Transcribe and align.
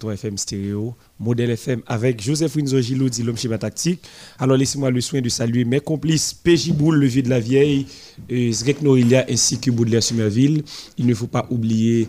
105.3 0.00 0.12
FM 0.14 0.38
stéréo, 0.38 0.94
modèle 1.18 1.50
FM 1.50 1.82
avec 1.86 2.22
Joseph 2.22 2.56
Winzo 2.56 2.80
Gilou, 2.80 3.08
dit 3.08 3.22
l'homme 3.22 3.36
schéma 3.36 3.58
tactique. 3.58 4.00
Alors 4.38 4.56
laissez-moi 4.56 4.90
le 4.90 5.00
soin 5.00 5.20
de 5.20 5.28
saluer 5.28 5.64
mes 5.64 5.80
complices 5.80 6.34
PJ 6.34 6.72
Boule, 6.72 6.96
le 6.96 7.06
vieux 7.06 7.22
de 7.22 7.28
la 7.28 7.40
vieille, 7.40 7.86
et 8.28 8.52
Zrek 8.52 8.82
Norilia 8.82 9.24
ainsi 9.28 9.58
que 9.58 9.70
Baudelaire 9.70 10.02
Sumerville. 10.02 10.62
Il 10.98 11.06
ne 11.06 11.14
faut 11.14 11.26
pas 11.26 11.46
oublier 11.50 12.08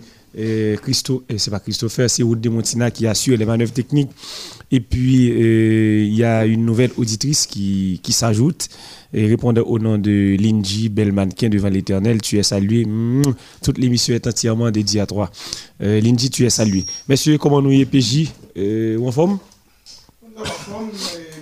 Christo, 0.81 1.23
c'est 1.37 1.51
pas 1.51 1.59
Christopher, 1.59 2.09
c'est 2.09 2.23
de 2.23 2.49
Montina 2.49 2.89
qui 2.91 3.05
assure 3.07 3.37
les 3.37 3.45
manœuvres 3.45 3.73
techniques. 3.73 4.11
Et 4.71 4.79
puis, 4.79 5.31
euh, 5.31 6.05
il 6.05 6.15
y 6.15 6.23
a 6.23 6.45
une 6.45 6.65
nouvelle 6.65 6.91
auditrice 6.97 7.45
qui, 7.45 7.99
qui 8.01 8.13
s'ajoute 8.13 8.69
et 9.13 9.27
répondant 9.27 9.63
au 9.63 9.77
nom 9.79 9.97
de 9.97 10.37
Linji, 10.39 10.87
bel 10.87 11.11
mannequin 11.11 11.49
devant 11.49 11.67
l'éternel. 11.67 12.21
Tu 12.21 12.37
es 12.37 12.43
salué. 12.43 12.85
Mmh, 12.85 13.23
toute 13.61 13.77
l'émission 13.77 14.15
est 14.15 14.25
entièrement 14.25 14.71
dédiée 14.71 15.01
à 15.01 15.05
toi. 15.05 15.29
Euh, 15.81 16.01
tu 16.31 16.45
es 16.45 16.49
salué. 16.49 16.85
Messieurs, 17.09 17.37
comment 17.37 17.61
nous 17.61 17.71
y 17.71 17.81
est 17.81 17.85
PJ 17.85 18.31
euh, 18.57 18.97
En 18.99 19.11
forme 19.11 19.39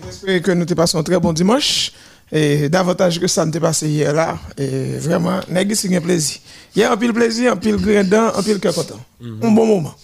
J'espère 0.05 0.41
que 0.41 0.51
nous 0.51 0.65
te 0.65 0.73
passons 0.73 0.97
un 0.97 1.03
très 1.03 1.19
bon 1.19 1.31
dimanche. 1.31 1.91
Et 2.31 2.69
davantage 2.69 3.19
que 3.19 3.27
ça 3.27 3.45
ne 3.45 3.51
t'est 3.51 3.59
passé 3.59 3.89
hier 3.89 4.13
là. 4.13 4.37
Et 4.57 4.97
vraiment, 4.97 5.39
c'est 5.73 5.95
un 5.95 6.01
plaisir. 6.01 6.39
Hier, 6.75 6.91
un 6.91 6.97
pile 6.97 7.13
plaisir, 7.13 7.53
un 7.53 7.57
pile 7.57 7.77
grindant, 7.77 8.31
un 8.35 8.43
pile 8.43 8.59
cœur 8.59 8.75
content. 8.75 8.99
Un 9.21 9.51
bon 9.51 9.65
moment. 9.65 9.95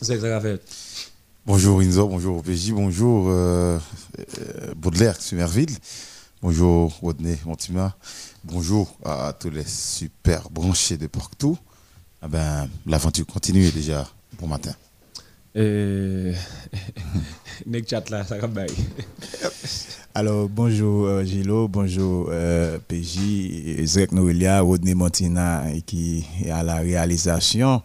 C'est 0.00 0.20
ça 0.20 0.40
fait. 0.40 0.60
Bonjour 1.44 1.80
Inzo, 1.80 2.06
bonjour 2.06 2.40
PJ, 2.42 2.70
bonjour 2.70 3.26
euh, 3.28 3.76
euh, 4.18 4.74
Baudelaire 4.76 5.20
Sumerville, 5.20 5.76
bonjour 6.40 6.96
Rodney 7.02 7.36
Montima, 7.44 7.96
bonjour 8.44 8.96
à 9.04 9.32
tous 9.32 9.50
les 9.50 9.64
super 9.66 10.48
branchés 10.50 10.96
de 10.96 11.08
partout. 11.08 11.58
Ah 12.20 12.28
ben, 12.28 12.68
L'aventure 12.86 13.26
continue 13.26 13.72
déjà. 13.72 14.08
Bon 14.38 14.46
matin. 14.46 14.72
Nek 17.66 17.88
chat 17.88 18.08
là, 18.08 18.24
ça 18.24 18.38
va 18.38 18.48
Alors, 20.14 20.46
bonjour 20.46 21.06
euh, 21.06 21.24
Gilo, 21.24 21.68
bonjour 21.68 22.28
euh, 22.30 22.78
PJ, 22.86 23.82
Zek 23.86 24.12
Nouria, 24.12 24.60
Rodney 24.60 24.94
Montina 24.94 25.64
qui 25.86 26.22
est 26.44 26.50
à 26.50 26.62
la 26.62 26.76
réalisation. 26.76 27.80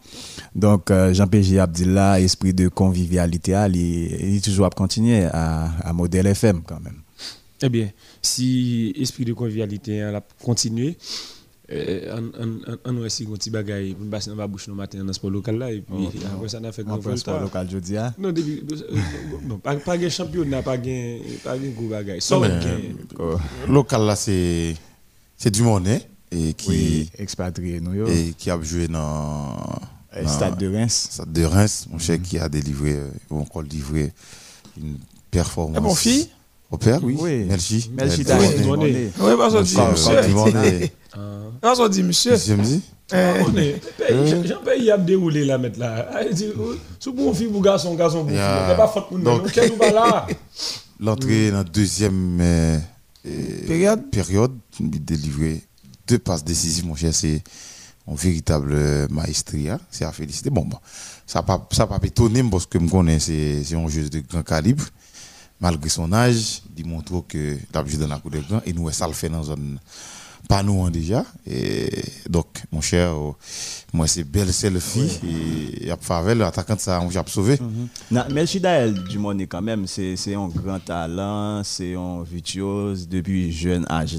Donc, 0.54 0.92
euh, 0.92 1.14
Jean-PJ 1.14 1.54
Abdillah, 1.56 2.20
esprit 2.20 2.54
de 2.54 2.68
convivialité, 2.68 3.52
il, 3.74 4.36
est 4.36 4.44
toujours 4.44 4.66
à 4.66 4.70
continuer 4.70 5.24
à, 5.24 5.72
à 5.82 5.94
modèle 5.94 6.28
FM 6.28 6.64
quand 6.68 6.82
même. 6.82 7.02
Eh 7.62 7.70
bien, 7.70 7.90
si 8.22 8.94
esprit 8.98 9.24
de 9.24 9.32
convivialité 9.32 10.04
a 10.04 10.22
continué, 10.44 10.98
on 11.70 12.92
nous 12.94 13.06
essaie 13.06 13.26
un 13.26 13.32
petit 13.34 13.50
bagage 13.50 13.94
pour 13.94 14.10
passer 14.10 14.30
dans 14.30 14.38
ma 14.38 14.48
bouche 14.48 14.68
le 14.68 14.74
matin 14.74 15.00
dans 15.00 15.06
le 15.06 15.14
sport 15.14 15.30
local 15.32 15.58
là 15.58 15.72
et 15.72 15.82
puis 15.82 15.96
oh, 15.96 16.10
après 16.36 16.50
ça 16.50 16.60
on 16.62 16.64
a 16.64 16.72
fait 16.72 16.84
grand 16.84 17.18
sport 17.18 17.42
local 17.42 17.70
jeudi 17.70 17.98
hein? 17.98 18.14
non 18.18 18.32
depuis 18.32 18.64
non 19.46 19.58
pas 19.60 19.76
pas 19.76 19.98
de 19.98 20.08
championnat 20.08 20.62
pas 20.64 20.78
gain 20.78 21.20
pas 21.44 21.58
gain 21.58 21.70
gros 21.76 21.88
bagage 21.90 22.22
so, 22.22 22.42
local 23.68 24.02
là 24.06 24.16
c'est 24.16 24.76
c'est 25.36 25.52
du 25.52 25.62
monnaie 25.62 26.08
et 26.32 26.54
qui 26.54 26.70
oui, 26.70 27.10
expatrié 27.18 27.82
nous 27.82 28.08
et 28.08 28.34
qui 28.38 28.50
a 28.50 28.62
joué 28.62 28.88
dans 28.88 29.58
le 30.16 30.28
stade 30.28 30.58
de 30.58 30.68
Reims. 30.68 31.08
Stade 31.12 31.32
de 31.32 31.44
Reims 31.44 31.88
mon 31.92 32.00
cher 32.00 32.18
mm 32.18 32.22
-hmm. 32.22 32.28
qui 32.28 32.40
a 32.40 32.50
délivré 32.50 33.00
ou 33.30 33.40
encore 33.40 33.62
livré 33.62 34.14
une 34.78 34.98
performance. 35.32 35.78
Ah 35.78 35.82
bon 35.82 35.96
fille? 35.96 36.30
Au 36.70 36.78
père 36.78 37.00
oui, 37.04 37.16
oui. 37.20 37.46
merci 37.48 37.90
merci 37.96 38.24
d'avoir 38.24 38.50
oui 38.80 39.10
parce 39.38 39.54
que 39.54 40.90
on 41.64 41.76
s'en 41.76 41.90
dit, 41.90 42.04
monsieur. 42.04 42.36
Je 42.36 42.54
me 42.54 42.64
dis. 42.64 42.82
Jean-Pierre, 44.48 44.76
il 44.80 44.92
a 44.92 44.98
déroulé 44.98 45.46
là 45.46 45.58
maintenant. 45.58 45.86
là. 45.88 46.22
C'est 47.00 47.12
pour 47.12 47.36
fille, 47.36 47.48
pour 47.48 47.62
garçon, 47.62 47.94
garçon, 47.96 48.20
pour 48.20 48.30
fille. 48.30 48.38
Il 48.38 48.76
pas 48.76 48.88
faute 48.88 49.08
pour 49.08 49.20
nous. 49.20 49.40
Quel 49.54 49.72
pas 49.74 49.92
là 49.92 50.28
L'entrée 51.00 51.52
dans 51.52 51.58
la 51.58 51.64
deuxième 51.64 52.40
euh, 52.42 52.78
période, 53.68 54.10
période 54.10 54.52
délivré 54.80 55.62
deux 56.08 56.20
passes 56.20 56.44
décisives, 56.44 56.86
mon 56.86 56.96
cher. 56.96 57.14
C'est 57.14 57.44
un 58.08 58.16
véritable 58.16 58.76
maestria. 59.10 59.80
C'est 59.92 60.06
à 60.06 60.12
féliciter. 60.12 60.50
Bon, 60.50 60.66
bon 60.66 60.78
ça 61.26 61.40
n'a 61.40 61.44
pas, 61.44 61.60
pas 61.60 62.00
étonné 62.04 62.42
parce 62.50 62.66
que 62.66 62.80
je 62.80 62.90
connais, 62.90 63.20
c'est 63.20 63.76
un 63.76 63.88
jeu 63.88 64.10
de 64.10 64.20
grand 64.22 64.44
calibre. 64.44 64.84
Malgré 65.60 65.90
son 65.90 66.12
âge, 66.14 66.62
il 66.78 66.86
montre 66.86 67.24
que 67.28 67.58
il 67.58 67.78
a 67.78 67.86
joué 67.86 67.98
dans 67.98 68.08
la 68.08 68.20
cour 68.20 68.32
de 68.32 68.40
grand 68.40 68.62
et 68.66 68.74
nous, 68.74 68.92
ça 68.92 69.08
le 69.08 69.14
fait 69.14 69.30
dans 69.30 69.44
une 69.44 69.46
zone 69.46 69.80
pas 70.48 70.64
nous 70.64 70.90
déjà. 70.90 71.26
Et 71.46 71.90
donc, 72.30 72.48
mon 72.72 72.82
cher, 72.82 73.14
oh, 73.16 73.36
moi, 73.94 74.08
c'est 74.08 74.24
belle 74.24 74.52
selfie. 74.54 75.20
Et 75.84 75.92
à 75.92 75.98
Favel, 76.00 76.42
attaquant 76.42 76.78
ça, 76.78 77.02
on 77.02 77.10
sauvé. 77.30 77.58
Mm 77.60 77.88
-hmm. 78.12 79.04
du 79.10 79.20
monde 79.20 79.42
quand 79.42 79.62
même, 79.62 79.86
c'est 79.88 80.36
un 80.36 80.48
grand 80.48 80.80
talent, 80.80 81.64
c'est 81.64 81.96
un 81.96 82.24
virtuose 82.24 83.08
depuis 83.08 83.52
jeune 83.52 83.86
âge. 83.90 84.16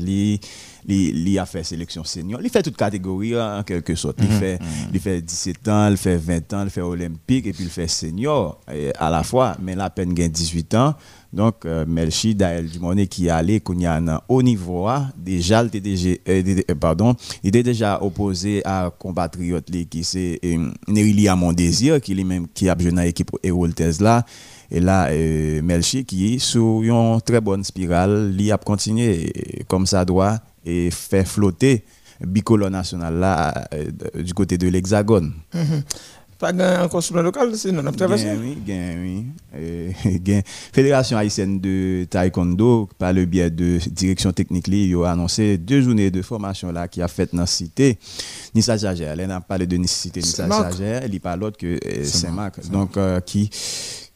Il 0.88 1.38
a 1.38 1.46
fait 1.46 1.62
sélection 1.62 2.02
senior. 2.02 2.40
Il 2.42 2.50
fait 2.50 2.62
toute 2.62 2.76
catégorie 2.76 3.38
en 3.38 3.62
quelque 3.62 3.94
sorte. 3.94 4.18
Il, 4.20 4.28
fait, 4.28 4.58
mm 4.58 4.64
-hmm. 4.64 4.94
il 4.94 5.00
fait 5.00 5.20
17 5.20 5.68
ans, 5.68 5.88
il 5.90 5.96
fait 5.96 6.16
20 6.16 6.52
ans, 6.54 6.64
il 6.64 6.70
fait 6.70 6.80
olympique 6.80 7.46
et 7.46 7.52
puis 7.52 7.64
il 7.64 7.70
fait 7.70 7.88
senior 7.88 8.58
à 8.98 9.10
la 9.10 9.22
fois. 9.22 9.56
Mais 9.62 9.74
la 9.76 9.90
peine 9.90 10.14
gagne 10.14 10.30
18 10.32 10.74
ans. 10.74 10.94
Donc, 11.32 11.66
euh, 11.66 11.84
Melchi 11.86 12.34
Daël 12.34 12.66
Dumone 12.66 13.06
qui 13.06 13.26
est 13.26 13.30
allé 13.30 13.62
au 14.28 14.42
niveau, 14.42 14.88
déjà, 15.16 15.62
il 15.62 15.66
était 15.66 15.80
déjà, 15.80 16.10
euh, 16.28 16.62
pardon, 16.80 17.14
il 17.42 17.48
était 17.48 17.62
déjà 17.62 18.02
opposé 18.02 18.62
à 18.64 18.90
compatriote 18.98 19.70
qui 19.90 20.04
c'est 20.04 20.38
euh, 20.44 20.70
Nerili 20.86 21.28
à 21.28 21.36
mon 21.36 21.52
désir, 21.52 22.00
qui 22.00 22.18
est 22.18 22.24
même 22.24 22.46
qui 22.48 22.68
a 22.68 22.74
besoin 22.74 23.04
l'équipe 23.04 23.30
Erol 23.42 23.74
Tesla. 23.74 24.24
Et 24.70 24.80
là, 24.80 25.08
euh, 25.10 25.60
Melchi 25.62 26.04
qui 26.04 26.34
est 26.34 26.38
sur 26.38 26.82
une 26.82 27.20
très 27.20 27.40
bonne 27.40 27.64
spirale, 27.64 28.34
il 28.38 28.50
a 28.52 28.56
continué 28.58 29.64
comme 29.66 29.86
ça 29.86 30.04
doit 30.04 30.38
et 30.64 30.90
fait 30.90 31.24
flotter 31.24 31.84
bicolore 32.20 32.70
national 32.70 33.14
là 33.14 33.68
euh, 33.74 34.22
du 34.22 34.34
côté 34.34 34.58
de 34.58 34.68
l'Hexagone. 34.68 35.32
Mm 35.54 35.60
-hmm. 35.60 35.82
Pas 36.38 36.52
encore 36.84 37.02
sur 37.02 37.16
le 37.16 37.22
local, 37.22 37.50
c'est 37.56 37.72
non 37.72 37.84
observation. 37.84 38.36
Oui, 38.40 38.56
oui. 38.64 39.24
Euh, 39.56 39.90
Fédération 40.72 41.16
haïtienne 41.18 41.58
de 41.58 42.06
taekwondo, 42.08 42.88
par 42.96 43.12
le 43.12 43.24
biais 43.24 43.50
de 43.50 43.78
direction 43.90 44.30
technique, 44.32 44.68
il 44.68 44.94
a 45.04 45.10
annoncé 45.10 45.58
deux 45.58 45.80
journées 45.80 46.12
de 46.12 46.22
formation 46.22 46.70
là 46.70 46.86
qui 46.86 47.02
a 47.02 47.08
fait 47.08 47.34
dans 47.34 47.40
la 47.40 47.46
cité. 47.46 47.98
Nissa 48.54 48.76
Jager, 48.76 49.06
elle 49.18 49.28
a 49.32 49.40
parlé 49.40 49.66
de 49.66 49.76
cité 49.86 50.20
Nissa 50.20 50.48
Jager, 50.48 51.00
elle 51.02 51.10
n'est 51.10 51.18
pas 51.18 51.34
l'autre 51.34 51.58
que 51.58 51.66
euh, 51.84 52.04
Saint-Marc. 52.04 52.70
Donc, 52.70 52.96
euh, 52.96 53.18
qui 53.20 53.50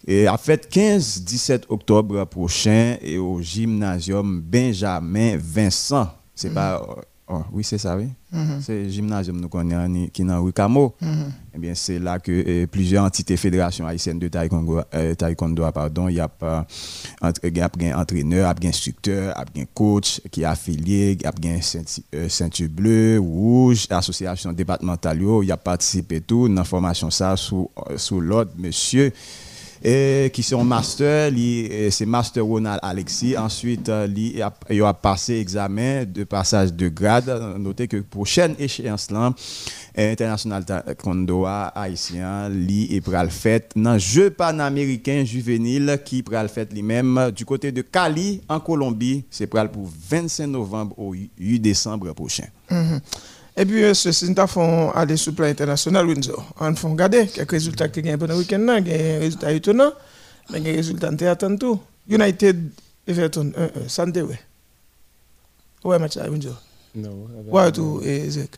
et 0.07 0.29
a 0.29 0.37
fait 0.37 0.69
15-17 0.73 1.63
octobre 1.69 2.25
prochain 2.27 2.97
et 3.03 3.19
au 3.19 3.41
gymnasium 3.43 4.41
Benjamin 4.41 5.37
Vincent. 5.39 6.09
C'est 6.35 6.49
mm 6.49 6.53
-hmm. 6.53 6.55
pas 6.55 7.05
Oh, 7.29 7.43
oui, 7.53 7.65
c'est 7.65 7.79
ça, 7.79 7.97
oui. 7.97 8.09
Mm 8.33 8.39
-hmm. 8.45 8.61
C'est 8.61 8.83
le 8.83 8.89
gymnasium 8.89 9.41
nous 9.41 9.49
connaissons 9.49 10.09
qui 10.13 10.23
est 10.23 10.25
dans 10.25 10.45
Ricamo. 10.45 10.95
Mm 11.01 11.07
-hmm. 11.09 11.31
Eh 11.55 11.59
bien, 11.59 11.75
c'est 11.75 11.99
là 11.99 12.19
que 12.19 12.33
eh, 12.33 12.67
plusieurs 12.67 13.05
entités 13.05 13.37
fédérations 13.39 13.87
haïtiennes 13.87 14.19
de 14.19 14.29
taekwondo, 14.29 14.81
euh, 14.95 15.15
taekwondo 15.15 15.63
pardon, 15.73 16.09
il 16.09 16.17
y 16.17 16.21
a 16.21 16.29
un 17.23 18.01
entraîneur, 18.01 18.51
un 18.51 18.67
instructeur, 18.69 19.35
un 19.39 19.65
coach 19.73 20.21
qui 20.31 20.43
est 20.43 20.45
affilié, 20.47 21.13
il 21.13 21.23
y 21.23 21.27
a 21.27 21.33
un 21.57 21.61
ceinture, 21.63 22.05
euh, 22.15 22.29
ceinture 22.29 22.69
bleue, 22.69 23.19
rouge, 23.19 23.87
association 23.91 24.53
départementale, 24.53 25.19
il 25.43 25.49
y 25.49 25.53
a 25.53 25.57
participé 25.57 26.21
tout 26.21 26.49
dans 26.49 26.55
la 26.63 26.65
formation 26.65 27.11
ça 27.11 27.37
sous, 27.37 27.71
sous 27.97 28.21
l'ordre 28.21 28.53
monsieur 28.59 29.13
et 29.85 30.31
qui 30.33 30.43
sont 30.43 30.65
master, 30.65 31.33
c'est 31.91 32.07
master 32.07 32.45
Ronald 32.45 32.79
Alexis. 32.83 33.37
Ensuite, 33.37 33.91
il 34.17 34.43
a, 34.83 34.95
passé 34.95 35.35
examen 35.35 36.05
de 36.05 36.25
passage 36.25 36.73
de 36.73 36.89
grade. 36.89 37.57
Notez 37.59 37.89
que 37.89 37.97
prochaine 37.99 38.55
échéance 38.59 39.11
là, 39.11 39.35
international 39.97 40.65
taekwondo 40.65 41.45
haïtien, 41.47 42.49
li 42.49 42.95
est 42.95 43.01
pral 43.01 43.31
fait 43.31 43.71
dans 43.75 43.99
jeu 43.99 44.31
panaméricain 44.31 45.25
juvénile 45.25 46.01
qui 46.05 46.23
pral 46.23 46.49
lui-même 46.71 47.31
du 47.35 47.45
côté 47.45 47.73
de 47.73 47.83
Cali 47.83 48.41
en 48.49 48.61
Colombie. 48.61 49.25
C'est 49.31 49.47
pral 49.47 49.71
pour 49.71 49.89
25 50.09 50.47
novembre 50.47 50.99
au 50.99 51.15
8 51.15 51.59
décembre 51.61 52.13
prochain. 52.13 52.47
Mm-hmm. 52.71 53.01
Et 53.57 53.67
puis, 53.67 53.85
euh, 53.85 53.95
ceci, 53.95 54.31
nous 54.31 54.41
avons 54.41 54.91
aller 54.93 55.17
sur 55.17 55.33
le 55.33 55.37
plan 55.37 55.47
international, 55.47 56.07
Windsor. 56.07 56.55
On 56.59 56.75
faut 56.75 56.89
regarder 56.89 57.27
quelques 57.27 57.51
résultats 57.51 57.89
qui 57.89 58.01
gagnent 58.01 58.17
pendant 58.17 58.35
le 58.35 58.41
week-end, 58.41 58.81
des 58.83 59.19
résultats 59.19 59.53
étonnants, 59.53 59.93
mais 60.51 60.61
des 60.61 60.73
résultats 60.73 61.09
intéressants 61.09 61.57
tout. 61.57 61.79
United, 62.09 62.71
Everton, 63.07 63.53
1-1, 63.57 63.89
Santé, 63.89 64.23
ouais. 64.23 64.41
Ouais, 65.85 65.99
match 65.99 66.17
à 66.17 66.31
Windsor. 66.31 66.61
Non. 66.95 67.27
Ouais, 67.49 67.71
tout, 67.73 68.01
et 68.05 68.31
Zek. 68.31 68.53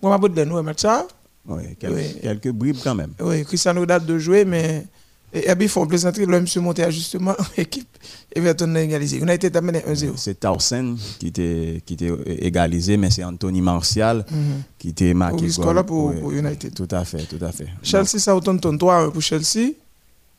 Moi, 0.00 0.10
ma 0.12 0.18
bout 0.18 0.28
de 0.28 0.42
ouais, 0.42 0.62
match 0.62 0.80
ça. 0.80 1.06
Oui, 1.46 1.76
quelques 1.78 2.50
bribes 2.50 2.76
quand 2.82 2.94
même. 2.94 3.12
Oui, 3.20 3.44
Cristiano 3.44 3.84
date 3.84 4.06
de 4.06 4.18
jouer, 4.18 4.44
mais. 4.44 4.86
Et 5.32 5.54
puis, 5.54 5.64
il 5.64 5.68
faut 5.68 5.84
plaisanter, 5.86 6.24
l'homme 6.24 6.46
se 6.46 6.58
monter 6.58 6.84
à 6.84 6.90
justement 6.90 7.34
équipe. 7.56 7.88
Everton 8.34 8.74
a 8.74 8.80
égalisé. 8.82 9.20
On 9.22 9.28
a 9.28 9.34
été 9.34 9.54
amené 9.56 9.80
1-0. 9.80 10.12
C'est 10.16 10.40
Towson 10.40 10.96
qui 11.18 11.28
était, 11.28 11.82
qui 11.84 11.94
était 11.94 12.10
égalisé, 12.46 12.96
mais 12.96 13.10
c'est 13.10 13.24
Anthony 13.24 13.60
Martial 13.60 14.18
mm 14.18 14.34
-hmm. 14.36 14.62
qui 14.78 14.88
était 14.88 15.14
marqué. 15.14 15.46
Au 15.58 15.84
pour, 15.84 16.14
pour, 16.14 16.32
United. 16.32 16.72
Tout 16.74 16.88
à 16.90 17.04
fait, 17.04 17.24
tout 17.32 17.44
à 17.44 17.52
fait. 17.52 17.68
Chelsea, 17.82 18.18
ça 18.18 18.34
autant 18.34 18.56
3 18.56 19.12
pour 19.12 19.22
Chelsea. 19.22 19.72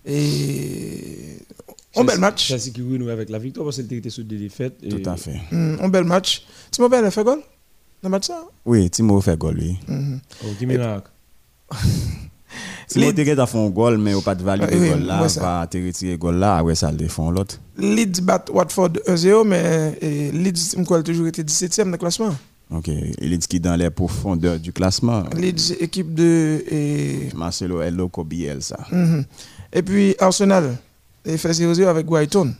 Et 0.05 1.37
un 1.95 2.03
bel 2.03 2.19
match. 2.19 2.47
Chelsea 2.47 2.69
qui 2.73 2.81
renoue 2.81 3.09
avec 3.09 3.29
la 3.29 3.39
victoire 3.39 3.65
parce 3.65 3.77
qu'elle 3.77 3.93
était 3.97 4.09
sur 4.09 4.23
des 4.23 4.37
défaites. 4.37 4.77
et- 4.83 4.89
Tout 4.89 5.07
à 5.09 5.15
fait. 5.17 5.39
Mm, 5.51 5.77
Un 5.81 5.89
bel 5.89 6.03
match. 6.03 6.43
Timo 6.71 6.87
Bell 6.89 7.05
a 7.05 7.11
fait 7.11 7.23
goal? 7.23 7.39
Dans 8.01 8.09
le 8.09 8.09
match 8.09 8.27
ça? 8.27 8.43
Oui, 8.65 8.89
Timo 8.89 9.19
fait 9.21 9.37
goal, 9.37 9.57
oui. 9.59 9.77
Oh, 10.43 10.47
qui 10.57 10.65
miracle. 10.65 11.09
Timo 12.89 13.05
Les- 13.05 13.13
te 13.13 13.21
fait 13.45 13.57
un 13.57 13.69
goal, 13.69 13.97
mais 13.99 14.13
au 14.15 14.21
pas 14.21 14.35
de 14.35 14.43
valide 14.43 14.67
Oui, 14.71 14.89
goal 14.89 15.03
là, 15.03 15.21
va 15.39 15.67
te 15.67 15.77
retirer 15.77 16.17
goal 16.17 16.35
là, 16.37 16.57
après 16.57 16.75
ça 16.75 16.89
le 16.91 16.97
défend 16.97 17.29
l'autre. 17.31 17.59
Leeds 17.77 18.21
bat 18.21 18.43
Watford 18.51 18.89
1-0, 19.07 19.43
mais 19.45 19.97
eh, 20.01 20.31
Leeds 20.31 20.75
a 20.99 21.03
toujours 21.03 21.27
été 21.27 21.43
17e 21.43 21.85
dans 21.85 21.91
le 21.91 21.97
classement. 21.97 22.35
Ok, 22.71 22.87
est 22.89 23.47
qui 23.47 23.59
dans 23.59 23.75
les 23.75 23.89
profondeurs 23.89 24.59
du 24.59 24.71
classement. 24.73 25.23
Leeds, 25.35 25.73
équipe 25.79 26.13
de. 26.13 26.63
eh, 26.69 27.29
Marcelo 27.35 27.81
Hello 27.81 28.09
Kobiel, 28.09 28.61
ça. 28.61 28.77
mhm. 28.91 29.23
Et 29.71 29.81
puis 29.83 30.15
Arsenal, 30.19 30.75
il 31.25 31.37
fait 31.37 31.51
0-0 31.51 31.85
avec 31.87 32.05
Brighton. 32.07 32.53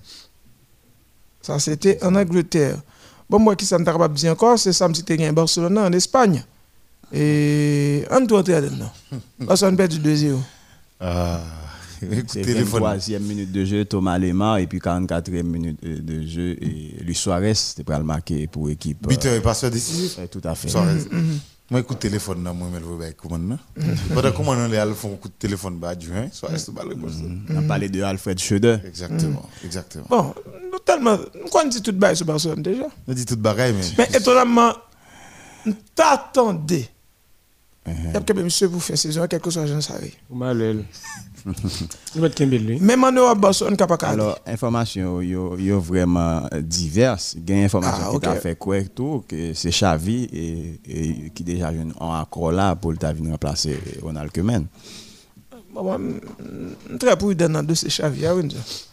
Ça, 1.42 1.58
c'était 1.60 2.04
en 2.04 2.16
Angleterre. 2.16 2.78
Bon, 3.30 3.40
moi, 3.40 3.56
qui 3.56 3.66
ne 3.74 3.84
t'a 3.84 3.98
pas 3.98 4.08
dit 4.08 4.30
encore, 4.30 4.58
c'est 4.60 4.74
Sam 4.74 4.94
Cité 4.94 5.18
gagné 5.18 5.32
Barcelone 5.32 5.78
en 5.78 5.92
Espagne. 5.92 6.44
Et 7.14 8.04
on 8.12 8.22
doit 8.22 8.40
entrer 8.40 8.54
là-dedans. 8.54 8.92
Barcelone 9.40 9.78
perd 9.78 9.92
du 9.92 10.00
2-0. 10.00 10.38
Ah, 11.00 11.42
C'est 12.00 12.12
écoute, 12.12 12.28
téléphone. 12.30 12.84
23e 12.84 13.20
minute 13.20 13.52
de 13.52 13.66
jeu, 13.66 13.86
Thomas 13.86 14.18
Lemar, 14.18 14.58
et 14.58 14.68
puis 14.68 14.80
44e 14.80 15.44
minute 15.44 15.80
euh, 15.84 16.00
de 16.00 16.26
jeu, 16.28 16.56
et 16.62 16.96
Luis 17.02 17.16
Suarez, 17.16 17.54
c'était 17.56 17.84
pas 17.84 17.98
le 17.98 18.04
marquer 18.04 18.48
pour 18.48 18.68
l'équipe. 18.68 18.98
euh, 19.06 19.10
Buteur 19.10 19.34
et 19.34 19.42
passeur 19.42 19.72
décisif. 19.72 20.20
tout 20.30 20.42
à 20.44 20.56
fait. 20.56 20.70
Suarez. 20.70 21.00
Moi, 21.72 21.82
écoute 21.82 22.00
téléphone, 22.00 22.42
moi, 22.42 22.68
je 22.74 22.98
vais 22.98 23.06
avec 23.06 23.18
commande. 23.18 23.58
Pendant 24.14 24.32
comment 24.32 24.52
on 24.52 24.68
les 24.68 24.84
font 24.96 25.16
coup 25.18 25.28
de 25.28 25.34
téléphone, 25.38 25.78
bah, 25.78 25.90
adjoint, 25.90 26.28
Suarez, 26.32 26.58
c'est 26.58 26.74
pas 26.74 26.84
le. 26.84 26.96
On 27.50 27.58
a 27.58 27.62
parlé 27.62 27.90
de 27.90 28.02
Alfred 28.02 28.40
Schroeder. 28.40 28.78
Exactement, 28.86 29.48
exactement. 29.64 30.06
Bon, 30.10 30.34
nous 30.72 30.80
tellement. 30.80 31.18
Nous 31.18 31.50
on 31.54 31.68
dit 31.68 31.82
tout 31.82 31.94
bail 31.94 32.16
sur 32.18 32.26
Barcelone 32.26 32.64
déjà? 32.64 32.86
On 33.08 33.14
dit 33.14 33.26
tout 33.26 33.38
bagaille, 33.38 33.74
mais. 33.74 33.86
Mais 34.00 34.18
étonnamment, 34.18 34.74
t'attendais. 35.94 36.90
Il 37.88 37.94
y 37.94 38.08
a 38.16 38.20
quelqu'un 38.22 38.44
monsieur 38.44 38.70
pour 38.70 38.84
faire 38.84 38.98
saison, 38.98 39.26
quel 39.30 39.40
que 39.40 39.50
soit 39.50 39.66
Jean 39.66 39.82
Sarri. 39.82 40.14
Ou 40.30 40.36
Manuel. 40.36 40.84
Il 42.16 42.22
va 42.22 42.28
être 42.28 42.36
Kembele, 42.36 42.66
lui. 42.66 42.80
Même 42.80 43.04
en 43.04 43.12
Europe, 43.12 43.40
Barcelone 43.40 43.76
n'est 43.80 43.88
pas. 43.88 43.96
Alors, 44.02 44.38
information 44.46 45.22
yo, 45.22 45.58
yo 45.58 45.80
vraiment 45.80 46.44
euh, 46.54 46.62
diverses. 46.62 47.36
Il 47.38 47.50
y 47.50 47.54
a 47.54 47.58
une 47.60 47.64
information 47.66 48.04
Ah, 48.06 48.10
qui 48.12 48.16
ok. 48.18 48.22
t'a 48.24 48.36
fait 48.36 48.56
quoi 48.58 48.82
tout, 48.84 49.24
que 49.28 49.54
c'est 49.54 49.70
Xavi 49.72 50.26
et, 50.26 50.80
et 50.86 51.30
qui 51.34 51.44
déjà 51.44 51.72
en 52.00 52.14
accord 52.14 52.52
là 52.52 52.76
pour 52.76 52.92
le 52.92 52.98
venir 53.14 53.32
remplacer 53.32 53.80
Ronald 54.04 54.32
Koeman. 54.32 54.66
Très 57.00 57.18
prudent 57.18 57.50
dans 57.50 57.64
de 57.64 57.74
ces 57.74 57.88
Xavi, 57.88 58.26
hein. 58.26 58.42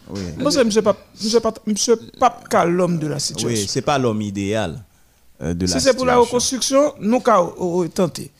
Oui. 0.08 0.20
Moi, 0.38 0.52
c'est 0.52 0.64
monsieur 0.64 0.82
Pape, 0.82 0.98
monsieur 1.20 1.40
Pape, 1.40 1.60
monsieur 1.66 1.96
Pape 2.18 2.46
l'homme 2.68 2.98
de 2.98 3.08
la 3.08 3.16
Oui, 3.16 3.20
situation. 3.20 3.66
c'est 3.68 3.82
pas 3.82 3.98
l'homme 3.98 4.22
idéal 4.22 4.84
euh, 5.42 5.52
de 5.52 5.66
la 5.66 5.72
si 5.72 5.80
c'est 5.80 5.94
pour 5.94 6.06
la 6.06 6.16
reconstruction, 6.16 6.94
nous 7.00 7.20
avons 7.26 7.88
tenté. 7.88 8.30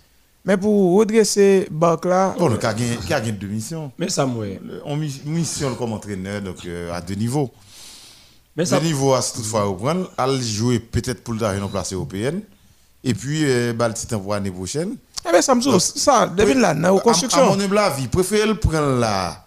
Mais 0.47 0.57
pour 0.57 0.97
redresser 1.01 1.67
Barcla, 1.71 2.35
Bon, 2.39 2.47
le 2.49 2.57
qui 2.57 2.67
a 2.67 2.73
gagné 3.09 3.33
deux 3.33 3.49
missions. 3.49 3.91
Mais 3.99 4.09
ça, 4.09 4.25
moi. 4.25 4.47
On 4.85 4.97
mis- 4.97 5.21
mission 5.25 5.75
comme 5.75 5.93
entraîneur, 5.93 6.41
donc 6.41 6.65
euh, 6.65 6.93
à 6.93 7.01
deux 7.01 7.15
niveaux. 7.15 7.51
Mais 8.57 8.65
ça, 8.65 8.79
Le 8.79 8.87
niveau 8.87 9.13
à 9.13 9.21
toutefois 9.23 9.65
reprendre, 9.65 10.11
à 10.17 10.33
jouer 10.39 10.79
peut-être 10.79 11.23
pour 11.25 11.35
le 11.35 11.45
une 11.45 11.69
place 11.69 11.93
européenne. 11.93 12.43
Et 13.03 13.13
puis, 13.13 13.43
euh, 13.45 13.73
bah, 13.73 13.89
le 13.89 13.95
titan 13.95 14.21
pour 14.21 14.33
l'année 14.35 14.51
prochaine. 14.53 14.97
eh 15.29 15.31
bien, 15.33 15.43
ça 15.43 15.55
me. 15.55 15.61
Ça, 15.81 16.27
devine 16.29 16.61
là, 16.61 16.75
dans 16.75 16.81
la 16.81 16.89
À, 16.89 16.91
à 16.91 16.95
reconstruction. 16.95 17.47
mon 17.47 17.61
humble 17.61 17.79
avis, 17.79 18.07
préfère 18.07 18.47
le 18.47 18.55
prendre 18.55 18.99
là, 19.01 19.45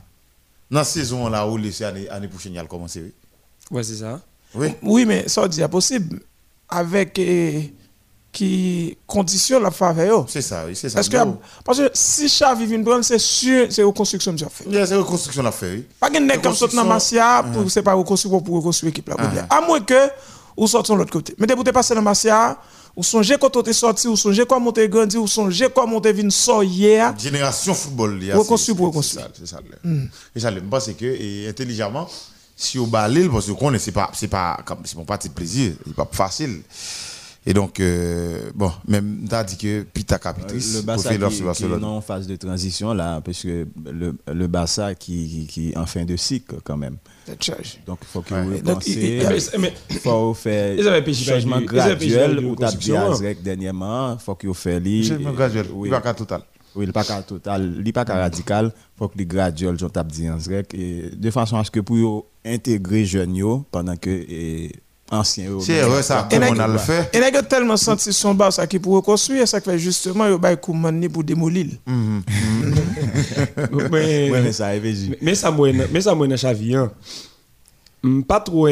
dans 0.69 0.79
la 0.79 0.83
saison 0.85 1.29
là 1.29 1.47
où 1.47 1.55
laisser 1.57 1.85
l'année 1.85 2.09
année 2.09 2.27
prochaine, 2.27 2.53
il 2.53 2.59
a 2.59 2.65
commencé. 2.65 3.01
oui. 3.01 3.13
ouais, 3.77 3.83
c'est 3.83 3.95
ça. 3.95 4.19
Oui. 4.53 4.67
Oui, 4.83 5.05
mais 5.05 5.27
ça, 5.29 5.47
c'est 5.49 5.67
possible. 5.69 6.19
Avec 6.67 7.17
eh, 7.19 7.73
qui 8.39 8.97
conditionne 9.05 9.61
la 9.63 9.69
faveur. 9.71 10.25
C'est 10.29 10.41
ça, 10.41 10.63
oui, 10.65 10.73
c'est 10.73 10.87
ça. 10.87 10.95
Parce 10.95 11.09
que, 11.09 11.17
parce 11.65 11.77
que 11.79 11.89
si 11.93 12.27
Xavi 12.27 12.65
vient 12.65 12.81
prendre, 12.81 13.03
c'est 13.03 13.19
sûr, 13.19 13.67
c'est 13.69 13.83
reconstruction 13.83 14.33
que 14.33 14.37
fait. 14.49 14.77
A 14.77 14.85
cette 14.85 14.97
reconstruction 14.97 15.43
faire. 15.51 15.73
oui. 15.73 15.83
Pas 15.99 16.09
de 16.09 16.19
nègre 16.19 16.41
comme 16.43 16.55
ça 16.55 16.67
dans 16.67 16.85
Masia, 16.85 17.43
pour 17.53 17.69
c'est 17.69 17.83
pas 17.83 17.93
reconstruire 17.93 18.41
pour 18.41 18.55
reconstruire 18.55 18.91
l'équipe 18.91 19.09
là. 19.09 19.15
À 19.49 19.59
moins 19.59 19.81
que 19.81 20.09
ou 20.55 20.67
sortons 20.67 20.93
de 20.93 20.99
l'autre 20.99 21.11
côté. 21.11 21.35
Mais 21.37 21.47
dès 21.47 21.53
que 21.53 21.57
vous 21.59 21.63
passé 21.73 21.93
dans 21.93 22.01
Masia, 22.01 22.57
ou 22.95 23.03
songez 23.03 23.35
quand 23.37 23.53
vous 23.53 23.59
êtes 23.61 23.73
sorti, 23.73 24.07
ou 24.07 24.15
songez 24.15 24.45
quand 24.45 24.59
monter 24.61 24.87
grandi, 24.87 25.17
ou 25.17 25.27
songez 25.27 25.67
quand 25.73 25.85
monter 25.85 26.13
vinn 26.13 26.31
sort 26.31 26.63
hier. 26.63 27.13
Génération 27.17 27.73
football. 27.73 28.21
Reconstruit 28.33 28.73
c'est- 28.73 28.77
pour 28.77 28.85
c'est 29.03 29.17
reconstruire. 29.17 29.25
ça, 29.25 29.31
C'est 29.37 29.47
ça. 29.47 29.59
Et 30.35 30.39
ça, 30.39 30.49
je 30.53 30.59
pense 30.59 30.89
que 30.97 31.49
intelligemment, 31.49 32.07
si 32.55 32.79
on 32.79 32.87
bat 32.87 33.07
l'île, 33.09 33.29
parce 33.29 33.51
qu'on 33.51 33.77
c'est 33.77 33.91
pas, 33.91 34.09
c'est 34.13 34.27
pas, 34.29 34.57
c'est 34.85 34.95
mon 34.95 35.03
parti 35.05 35.27
de 35.27 35.33
plaisir, 35.33 35.73
c'est 35.85 35.93
pas 35.95 36.07
facile. 36.09 36.61
Et 37.45 37.53
donc, 37.53 37.79
euh, 37.79 38.51
bon, 38.53 38.71
même, 38.87 39.25
t'as 39.29 39.43
dit 39.43 39.57
que 39.57 39.83
Pita 39.83 40.19
Capitrice, 40.19 40.73
le 40.73 40.79
pour 40.79 40.87
Barça 40.87 41.09
faire 41.09 41.19
qui, 41.19 41.25
qui 41.29 41.35
sur 41.35 41.43
est 41.43 41.47
Barcelone. 41.47 41.83
en 41.85 42.01
phase 42.01 42.27
de 42.27 42.35
transition 42.35 42.93
là, 42.93 43.21
parce 43.21 43.41
que 43.43 43.65
le, 43.91 44.15
le 44.31 44.47
Barça 44.47 44.93
qui, 44.93 45.27
qui, 45.27 45.47
qui 45.47 45.69
est 45.71 45.77
en 45.77 45.85
fin 45.85 46.03
de 46.03 46.15
cycle 46.17 46.55
quand 46.63 46.77
même. 46.77 46.97
Donc 47.87 47.99
il 48.01 48.07
faut 48.07 48.21
que 48.21 48.33
Ouais. 48.33 48.61
Donc, 48.61 48.85
il- 48.87 48.97
il- 49.03 49.59
mais, 49.59 49.73
Il 49.89 49.97
faut 49.99 50.33
faire 50.33 51.03
pêché 51.03 51.23
changement 51.25 51.61
graduel 51.61 52.37
du 52.39 52.45
ou 52.45 52.55
t'as 52.55 52.71
dit 52.71 52.91
reconstruction, 52.91 53.11
Azrek 53.11 53.41
dernièrement, 53.41 54.17
faut 54.17 54.35
que 54.35 54.47
vous 54.47 54.53
fassiez 54.53 54.79
li- 54.79 55.05
Changement 55.07 55.31
graduel, 55.33 55.65
Oui. 55.73 55.89
il 55.89 55.91
qu'à 56.01 56.13
total. 56.13 56.41
Oui, 56.75 56.85
il 56.85 56.93
pas 56.93 57.03
total, 57.03 57.73
il 57.83 57.93
pas 57.93 58.03
radical, 58.03 58.71
faut 58.95 59.07
que 59.07 59.17
les 59.17 59.25
graduel, 59.25 59.75
j'en 59.79 59.89
tape 59.89 60.11
dit 60.11 60.27
Azrek 60.27 60.75
de 61.19 61.31
façon 61.31 61.57
à 61.57 61.63
ce 61.63 61.71
que 61.71 61.79
pour 61.79 62.27
intégrer 62.45 63.05
jeunes 63.05 63.41
pendant 63.71 63.95
que 63.95 64.09
et, 64.09 64.71
anciens 65.11 65.45
yo- 65.45 65.59
C'est 65.61 65.81
vrai, 65.81 66.01
ça, 66.03 66.27
comme 66.29 66.43
on 66.43 66.59
a 66.59 66.67
le 66.67 66.77
fait. 66.77 67.09
Et 67.15 67.19
a 67.35 67.43
tellement 67.43 67.77
senti 67.77 68.11
son 68.13 68.33
bas 68.35 68.51
ça 68.51 68.67
qui 68.67 68.79
pour 68.79 68.93
reconstruire, 68.95 69.47
ça 69.47 69.59
fait 69.61 69.77
justement, 69.79 70.25
il 70.27 70.33
va 70.33 70.55
commander 70.55 71.09
pour 71.09 71.23
démolir. 71.23 71.67
mais, 73.91 74.29
Ouais, 74.31 74.41
mais 74.43 74.51
ça 74.51 74.67
arrive 74.67 74.85
mais- 75.09 75.17
mais 75.21 75.35
ça, 75.35 75.51
moi, 75.51 75.71
mais 75.91 76.01
ça, 76.01 76.15
moi, 76.15 76.27
Xavi, 76.27 76.75
hein. 76.75 76.91
Pas 78.27 78.39
trop 78.39 78.67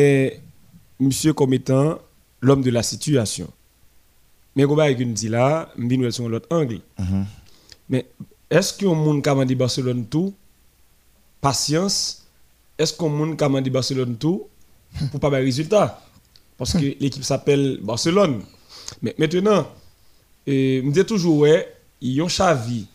monsieur 0.99 1.33
comme 1.33 1.53
étant 1.53 1.99
l'homme 2.41 2.61
de 2.61 2.71
la 2.71 2.81
situation. 2.83 3.47
Mais 4.55 4.63
comme 4.65 4.79
une 4.81 5.13
dit 5.13 5.27
là, 5.29 5.69
m'bin 5.77 6.09
sur 6.11 6.27
l'autre 6.29 6.47
angle. 6.49 6.79
Mais 7.89 8.05
est-ce 8.49 8.73
qu'on 8.77 8.95
monde 8.95 9.21
qui 9.21 9.29
a 9.29 9.33
demandé 9.33 9.53
Barcelone 9.55 10.05
tout 10.05 10.33
patience 11.41 12.23
Est-ce 12.77 12.93
qu'on 12.93 13.09
monde 13.09 13.37
qui 13.37 13.43
a 13.43 13.47
demandé 13.47 13.69
Barcelone 13.69 14.15
tout 14.17 14.47
pour 15.11 15.19
pas 15.19 15.27
avoir 15.27 15.41
résultat? 15.41 16.01
Parce 16.57 16.73
que 16.73 16.97
l'équipe 16.99 17.23
s'appelle 17.23 17.79
Barcelone. 17.81 18.41
Mais 19.01 19.15
maintenant, 19.17 19.67
et 20.45 20.81
me 20.81 20.91
dit 20.91 21.05
toujours 21.05 21.39
ouais, 21.39 21.67
il 22.01 22.13
y 22.13 22.21
a 22.21 22.23
un 22.23 22.27
Xavi 22.27 22.85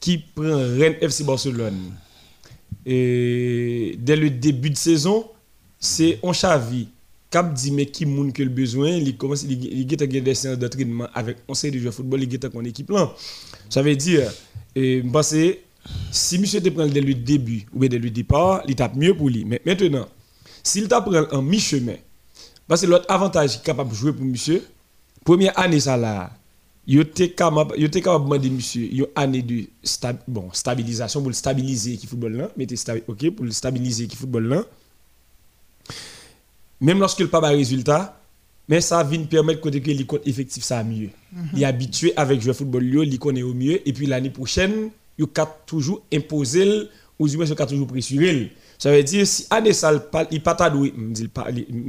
qui 0.00 0.18
prend 0.18 0.56
Rennes 0.56 0.96
FC 1.00 1.24
Barcelone. 1.24 1.92
Et 2.86 3.96
dès 3.98 4.16
le 4.16 4.30
début 4.30 4.70
de 4.70 4.76
saison, 4.76 5.26
c'est 5.78 6.18
un 6.22 6.32
Xavi 6.32 6.88
cap 7.30 7.52
dit 7.52 7.72
mais 7.72 7.86
qui 7.86 8.06
moun 8.06 8.32
que 8.32 8.42
le 8.42 8.48
besoin, 8.48 8.90
il 8.90 9.16
commence 9.16 9.42
il 9.42 9.88
get 9.88 9.96
des 9.96 10.34
séances 10.34 10.58
d'entraînement 10.58 11.08
avec 11.14 11.38
on 11.48 11.54
sait 11.54 11.70
de 11.70 11.78
jouer 11.78 11.90
football, 11.90 12.22
il 12.22 12.30
get 12.30 12.46
en 12.46 12.64
équipe 12.64 12.90
là. 12.90 13.12
Ça 13.68 13.82
veut 13.82 13.96
dire 13.96 14.30
et 14.76 15.02
me 15.02 15.10
penser 15.10 15.62
si 16.12 16.38
monsieur 16.38 16.60
te 16.60 16.68
prend 16.68 16.86
dès 16.86 17.00
le 17.00 17.14
début 17.14 17.66
ou 17.74 17.86
dès 17.86 17.98
le 17.98 18.10
départ, 18.10 18.62
il 18.68 18.76
tape 18.76 18.94
mieux 18.94 19.16
pour 19.16 19.28
lui. 19.28 19.44
Mais 19.44 19.60
maintenant, 19.66 20.06
s'il 20.62 20.86
tape 20.86 21.08
en 21.32 21.42
mi-chemin, 21.42 21.96
parce 22.68 22.80
que 22.82 22.86
l'autre 22.86 23.06
avantage 23.08 23.52
qu'il 23.52 23.60
est 23.60 23.64
capable 23.64 23.90
de 23.90 23.94
jouer 23.94 24.12
pour 24.12 24.24
monsieur, 24.24 24.62
première 25.24 25.58
année 25.58 25.80
ça 25.80 25.96
là, 25.96 26.30
il 26.86 27.00
était 27.00 27.30
capable 27.30 27.78
de 27.78 27.86
demander 27.86 28.50
monsieur 28.50 28.82
une 28.92 29.06
année 29.16 29.42
de 29.42 29.64
bon, 30.28 30.48
stabilisation 30.52 31.20
pour 31.20 31.30
le 31.30 31.34
stabiliser 31.34 31.92
l'équipe 31.92 32.10
football 32.10 32.32
là, 32.36 32.50
mettez 32.56 32.76
stabi- 32.76 33.02
OK 33.08 33.30
pour 33.30 33.44
le 33.44 33.50
stabiliser 33.52 34.04
l'équipe 34.04 34.18
football 34.18 34.48
là. 34.48 34.64
Même 36.80 36.98
lorsque 36.98 37.20
le 37.20 37.28
pas 37.28 37.40
de 37.40 37.56
résultat, 37.56 38.20
mais 38.68 38.80
ça 38.80 39.02
vient 39.04 39.22
permettre 39.24 39.60
que 39.60 39.68
les 39.68 40.04
compte 40.04 40.26
effectif 40.26 40.64
ça 40.64 40.82
mieux. 40.82 41.10
Il 41.54 41.62
est 41.62 41.66
habitué 41.66 42.12
avec 42.16 42.40
jouer 42.40 42.54
football 42.54 42.82
lui, 42.82 43.06
il 43.06 43.18
connaît 43.18 43.42
au 43.42 43.54
mieux 43.54 43.86
et 43.86 43.92
puis 43.92 44.06
l'année 44.06 44.30
prochaine, 44.30 44.90
il 45.18 45.26
a 45.36 45.46
toujours 45.66 46.02
imposer 46.12 46.64
le- 46.64 46.88
ou 47.18 47.28
du 47.28 47.36
moins 47.36 47.46
il 47.46 47.52
a 47.52 47.66
toujours 47.66 47.86
pressurer. 47.86 48.52
Ça 48.78 48.90
veut 48.90 49.02
dire 49.02 49.26
si 49.26 49.46
année 49.50 49.72
ça 49.72 49.92
il 49.92 50.00
pas 50.42 50.54
pas 50.54 50.70
dit 50.70 51.28
pas 51.28 51.44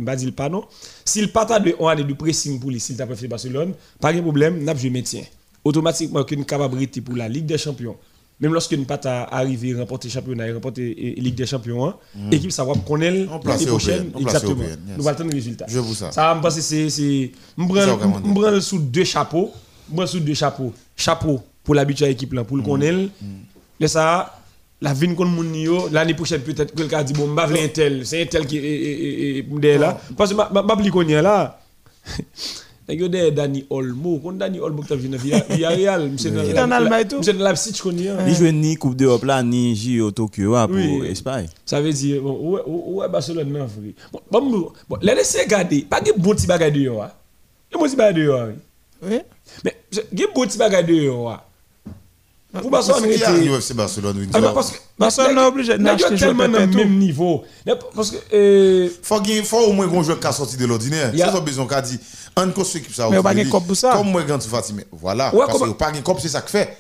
pas 0.06 0.32
pas 0.36 0.50
non. 0.50 0.64
S'il 1.04 1.32
pas 1.32 1.46
doué 1.60 1.76
on 1.80 1.88
année 1.88 2.04
de 2.04 2.14
pressing 2.14 2.60
pour 2.60 2.72
lui 2.72 2.80
s'il 2.80 2.96
t'a 2.98 3.06
pas 3.08 3.16
fait 3.16 3.28
Barcelone, 3.28 3.74
pas 4.00 4.14
de 4.14 4.22
problème, 4.22 4.64
n'a 4.64 4.76
je 4.76 4.88
maintien. 4.90 5.24
Automatiquement 5.64 6.24
qu'une 6.24 6.46
capacité 6.46 7.02
pour 7.02 7.16
la 7.16 7.28
Ligue 7.28 7.46
des 7.46 7.58
Champions. 7.58 7.96
Même 8.40 8.52
lorsque 8.52 8.74
une 8.74 8.86
patte 8.86 9.06
a 9.06 9.24
arrivé 9.24 9.74
remporter 9.74 10.10
championnat 10.10 10.48
et 10.48 10.52
remporter 10.52 10.94
eh, 10.98 11.22
Ligue 11.22 11.36
des 11.36 11.46
Champions, 11.46 11.88
hein, 11.88 11.96
équipe 12.32 12.52
ça 12.52 12.66
va 12.66 12.74
connaître 12.86 13.32
l'année 13.46 13.66
prochaine 13.66 14.12
exactement. 14.20 14.64
Nous 14.98 15.08
attendre 15.08 15.30
le 15.30 15.36
résultat. 15.36 15.66
Je 15.70 15.80
vous 15.80 15.94
ça. 15.94 16.12
Ça 16.12 16.36
me 16.36 16.42
passe 16.42 16.60
c'est 16.60 17.32
me 17.58 18.34
prendre 18.34 18.60
sous 18.60 18.80
deux 18.80 19.06
chapeaux, 19.06 19.52
me 19.90 19.96
prendre 19.96 20.10
sous 20.10 20.20
deux 20.20 20.34
chapeaux. 20.34 20.74
Chapeau 20.98 21.42
pour 21.64 21.76
l'habitude 21.76 22.06
à 22.06 22.10
l'équipe 22.10 22.36
pour 22.44 22.58
le 22.58 22.64
connaître. 22.64 23.10
Mais 23.80 23.88
ça 23.88 24.38
la 24.82 24.94
vin 24.94 25.16
kon 25.16 25.26
moun 25.26 25.54
yo 25.56 25.88
l'année 25.92 26.14
prochaine 26.14 26.42
peut-être 26.42 26.76
quelqu'un 26.76 27.04
dit 27.04 27.14
bon 27.14 27.28
vle 27.28 27.58
un 27.58 27.68
tel 27.70 28.06
c'est 28.06 28.22
un 28.24 28.26
tel 28.26 28.46
qui 28.46 28.58
est 28.58 29.78
là 29.78 30.00
parce 30.18 30.32
que 30.34 30.36
m'a 30.36 30.76
pli 30.76 30.90
konye 30.90 31.14
là 31.22 31.60
Nèg 32.88 33.00
yo 33.02 33.08
de 33.10 33.32
Dani 33.34 33.66
Olmo, 33.72 34.20
kon 34.20 34.34
Dani 34.34 34.60
Olmo 34.60 34.84
qui 34.84 34.96
via 34.96 35.40
Villarreal, 35.50 36.08
monsieur 36.12 36.32
Il 36.48 36.56
Allemagne 36.56 37.08
tout. 37.08 37.18
Monsieur 37.18 37.34
de 37.34 37.44
Leipzig 37.44 37.80
konye. 37.82 38.10
hein. 38.10 38.18
Il 38.28 38.36
joue 38.36 38.52
ni 38.52 38.76
Coupe 38.76 38.96
d'Europe 38.96 39.24
là, 39.24 39.42
ni 39.42 39.76
JO 39.76 40.12
Tokyo 40.12 40.52
pour. 40.68 41.04
Espagne. 41.06 41.48
Ça 41.66 41.82
veut 41.82 41.92
dire 41.92 42.22
bon 42.22 42.60
ouais 42.68 43.08
Barcelone 43.10 43.52
nan 43.52 43.66
vrai. 43.66 43.96
Bon 44.14 44.22
bon 44.30 44.98
laisser 45.02 45.42
regarder, 45.42 45.82
pas 45.90 46.00
de 46.00 46.12
bon 46.16 46.36
petit 46.36 46.46
bagay 46.46 46.70
de 46.70 46.82
yo. 46.82 47.02
hein. 47.02 47.10
Yo 47.74 47.80
bon 47.80 47.86
petit 47.86 47.96
bagay 47.96 48.14
de 48.14 48.22
yo. 48.26 48.36
hein. 48.36 48.54
Oui. 49.02 49.18
Mais 49.64 49.76
gen 50.14 50.28
bon 50.36 50.44
petit 50.46 50.60
bagay 50.60 50.84
de 50.84 50.94
yo. 50.94 51.28
Pour 52.62 52.72
Barcelone 52.72 53.04
qu'il 53.10 53.20
y 53.20 53.24
a 53.24 53.32
rete- 53.32 53.46
le 53.46 53.56
FC 53.58 53.74
Barcelone. 53.74 54.18
oui, 54.20 54.28
Ah, 54.34 54.42
parce 54.54 54.72
que 54.72 54.78
Barcelone 54.98 55.38
est 55.38 55.42
obligé 55.46 55.78
de 55.78 55.84
nèg 55.84 56.00
yo 56.00 56.06
acheter 56.06 56.18
joueur 56.18 56.30
tellement 56.38 56.48
dans 56.54 56.60
le 56.66 56.68
même 56.76 56.98
niveau. 56.98 57.44
Parce 57.96 58.12
que 58.12 58.18
euh, 58.34 58.90
faut 59.02 59.22
faut 59.44 59.58
au 59.60 59.74
moins 59.74 59.88
qu'on 59.88 60.04
joue 60.04 60.16
qui 60.16 60.28
a 60.28 60.32
sorti 60.32 60.58
de 60.58 60.66
l'ordinaire. 60.66 61.12
C'est 61.16 61.20
ça 61.26 61.40
besoin 61.40 61.66
qu'a 61.68 61.82
dit. 61.82 62.00
Un 62.38 62.50
construit 62.50 62.82
équipe 62.82 62.94
ça. 62.96 63.10
Mais 63.10 63.22
pas 63.22 63.34
gagné 63.34 63.50
coupe 63.50 63.68
pour 63.68 63.76
ça. 63.78 63.94
Comme 63.94 64.12
moi 64.12 64.24
quand 64.28 64.38
tu 64.40 64.50
Fatime. 64.50 64.84
Voilà. 64.92 65.34
Ouais, 65.34 65.46
Parce 65.48 65.60
que 65.62 65.70
pas 65.70 65.88
gagné 65.92 66.02
coupe 66.04 66.20
c'est 66.20 66.30
ça 66.30 66.42
que 66.42 66.50
fait. 66.50 66.78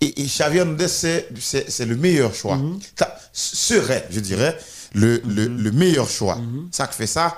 Et, 0.00 0.20
et 0.22 0.24
Xavi 0.26 0.58
Hernandez 0.58 0.88
c'est 0.88 1.28
le 1.86 1.96
meilleur 1.96 2.34
choix. 2.34 2.56
Mhm. 2.56 2.78
Serait, 3.32 4.06
je 4.10 4.20
dirais, 4.20 4.56
le 4.94 5.20
le, 5.26 5.46
le 5.46 5.72
meilleur 5.72 6.08
choix. 6.08 6.36
Mhm. 6.36 6.68
Ça 6.70 6.86
que 6.86 6.94
fait 6.94 7.06
ça 7.06 7.36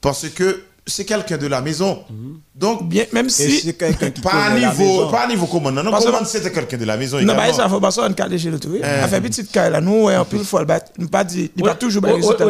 parce 0.00 0.28
que 0.28 0.62
c'est 0.88 1.04
quelqu'un 1.04 1.36
de 1.36 1.46
la 1.48 1.60
maison. 1.60 2.04
Mhm. 2.08 2.38
Donc 2.54 2.88
Bien, 2.88 3.04
même 3.12 3.28
si. 3.28 3.60
c'est 3.60 3.72
quelqu'un 3.74 4.10
qui 4.10 4.20
pas 4.22 4.30
à 4.46 4.54
niveau 4.58 5.08
pas 5.08 5.22
à 5.24 5.26
niveau 5.26 5.46
commandant. 5.46 5.82
Non, 5.82 5.90
Parce 5.90 6.04
que- 6.04 6.10
commandant 6.10 6.26
c'était 6.28 6.52
quelqu'un 6.52 6.76
de 6.76 6.84
la 6.84 6.96
maison 6.96 7.18
Non, 7.20 7.26
bah, 7.34 7.44
également. 7.48 7.52
ça, 7.54 7.68
faut 7.68 7.80
pas 7.80 7.90
ça, 7.90 8.06
on 8.08 8.12
calé 8.12 8.38
chez 8.38 8.50
le 8.50 8.58
tout. 8.60 8.70
Eh. 8.76 8.82
A 8.84 9.08
fait 9.08 9.20
petite 9.20 9.50
caille 9.50 9.72
là, 9.72 9.80
nous, 9.80 10.08
en 10.08 10.24
plus, 10.24 10.38
faut 10.44 10.58
le 10.60 10.64
battre. 10.64 10.92
Nous 10.98 11.08
pas 11.08 11.24
dit, 11.24 11.50
il 11.56 11.64
va 11.64 11.74
toujours 11.74 12.02
on- 12.04 12.06
battre 12.06 12.18
on- 12.22 12.28
résultat. 12.36 12.44
on- 12.46 12.48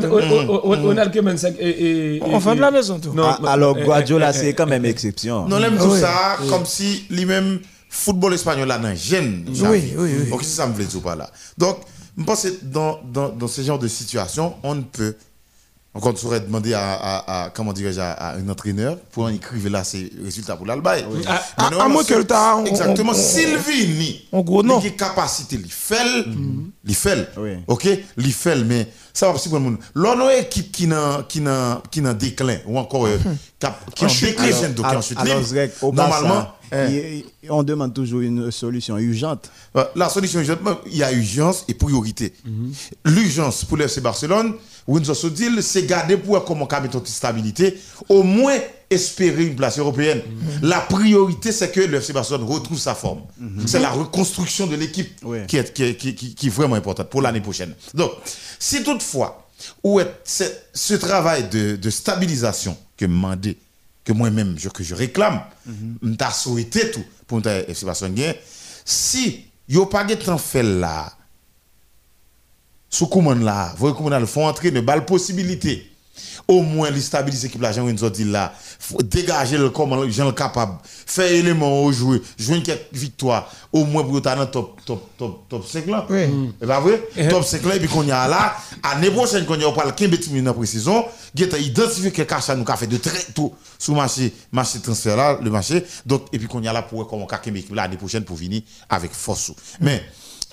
on- 0.50 0.60
on- 0.64 0.72
on- 0.74 0.88
on 0.92 0.96
a 0.98 1.06
que 1.06 1.20
25 1.20 1.56
et 1.58 2.16
et 2.16 2.22
On 2.22 2.38
fait 2.38 2.54
de 2.54 2.60
la 2.60 2.70
maison, 2.70 2.98
tout. 3.00 3.12
Non, 3.14 3.24
Ah, 3.26 3.38
non, 3.40 3.48
Alors 3.48 3.76
eh, 3.80 3.84
Guardiola, 3.84 4.30
eh, 4.32 4.36
eh, 4.36 4.38
c'est 4.40 4.52
quand 4.54 4.66
même 4.66 4.84
exception. 4.84 5.48
Non, 5.48 5.58
Ah 5.58 5.78
tout 5.78 5.96
ça 5.96 6.36
comme 6.50 6.66
si 6.66 7.04
lui-même 7.10 7.60
football 7.88 8.34
espagnol 8.34 8.68
là 8.68 8.78
dans 8.78 8.94
gêne. 8.94 9.44
Oui, 9.48 9.94
oui, 9.96 10.10
oui. 10.24 10.30
Donc 10.30 10.42
c'est 10.44 10.50
ça 10.56 10.66
me 10.66 10.72
voulait 10.74 10.84
dire 10.84 11.00
par 11.00 11.16
là. 11.16 11.30
Donc 11.56 11.78
je 12.18 12.22
pense 12.24 12.42
que 12.42 12.48
dans 12.62 13.00
dans 13.12 13.30
dans 13.30 13.48
ce 13.48 13.62
genre 13.62 13.78
de 13.78 13.88
situation, 13.88 14.54
on 14.62 14.74
ne 14.74 14.82
peut 14.82 15.16
encore 15.96 16.12
on 16.12 16.16
saurait 16.16 16.40
demander 16.40 16.74
à, 16.74 16.92
à, 16.94 17.44
à 17.44 17.50
comment 17.50 17.72
dirais-je 17.72 18.00
à, 18.00 18.12
à 18.12 18.36
un 18.36 18.48
entraîneur 18.48 18.98
pour 19.12 19.28
écrire 19.30 19.70
là 19.70 19.82
ses 19.84 20.12
résultats 20.22 20.56
pour 20.56 20.66
l'Albaï. 20.66 21.04
À- 21.26 21.66
à 21.84 21.88
moins 21.88 22.04
que 22.04 22.14
le 22.14 22.24
temps, 22.24 22.64
exactement 22.64 23.12
on- 23.12 23.14
on- 23.14 23.18
Sylvie 23.18 23.88
ni 23.88 24.28
on 24.32 24.42
gros 24.42 24.62
non. 24.62 24.80
il 24.80 24.88
a 24.88 24.90
capacité 24.90 25.56
il 25.62 25.70
fait 25.72 25.96
il 26.84 26.94
fait 26.94 27.28
Oui. 27.38 27.50
OK? 27.66 27.88
Il 28.18 28.32
fait 28.32 28.56
mais 28.64 28.88
ça 29.12 29.32
va 29.32 29.38
si 29.38 29.48
pour 29.48 29.58
le 29.58 29.64
monde 29.64 29.78
l'on 29.94 30.26
a 30.26 30.34
équipe 30.36 30.70
qui 30.72 30.86
n'a 30.86 31.24
qui 31.28 31.40
n'a 31.40 31.82
qui 31.90 32.00
n'a 32.02 32.14
déclin 32.14 32.58
ou 32.66 32.78
encore 32.78 33.06
euh, 33.06 33.18
cap- 33.58 33.82
qui 33.94 34.04
en 34.04 34.08
chute 34.08 34.36
déclin 34.38 34.72
en 35.82 35.92
normalement 35.92 36.48
hein, 36.72 36.88
on 37.48 37.62
demande 37.62 37.94
toujours 37.94 38.20
une 38.20 38.50
solution 38.50 38.98
urgente. 38.98 39.50
La 39.94 40.08
solution 40.08 40.40
urgente, 40.40 40.58
il 40.86 40.96
y 40.96 41.02
a 41.04 41.12
urgence 41.12 41.64
et 41.68 41.74
priorité. 41.74 42.32
L'urgence 43.04 43.64
pour 43.64 43.76
le 43.76 43.84
FC 43.84 44.00
Barcelone, 44.00 44.54
Windsor 44.86 45.16
Sodil, 45.16 45.62
c'est 45.62 45.84
garder 45.84 46.16
pour 46.16 46.44
comment 46.44 46.68
mettre 46.80 46.96
une 46.96 47.06
stabilité, 47.06 47.76
au 48.08 48.22
moins 48.22 48.56
espérer 48.88 49.44
une 49.46 49.56
place 49.56 49.78
européenne. 49.78 50.22
La 50.62 50.78
priorité, 50.80 51.50
c'est 51.50 51.72
que 51.72 51.80
le 51.80 51.98
FC 51.98 52.12
Barcelone 52.12 52.44
retrouve 52.44 52.78
sa 52.78 52.94
forme. 52.94 53.22
C'est 53.66 53.80
la 53.80 53.90
reconstruction 53.90 54.66
de 54.68 54.76
l'équipe 54.76 55.10
Oui. 55.24 55.38
qui, 55.48 55.56
est, 55.56 55.72
qui, 55.72 55.82
est, 55.82 55.96
qui, 55.96 56.14
qui- 56.14 56.34
qui 56.36 56.46
est 56.46 56.50
vraiment 56.50 56.76
importante 56.76 57.10
pour 57.10 57.20
l'année 57.22 57.40
prochaine. 57.40 57.74
Donc, 57.94 58.12
si 58.60 58.84
toutefois, 58.84 59.48
où 59.82 59.98
est 59.98 60.12
ce 60.24 60.94
travail 60.94 61.48
de, 61.48 61.74
de 61.76 61.90
stabilisation 61.90 62.76
que 62.96 63.06
demandé, 63.06 63.56
que 64.04 64.12
moi-même 64.12 64.54
je, 64.56 64.68
que 64.68 64.84
je 64.84 64.94
réclame, 64.94 65.40
m'ta 66.00 66.30
souhaité 66.30 66.92
tout 66.92 67.04
pour 67.26 67.40
le 67.40 67.68
FC 67.68 67.84
Barcelone 67.86 68.14
si 68.84 69.46
yo 69.68 69.86
pas 69.86 70.04
de 70.04 70.14
temps 70.14 70.38
fait 70.38 70.62
là, 70.62 71.12
sous 72.96 73.08
commande 73.08 73.42
là, 73.42 73.74
vous 73.76 73.92
commande 73.92 74.18
le 74.18 74.24
font 74.24 74.46
entrer 74.46 74.70
ne 74.70 74.80
balle 74.80 75.04
possibilité. 75.04 75.92
Au 76.48 76.62
moins, 76.62 76.90
les 76.90 77.02
stabiliser 77.02 77.48
l'équipe 77.48 77.60
là, 77.60 77.70
Jean 77.70 77.84
Windsor 77.84 78.10
dit 78.10 78.24
là, 78.24 78.54
dégager 79.04 79.58
le 79.58 79.68
comment 79.68 80.08
gens 80.08 80.32
capable, 80.32 80.78
faire 80.82 81.30
élément 81.30 81.82
au 81.82 81.92
jouer, 81.92 82.22
jouer 82.38 82.56
une 82.56 82.62
quelques 82.62 82.86
victoire, 82.94 83.52
au 83.70 83.84
moins 83.84 84.02
pour 84.02 84.16
être 84.16 84.34
dans 84.34 84.46
top, 84.46 84.80
top, 84.86 85.10
top, 85.18 85.46
top 85.46 85.66
5 85.66 85.86
là. 85.88 86.06
Oui. 86.08 86.54
C'est 86.58 86.66
pas 86.66 86.80
vrai? 86.80 87.06
Top 87.28 87.44
5 87.44 87.64
là, 87.64 87.76
et 87.76 87.80
puis 87.80 87.88
qu'on 87.88 88.02
y 88.02 88.10
a 88.10 88.26
là, 88.28 88.56
année 88.82 89.10
prochaine, 89.10 89.44
qu'on 89.44 89.60
y 89.60 89.64
a 89.64 89.72
pas 89.72 89.84
le 89.84 89.92
15 89.92 90.28
minutes 90.28 90.44
dans 90.44 90.54
précision, 90.54 91.04
qui 91.34 91.44
a 91.44 91.58
identifié 91.58 92.10
que 92.10 92.22
Kacha 92.22 92.56
nous 92.56 92.64
a 92.66 92.76
fait 92.76 92.86
de 92.86 92.96
très 92.96 93.24
tôt 93.34 93.54
sur 93.78 93.92
le 93.92 93.98
marché, 93.98 94.32
marché 94.50 94.78
transfert 94.80 95.18
là, 95.18 95.38
le 95.42 95.50
marché. 95.50 95.84
Donc, 96.06 96.28
et 96.32 96.38
puis 96.38 96.48
qu'on 96.48 96.62
y 96.62 96.68
a 96.68 96.72
là 96.72 96.80
pour 96.80 97.06
comment 97.06 97.26
là, 97.28 97.38
l'année 97.74 97.98
prochaine 97.98 98.24
pour 98.24 98.36
venir 98.36 98.62
avec 98.88 99.12
force. 99.12 99.52
Mais, 99.82 100.02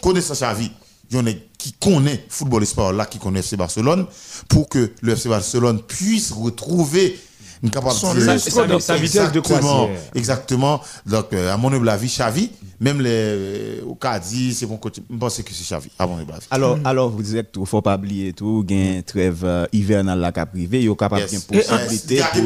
connaissant 0.01 0.33
Xavi, 0.33 0.71
il 1.13 1.19
y 1.19 1.21
en 1.21 1.27
a 1.27 1.31
qui 1.57 1.73
connaît 1.73 2.25
football 2.27 2.63
espagnol 2.63 2.95
là, 2.97 3.05
qui 3.05 3.19
connaît 3.19 3.39
FC 3.39 3.55
Barcelone, 3.55 4.05
pour 4.49 4.67
que 4.67 4.91
le 5.01 5.13
FC 5.13 5.29
Barcelone 5.29 5.81
puisse 5.87 6.31
retrouver 6.31 7.17
une 7.61 7.69
capacité. 7.69 8.13
lustre 8.15 8.37
Sa- 8.39 8.79
sa 8.81 8.95
vitesse 8.97 9.31
de 9.31 9.39
Exactement, 9.39 9.59
croisière. 9.85 9.89
Exactement. 10.15 10.81
Donc, 11.05 11.27
euh, 11.31 11.53
à 11.53 11.55
mon 11.55 11.71
humble 11.71 11.87
avis, 11.87 12.07
Xavi, 12.07 12.49
même 12.81 12.99
les, 12.99 13.09
euh, 13.09 13.81
au 13.87 13.95
cas 13.95 14.19
dit, 14.19 14.53
c'est 14.53 14.65
bon 14.65 14.75
côté. 14.75 15.01
Je 15.09 15.15
pense 15.17 15.37
que 15.41 15.53
c'est 15.53 15.63
Xavi, 15.63 15.89
à 15.97 16.05
mon 16.05 16.17
avis. 16.17 16.27
Alors, 16.51 16.77
alors 16.83 17.09
vous 17.09 17.21
dites 17.21 17.51
qu'il 17.53 17.61
ne 17.61 17.65
faut 17.65 17.81
pas 17.81 17.95
oublier 17.95 18.33
tout, 18.33 18.65
il 18.67 18.75
y 18.75 18.81
a 18.81 18.95
une 18.97 19.03
trêve 19.03 19.43
euh, 19.45 19.65
hivernale 19.71 20.19
là 20.19 20.33
qui 20.33 20.39
a 20.41 20.45
privé, 20.45 20.79
il 20.81 20.87
y 20.87 20.91
a 20.91 20.95
capable 20.95 21.21
Yes. 21.21 21.31
de 21.31 21.57
possibilité 21.57 22.15
Et, 22.15 22.17
il 22.17 22.19
y 22.19 22.21
a 22.21 22.31
des 22.33 22.41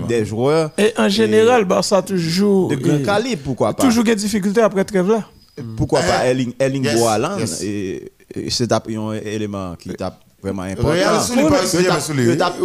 pour 0.00 0.06
des 0.08 0.24
joueurs 0.24 0.70
Et 0.78 0.94
en 0.96 1.10
général, 1.10 1.66
Barça 1.66 2.00
toujours. 2.00 2.68
de 2.68 2.76
grand 2.76 3.02
calibre, 3.04 3.42
pourquoi 3.44 3.74
pas 3.74 3.82
Toujours 3.82 4.04
des 4.04 4.16
difficultés 4.16 4.62
après 4.62 4.84
trêve 4.86 5.08
là. 5.10 5.28
Pourquoi 5.76 6.00
pas 6.00 6.26
Eh, 6.26 6.30
Erling, 6.30 6.52
Erling 6.58 6.84
yes, 6.84 7.00
Haaland 7.08 7.38
yes. 7.38 7.62
et, 7.62 8.12
et 8.34 8.50
c'est 8.50 8.72
un 8.72 8.96
un 8.96 9.12
élément 9.12 9.74
qui 9.76 9.90
tape 9.94 10.21
vraiment 10.42 10.62
important. 10.62 10.88
Real 10.90 11.20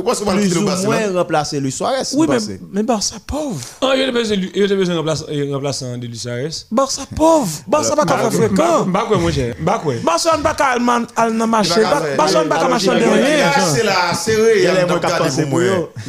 pas, 0.04 0.16
c'est 0.16 0.26
pas 0.26 0.34
le 0.36 0.42
plus 0.42 0.58
ou 0.58 0.62
moins 0.64 1.14
remplacer 1.14 1.60
Luis 1.60 1.72
Suarez. 1.72 2.04
Oui, 2.14 2.28
mais, 2.72 2.84
Barça 2.84 3.16
pauvre. 3.26 3.60
Ah, 3.82 3.92
il 3.96 4.02
y 4.02 4.04
a 4.04 4.12
besoin 4.12 4.38
de 4.38 4.48
il 4.56 4.62
y 4.62 4.72
a 4.72 4.76
besoin 4.76 4.96
de 4.96 5.54
remplaçant 5.54 5.98
de 5.98 6.08
Luis 6.08 6.18
Suarez. 6.18 6.50
Barça 6.72 7.04
pauvre. 7.16 7.48
Barça 7.68 7.96
pas 7.96 8.06
qu'à 8.06 8.18
faire 8.18 8.34
fréquent. 8.34 8.86
Bah 8.88 9.06
quoi 9.08 9.18
mon 9.18 9.32
cher, 9.32 9.56
bah 9.60 9.80
quoi. 9.84 9.94
Barça 10.04 10.36
n'a 10.36 10.44
pas 10.44 10.54
qu'à 10.56 10.66
aller 11.16 11.38
dans 11.38 11.48
marché. 11.48 11.82
Barça 12.18 12.44
n'a 12.44 12.50
pas 12.50 12.60
qu'à 12.62 12.68
marcher 12.68 12.88
il 12.94 13.00
de 13.00 13.06
va- 13.06 13.16
il 13.16 13.22
va- 13.22 13.28
rien. 13.28 13.38
Là, 13.38 13.54
c'est 13.74 13.84
la, 13.84 14.14
c'est 14.14 14.34
Il 14.58 14.64
y 14.64 14.68
a 14.68 14.74
Real, 14.74 14.88
capables 15.00 15.32
pour 15.32 15.48
moi. 15.48 15.62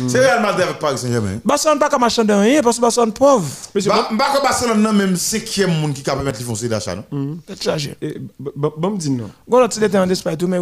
C'est 0.09 0.19
Real 0.21 0.43
Madrid 0.43 0.63
avec 0.63 0.79
Paris 0.79 0.99
Saint-Germain. 0.99 1.39
Barça 1.45 1.73
n'a 1.75 1.81
pas 1.81 1.89
qu'à 1.89 1.99
marcher 1.99 2.25
de 2.25 2.33
rien 2.33 2.63
parce 2.63 2.77
que 2.77 2.83
Barça 2.83 3.05
pauvre. 3.07 3.47
Bah, 3.87 4.09
bah, 4.13 4.25
que 4.37 4.43
Barcelone, 4.43 4.81
non, 4.83 4.93
même 4.93 5.17
cinquième 5.17 5.71
monde 5.81 5.93
qui 5.95 6.01
est 6.01 6.05
capable 6.05 6.23
de 6.23 6.27
mettre 6.27 6.39
les 6.41 6.45
fonciers 6.45 6.69
d'achat, 6.69 6.95
non? 6.95 7.39
C'est 7.49 7.63
chargé. 7.63 7.97
eh, 8.01 8.17
bon 8.57 8.91
me 8.91 8.99
dis 8.99 9.11
non. 9.11 9.31
Quand 9.51 9.67
tiré 9.69 9.99
en 9.99 10.09
Espagne, 10.09 10.37
tout 10.37 10.47
mais 10.47 10.59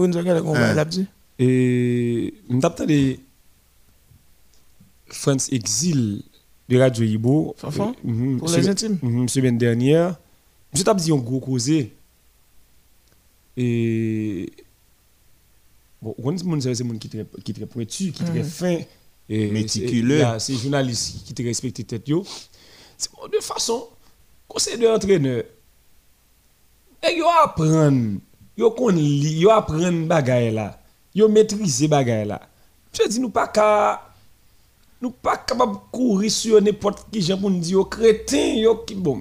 Hein. 0.57 0.75
Nous 1.38 2.61
t'attends 2.61 2.87
des 2.87 3.21
France 5.09 5.52
Exil 5.52 6.23
de 6.69 6.78
Radio 6.78 7.05
Ibo. 7.05 7.55
Fanfan? 7.59 7.95
Euh, 8.07 8.37
Pour 8.38 8.49
semaine- 8.49 8.62
les 8.62 8.69
intimes. 8.71 8.99
mhm, 9.02 9.28
Semaine 9.28 9.59
dernière. 9.59 10.16
Je 10.73 10.83
t'ai 10.83 10.95
dit 10.95 11.12
un 11.12 11.16
gros 11.16 11.40
causé. 11.40 11.93
Et. 13.57 14.50
Bon, 16.02 16.14
on 16.23 16.33
dit 16.33 16.45
que 16.45 16.75
c'est 16.75 16.85
monde 16.85 16.99
qui 16.99 17.09
est 17.09 17.11
très- 17.25 17.43
qui 17.43 17.50
est 17.52 17.55
très 17.55 17.66
pointu, 17.66 18.12
qui 18.12 18.23
est 18.23 18.26
très 18.26 18.43
fin. 18.45 18.78
Et 19.28 19.50
Méticuleux. 19.50 20.19
c'est- 20.19 20.23
là, 20.23 20.38
C'est 20.38 20.55
journaliste 20.55 21.25
qui 21.25 21.35
te 21.35 21.43
respecte 21.43 21.85
tête 21.87 22.07
yo. 22.09 22.25
C'est 22.99 23.11
bon, 23.12 23.26
de 23.28 23.40
façon, 23.40 23.88
conseil 24.47 24.78
de 24.78 24.87
entraîneur. 24.87 25.43
Et 27.09 27.16
yo 27.19 27.25
apprendre, 27.45 28.19
yo 28.57 28.71
kon 28.73 28.88
li, 28.88 29.38
yo 29.40 29.50
apprendre 29.50 30.07
bagay 30.07 30.50
là. 30.50 30.78
Yo 31.16 31.28
maîtriser 31.28 31.88
bagay 31.88 32.26
là. 32.26 32.42
Je 32.92 33.08
dis 33.08 33.20
nous 33.20 33.30
pas 33.30 33.49
qu'à 33.49 34.02
nous 35.00 35.11
pas 35.11 35.38
capable 35.38 35.76
courir 35.90 36.30
sur 36.30 36.61
n'importe 36.61 37.06
qui 37.11 37.23
gens 37.23 37.38
pour 37.38 37.50
nous 37.50 37.58
dire 37.58 37.88
crétin 37.88 38.54
yo 38.56 38.76
qui 38.87 38.94
bon 38.94 39.18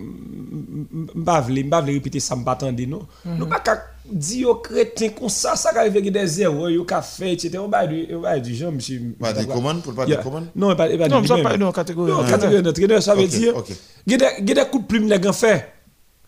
m'pa 1.16 1.40
vle 1.40 1.64
m'pa 1.64 1.80
vle 1.80 1.92
répéter 1.92 2.20
ça 2.20 2.36
m'pa 2.36 2.52
attendre 2.52 2.86
non 2.86 3.08
nous 3.26 3.48
pas 3.48 3.60
qu'à 3.62 3.82
dire 4.06 4.42
yo 4.42 4.56
crétin 4.56 5.10
comme 5.10 5.30
ça 5.30 5.56
ça 5.56 5.70
arrive 5.74 5.96
avec 5.96 6.12
des 6.12 6.42
erreurs 6.42 6.70
yo 6.70 6.86
fait 7.02 7.32
etc 7.32 7.60
on 7.60 7.70
va 7.70 7.88
du 7.88 8.08
on 8.14 8.20
va 8.20 8.40
du 8.40 8.54
genre 8.54 8.74
monsieur 8.74 9.02
Pas 9.18 9.32
des 9.32 9.46
commandes, 9.46 9.82
pour 9.82 9.94
pas 9.94 10.06
des 10.06 10.18
commandes? 10.18 10.48
non 10.54 10.76
pas 10.76 10.90
pas 10.98 11.08
Non, 11.08 11.22
dans 11.22 11.72
catégorie. 11.72 12.12
Non, 12.12 12.26
catégorie 12.26 12.62
d'entraîneur, 12.62 13.02
ça 13.02 13.16
veut 13.16 13.28
dire. 13.28 13.54
a 13.56 14.42
des 14.42 14.54
coups 14.70 14.84
de 14.84 14.88
plume 14.88 15.08
les 15.08 15.20
gars 15.20 15.32
fait. 15.32 15.75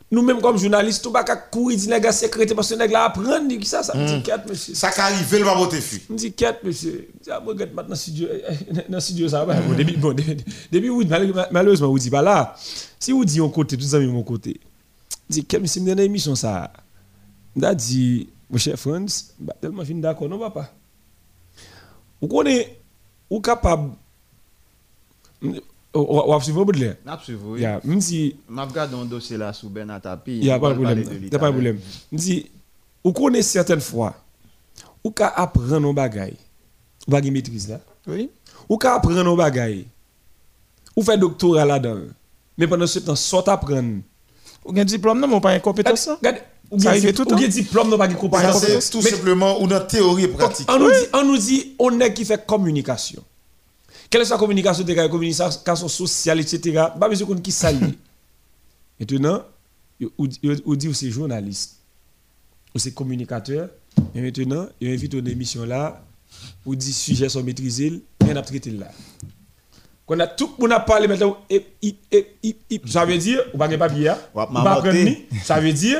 Nous-mêmes, 0.09 0.39
comme 0.41 0.57
journalistes, 0.57 1.03
nous 1.03 1.11
ne 1.11 1.15
pouvons 1.15 1.25
pas 1.25 1.35
courir 1.35 1.77
dire 1.77 1.99
gars 1.99 2.13
secrétaires 2.13 2.55
parce 2.55 2.69
que 2.73 2.87
gars 2.87 3.05
apprennent, 3.05 3.47
dit 3.49 3.65
ça, 3.65 3.83
ça? 3.83 3.93
Me 3.93 4.07
dit 4.07 4.23
quatre, 4.23 4.47
monsieur. 4.49 4.73
Ça 4.73 4.89
qui 4.89 5.01
arrive, 5.01 5.27
il 5.33 5.43
va 5.43 5.53
voter. 5.53 5.81
Je 5.81 6.13
me 6.13 6.17
dis 6.17 6.31
quatre, 6.31 6.63
monsieur. 6.63 7.09
Je 7.19 7.23
dis, 7.25 7.29
ah, 7.29 7.43
regarde, 7.45 7.73
maintenant, 7.73 7.95
si 7.95 8.11
Dieu, 8.11 8.41
dans 8.87 9.01
si 9.01 9.13
Dieu, 9.13 9.27
ça 9.27 9.43
va. 9.43 9.55
Bon, 9.59 9.75
depuis, 9.75 9.97
bon, 9.97 10.13
depuis, 10.71 10.89
oui, 10.89 11.05
mal- 11.05 11.49
malheureusement, 11.51 11.89
vous 11.89 11.99
dites 11.99 12.11
pas 12.11 12.21
là. 12.21 12.55
Si 12.97 13.11
vous 13.11 13.25
dites 13.25 13.41
un 13.41 13.49
côté, 13.49 13.75
tout 13.75 13.83
ça, 13.83 13.99
mon 13.99 14.23
côté. 14.23 14.61
Je 15.29 15.33
dis, 15.35 15.45
quel 15.45 15.61
monsieur, 15.61 15.81
me 15.81 15.87
donne 15.87 15.99
émission, 15.99 16.35
ça. 16.35 16.71
m'a 17.53 17.75
dit, 17.75 18.29
mon 18.49 18.57
cher 18.57 18.79
Franz, 18.79 19.33
bah, 19.37 19.55
tellement 19.59 19.83
fin 19.83 19.93
d'accord, 19.95 20.29
non, 20.29 20.39
papa? 20.39 20.71
Vous 22.21 22.29
connaissez, 22.29 22.77
ou 23.29 23.41
capable, 23.41 23.91
ou 25.95 26.21
ou 26.35 26.41
suivre 26.41 26.63
Baudelaire. 26.65 26.97
N'a 27.05 27.19
suivi, 27.23 27.39
oui. 27.43 27.61
Ya, 27.61 27.79
me 27.83 27.95
dit, 27.95 28.35
M'a 28.47 28.65
regardé 28.65 28.95
un 28.95 29.05
dossier 29.05 29.37
là 29.37 29.51
sous 29.53 29.69
Bernard 29.69 30.01
Tapie. 30.01 30.37
il 30.37 30.43
n'y 30.43 30.51
a 30.51 30.57
on 30.57 30.59
pas 30.59 30.67
va 30.69 30.73
de 30.73 30.79
problème. 30.81 31.03
parler 31.03 31.19
de 31.19 31.23
Il 31.25 31.29
n'y 31.29 31.35
a 31.35 31.39
pas 31.39 31.51
de 31.51 31.57
l'Italie. 31.57 31.73
problème. 31.73 31.79
Me 32.11 32.17
dit, 32.17 32.45
ou 33.03 33.11
connaissez 33.13 33.49
certaines 33.53 33.81
fois, 33.81 34.13
ou 35.03 35.11
ka 35.11 35.27
apprendre 35.29 35.79
nos 35.79 35.93
bagailles, 35.93 36.37
ou 37.07 37.11
pas 37.11 37.21
maîtrise 37.21 37.69
là. 37.69 37.79
Oui. 38.07 38.29
Ou 38.69 38.77
ka 38.77 38.95
apprendre 38.95 39.23
nos 39.23 39.35
bagailles, 39.35 39.87
ou 40.95 41.01
faire 41.03 41.17
doctorat 41.17 41.65
là-dedans. 41.65 42.01
Mais 42.57 42.67
pendant 42.67 42.87
ce 42.87 42.99
temps, 42.99 43.15
soit 43.15 43.47
apprendre. 43.49 44.01
Ou 44.65 44.75
gen 44.75 44.83
diplôme 44.83 45.19
non, 45.19 45.27
mais 45.27 45.39
pas 45.41 45.51
incompétence. 45.51 45.99
ça. 46.01 46.15
Regardez, 46.15 46.41
ou 46.69 46.77
Ça 46.77 46.83
gen 46.83 46.89
arrive 46.89 47.05
di- 47.05 47.13
tout 47.13 47.25
le 47.29 47.35
ou 47.35 47.39
gen 47.39 47.47
diplôme, 47.49 47.89
non 47.89 47.97
pas 47.97 48.07
de 48.07 48.13
Ça, 48.13 48.19
compétence. 48.19 48.61
c'est 48.79 48.89
tout 48.91 49.01
simplement 49.01 49.61
ou 49.61 49.67
dans 49.67 49.85
théorie 49.85 50.25
et 50.25 50.27
pratique. 50.27 50.69
On 50.69 50.77
nous 50.79 50.89
dit, 50.91 51.05
on 51.13 51.23
nous 51.23 51.37
dit, 51.37 51.75
on 51.79 51.99
est 52.01 52.13
qui 52.13 52.25
fait 52.25 52.45
communication. 52.45 53.23
Quelle 54.09 54.21
est 54.21 54.25
sa 54.25 54.37
communication, 54.37 54.83
de 54.83 55.07
communication 55.07 55.87
sociale, 55.87 56.39
etc. 56.39 56.85
Pas 56.99 57.09
besoin 57.09 57.27
qu'on 57.27 57.35
qui 57.35 57.51
s'allie. 57.51 57.97
Maintenant, 58.99 59.43
ou 60.17 60.27
dit 60.75 60.87
ou 60.87 60.93
c'est 60.93 61.09
journaliste, 61.11 61.77
ou 62.73 62.79
c'est 62.79 62.93
communicateur, 62.93 63.69
et 64.15 64.21
maintenant, 64.21 64.67
il 64.79 64.89
invite 64.89 65.13
une 65.13 65.27
émission 65.27 65.65
là, 65.65 66.03
ou 66.65 66.75
dit 66.75 66.93
sujets 66.93 67.29
sont 67.29 67.43
maîtrisés, 67.43 68.01
et 68.21 68.31
on 68.31 68.35
a 68.35 68.41
traité 68.41 68.71
là. 68.71 68.91
Quand 70.05 70.15
on 70.15 70.19
a 70.19 70.27
tout 70.27 70.51
le 70.57 70.61
monde 70.63 70.71
a 70.71 70.79
parlé 70.79 71.07
maintenant, 71.07 71.37
ça 72.85 73.05
veut 73.05 73.17
dire, 73.17 73.43
pas 73.57 73.65
hein, 73.65 73.69
Ou 74.33 74.39
ou 74.41 74.45
pas 74.45 74.49
mamoter. 74.49 74.81
prendre 74.81 74.93
ni, 74.93 75.25
ça 75.43 75.59
veut 75.59 75.73
dire, 75.73 75.99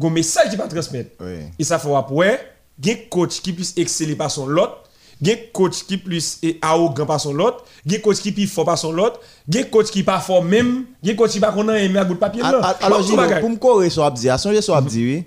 un 0.00 0.10
message 0.10 0.50
qui 0.50 0.56
va 0.56 0.68
transmettre. 0.68 1.22
Et 1.58 1.64
ça 1.64 1.78
faut 1.78 1.96
après, 1.96 2.54
il 2.82 2.88
y 2.88 2.90
a 2.90 2.94
un 2.94 2.98
coach 3.08 3.40
qui 3.40 3.52
puisse 3.52 3.74
exceller 3.76 4.16
par 4.16 4.30
son 4.30 4.46
lot, 4.46 4.70
il 5.20 5.28
y 5.28 5.30
a 5.32 5.34
un 5.34 5.38
coach 5.52 5.84
qui 5.84 5.96
plus 5.96 6.40
arrogant 6.62 7.06
par 7.06 7.20
son 7.20 7.38
a 7.38 7.56
un 7.90 7.98
coach 7.98 8.18
qui 8.18 8.32
plus 8.32 8.46
fort 8.46 8.64
par 8.64 8.78
son 8.78 8.96
a 8.98 9.12
un 9.56 9.62
coach 9.64 9.90
qui 9.90 10.02
pas 10.02 10.20
fort 10.20 10.42
même, 10.44 10.84
un 11.04 11.14
coach 11.14 11.30
qui 11.32 11.40
pas 11.40 11.52
connaît 11.52 11.84
aimer 11.86 11.98
à 11.98 12.04
bout 12.04 12.14
de 12.14 12.18
papier 12.18 12.42
là. 12.42 12.76
Alors, 12.80 13.04
pour 13.40 13.50
me 13.50 13.56
corriger 13.56 13.90
sur 13.90 14.04
Abdi, 14.04 14.28
à 14.28 14.38
songer 14.38 14.62
sur 14.62 14.74
Abdi, 14.76 15.04
oui. 15.04 15.24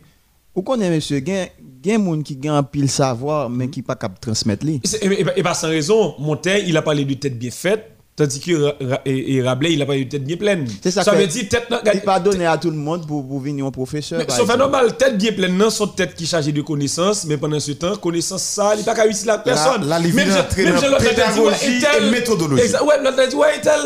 Ou 0.54 0.62
connaît, 0.64 0.90
monsieur, 0.90 1.22
gen, 1.26 1.48
gen 1.84 2.02
moun 2.02 2.24
qui 2.24 2.38
gen 2.42 2.52
un 2.52 2.64
pile 2.64 2.90
savoir, 2.90 3.50
mais 3.50 3.70
qui 3.70 3.82
pas 3.82 3.96
capable 3.96 4.16
de 4.16 4.20
transmettre 4.22 4.66
li. 4.66 4.82
Et 5.02 5.06
Et, 5.06 5.22
et- 5.22 5.26
et 5.38 5.44
pas 5.44 5.54
sans 5.54 5.70
raison, 5.70 6.14
Montaigne, 6.20 6.66
il 6.68 6.76
a 6.76 6.82
parlé 6.82 7.06
de 7.06 7.14
tête 7.14 7.40
bien 7.40 7.52
faite, 7.52 7.90
tandis 8.22 8.40
que 8.40 8.74
et, 9.06 9.42
Rabelais, 9.42 9.74
il 9.74 9.82
a 9.82 9.86
parlé 9.86 10.06
de 10.06 10.10
tête 10.10 10.24
bien 10.24 10.38
pleine. 10.38 10.68
C'est 10.84 10.92
ça 10.92 11.04
ça 11.04 11.12
veut 11.14 11.28
dire 11.28 11.48
tête. 11.50 11.68
Il 11.94 12.02
pas 12.02 12.20
donné 12.20 12.46
à 12.46 12.58
tout 12.58 12.70
le 12.70 12.78
monde 12.78 13.08
pour, 13.08 13.28
pour 13.28 13.40
venir 13.40 13.66
un 13.66 13.72
professeur. 13.72 14.22
Exemple. 14.22 14.58
normal, 14.58 14.96
tête 14.98 15.18
bien 15.18 15.32
pleine, 15.32 15.58
non, 15.58 15.70
son 15.70 15.88
tête 15.88 16.14
qui 16.16 16.24
est 16.26 16.28
chargée 16.28 16.52
de 16.52 16.62
connaissances, 16.62 17.26
mais 17.26 17.38
pendant 17.38 17.60
ce 17.60 17.72
temps, 17.72 17.96
connaissance 17.96 18.44
ça, 18.44 18.72
il 18.74 18.80
n'est 18.80 18.84
pas 18.84 18.94
qu'à 18.96 19.06
utiliser 19.06 19.28
la 19.28 19.38
personne. 19.40 19.88
la 19.88 20.00
livre 20.00 20.16
Même 20.18 20.30
si- 20.30 20.36
d'entrée 20.36 20.64
même 20.66 20.74
l'autre 20.76 20.96
a 20.96 21.00
dit, 21.00 21.06
pédagogie 21.08 21.42
ouais, 21.84 22.08
et 22.08 22.10
méthodologie. 22.12 22.64
Exact, 22.64 22.84
ouais, 22.84 23.04
l'autre 23.04 23.20
a 23.20 23.28
dit, 23.28 23.36
ouais, 23.36 23.58
et 23.58 23.62
tel. 23.62 23.82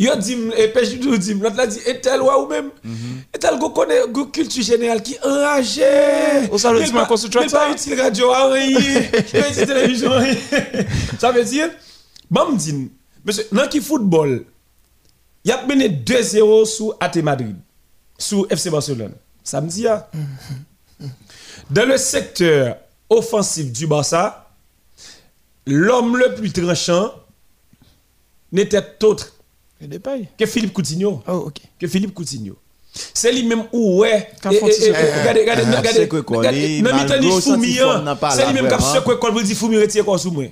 Yo 0.00 0.14
dit, 0.16 0.36
et 0.56 0.68
pêche 0.68 0.90
du 0.90 1.18
dit, 1.18 1.34
l'autre 1.34 1.58
a 1.58 1.66
dit, 1.66 1.78
et 1.86 2.00
tel, 2.00 2.20
ouais, 2.22 2.28
ou 2.40 2.46
même. 2.46 2.70
Et 3.34 3.38
tel, 3.38 3.58
go 3.58 3.70
connaît, 3.70 4.00
go 4.12 4.26
culture 4.26 4.62
générale 4.62 5.02
qui 5.02 5.16
enragé. 5.24 5.82
Au 6.52 6.58
salon 6.58 6.80
du 6.84 6.92
pas- 6.92 7.04
constituant 7.06 7.40
mais 7.42 7.48
ça. 7.48 7.58
pas 7.60 7.72
utile 7.72 8.00
radio, 8.00 8.28
rien. 8.30 8.78
Pas 9.32 9.48
utile 9.50 9.66
télévision. 9.66 10.10
Ça 11.18 11.32
veut 11.32 11.42
dire, 11.44 11.68
bon, 12.30 12.52
me 12.52 12.56
dit, 12.56 12.90
monsieur, 13.28 13.44
dans 13.52 13.68
qui 13.68 13.80
football, 13.80 14.44
il 15.44 15.48
y 15.50 15.52
a 15.52 15.64
mené 15.66 15.88
2-0 15.88 16.64
sous 16.66 16.92
AT 16.98 17.22
Madrid, 17.22 17.56
sous 18.18 18.46
FC 18.50 18.70
Barcelone. 18.70 19.12
Samedi, 19.44 19.86
hein? 19.86 20.04
Dans 21.70 21.86
le 21.88 21.96
secteur 21.96 22.76
offensif 23.08 23.72
du 23.72 23.86
Barça, 23.86 24.50
l'homme 25.66 26.16
le 26.16 26.34
plus 26.34 26.52
tranchant 26.52 27.12
n'était 28.52 28.82
autre 29.04 29.34
que 30.38 30.46
Philippe 30.46 30.72
Coutinho. 30.72 31.22
Oh, 31.28 31.44
ok. 31.46 31.60
Que 31.78 31.86
Philippe 31.86 32.12
Coutinho. 32.14 32.56
C'est 32.92 33.32
lui-même 33.32 33.64
où 33.72 33.98
ouais. 34.00 34.30
Regardez, 34.42 35.40
regardez, 35.40 35.62
Ah, 35.66 35.78
regardez. 35.78 36.08
quoi, 36.08 36.38
regardez, 36.38 36.82
Non, 36.82 36.90
hein. 36.90 38.02
n'a 38.02 38.16
pas 38.16 38.30
C'est 38.30 38.46
lui-même 38.46 38.66
qui 38.68 38.74
a 38.74 39.00
quoi, 39.02 39.18
quand 39.18 39.30
vous 39.32 39.42
dit 39.42 39.54
Foumi 39.54 39.78
retire 39.78 40.04
quoi 40.04 40.18
sous 40.18 40.30
moi? 40.30 40.44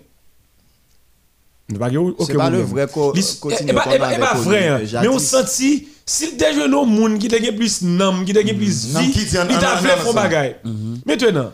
Pas 1.78 1.90
C'est 2.26 2.34
pas 2.34 2.50
le 2.50 2.60
vrai 2.60 2.86
Coutinho 2.86 3.50
eh, 3.50 3.90
eh, 3.90 3.94
eh, 3.94 3.98
connu, 3.98 4.44
vrai, 4.44 4.68
hein. 4.68 4.78
jadis. 4.84 5.08
Mais 5.08 5.14
on 5.14 5.18
senti, 5.18 5.88
s'il 6.06 6.36
déjeune 6.36 6.72
au 6.74 6.84
monde 6.84 7.18
qui 7.18 7.26
a 7.34 7.52
plus 7.52 7.82
nam, 7.82 8.24
qui 8.24 8.38
a 8.38 8.42
plus 8.42 8.86
vie, 8.86 9.12
il 9.14 9.58
t'a 9.58 9.76
fait 9.78 9.96
fond 9.98 10.12
bagaille. 10.14 10.56
Maintenant, 11.04 11.52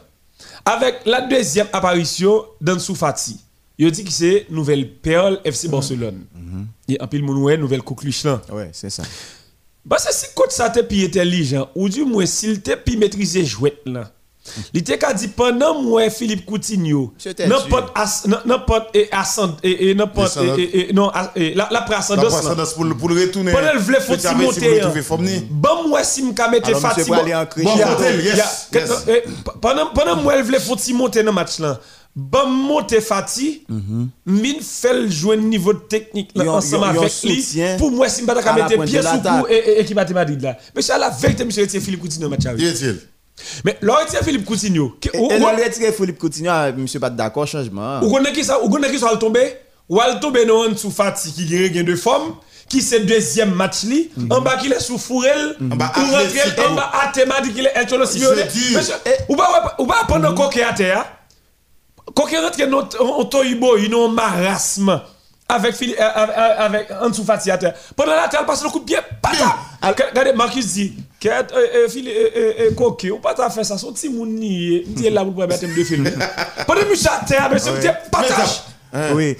avec 0.64 0.96
la 1.07 1.22
deuxième 1.22 1.66
apparition 1.72 2.44
d'Ansou 2.61 2.94
Fati, 2.94 3.40
il 3.79 3.90
dit 3.90 4.05
que 4.05 4.12
c'est 4.12 4.46
nouvelle 4.51 4.88
perle 4.88 5.40
FC 5.44 5.68
Barcelone. 5.68 6.25
Et 6.88 7.01
en 7.01 7.07
pile, 7.07 7.22
mon 7.22 7.35
nouvelle 7.35 7.83
coqueluche 7.83 8.25
là. 8.25 8.42
Ouais, 8.53 8.68
c'est 8.72 8.90
ça. 8.90 9.03
Parce 9.88 10.07
que 10.07 10.14
si 10.14 10.27
coach 10.35 10.51
ça 10.51 10.70
te 10.70 10.81
pi 10.81 11.05
intelligent, 11.05 11.68
ou 11.75 11.88
du 11.88 12.05
moins 12.05 12.27
s'il 12.27 12.61
te 12.61 12.77
pi 12.77 12.96
maîtriser 12.96 13.44
jouet 13.44 13.81
là, 13.85 14.12
il 14.75 14.83
ka 14.99 15.13
dit 15.15 15.29
pendant 15.29 15.81
moi 15.83 16.11
Philippe 16.11 16.45
Coutinho, 16.45 17.13
n'importe 17.49 17.93
n'importe 18.45 18.97
et 18.97 19.09
ascend 19.13 19.57
et 19.63 19.95
n'importe 19.95 20.37
et- 20.59 20.93
non 20.93 21.11
et 21.37 21.55
la 21.55 21.69
la 21.71 21.81
La 21.81 21.83
préascendance 22.31 22.75
pour, 22.75 22.85
le- 22.85 22.95
pour 22.97 23.09
le 23.09 23.21
retourner. 23.21 23.53
Pendant 23.53 23.73
le 23.73 23.79
vle 23.79 23.95
faut 24.01 24.13
petit, 24.15 24.27
monter. 24.35 24.81
hein. 24.81 24.91
Bon 25.51 25.89
moi 25.89 26.03
si 26.05 26.23
Alors, 26.71 26.81
monsieur 26.83 27.05
Fatima. 27.05 27.17
pendant 29.61 29.87
pendant 29.95 30.17
moi 30.17 30.35
elle 30.37 30.43
voulait 30.45 30.61
faut 30.61 30.77
monter 30.93 31.23
dans 31.23 31.33
match 31.33 31.59
là. 31.59 31.79
Bon 32.15 32.47
monter 32.47 33.01
Fati, 33.01 33.65
min 34.27 34.55
fait 34.61 34.93
le 34.93 35.09
jouer 35.09 35.37
niveau 35.39 35.73
technique 35.73 36.31
ensemble 36.57 36.85
avec 36.99 37.11
lui. 37.23 37.37
Pour 37.79 37.91
moi 37.91 38.09
si 38.09 38.23
ka 38.27 38.35
la 38.35 38.43
mettre 38.69 38.69
pied 38.85 39.01
sous 39.03 39.47
et 39.49 39.81
équipe 39.81 39.97
Madrid 40.15 40.43
là. 40.43 40.59
Mais 40.77 40.83
c'est 40.83 40.93
à 40.93 40.99
la 40.99 41.09
vérité 41.11 41.45
monsieur 41.45 41.67
Philippe 41.67 42.01
Coutinho 42.01 42.29
match 42.29 42.45
Y 42.45 42.67
est-il? 42.67 42.99
Mais 43.64 43.79
là 43.83 43.99
c'est 44.09 44.23
Philippe 44.25 44.45
Coutinho. 44.45 44.95
ou- 45.14 45.31
et 45.31 45.38
là, 45.38 45.57
Philippe 45.97 46.18
Coutinho, 46.18 46.51
ah, 46.53 46.71
monsieur 46.73 47.01
pas 47.01 47.11
d'accord, 47.11 47.47
changement. 47.47 48.01
Ou 48.03 48.11
connaît 48.12 48.33
qui 48.33 48.45
ça, 48.45 48.62
ou 48.62 48.68
connaît 48.68 48.90
qui 48.90 48.99
ça 48.99 49.16
tomber? 49.16 49.57
Ou 49.88 49.97
va 49.97 50.14
tomber 50.16 50.47
un 50.49 50.77
sous 50.77 50.90
Fati 50.90 51.33
qui 51.33 51.47
gagne 51.47 51.83
de 51.83 51.97
forme, 51.97 52.37
qui 52.68 52.81
c'est 52.81 53.01
deuxième 53.01 53.53
match 53.53 53.83
li, 53.83 54.11
en 54.31 54.40
bas 54.40 54.57
qui 54.57 54.68
est 54.73 54.81
sous 54.81 54.97
Fourel, 54.97 55.57
ou 55.61 55.73
En 55.73 55.77
bas, 55.77 55.92
rentre 55.95 56.16
Atletico. 56.16 56.62
en 56.71 56.75
bas 56.75 56.90
Atema 57.03 57.40
dit 57.40 57.53
qu'il 57.53 57.66
est 57.66 57.73
El 57.75 57.88
Cholo 57.88 58.07
Simeone. 58.07 58.38
Ou 59.29 59.37
pas 59.37 59.75
ou 59.79 59.87
pas 59.87 60.05
pendant 60.07 60.35
coquet 60.35 60.62
à 60.62 60.73
terre. 60.73 61.05
Coquet 62.14 62.38
rentre 62.38 62.59
dans 62.68 63.42
il 63.42 63.95
a 63.95 64.05
un 64.05 64.09
marasme 64.09 65.01
avec 65.53 65.75
Phili- 65.75 65.95
euh, 65.99 66.03
avec 66.05 66.91
avec 66.91 66.91
Ansou 67.03 67.25
Fati 67.25 67.51
à 67.51 67.59
terre. 67.59 67.75
Pendant 67.97 68.15
la 68.15 68.29
terre 68.29 68.45
passe 68.47 68.62
le 68.62 68.71
coup 68.71 68.81
de 68.81 68.85
pied. 68.85 68.97
Regardez 69.83 70.33
Marcus 70.33 70.67
dit 70.75 70.95
que 71.21 71.29
euh, 71.29 71.43
euh, 71.55 71.88
euh, 71.88 71.88
euh, 71.97 72.53
euh, 72.61 72.75
coquet, 72.75 73.11
ou 73.11 73.19
pas 73.19 73.35
ta 73.35 73.51
fait 73.51 73.65
ça 73.65 73.79
son 73.79 73.93
petit 73.93 74.09
moun 74.09 74.38
dit 74.38 75.11
là 75.11 75.25
pour 75.25 75.37
mettre 75.47 75.61
de 75.62 75.85
film. 75.85 76.09
Pendant 76.67 76.87
monsieur 76.88 77.11
à 77.11 77.25
terre, 77.25 77.51
monsieur 77.53 77.73
dit 77.79 77.88
patage. 78.11 78.62
Oui. 79.15 79.37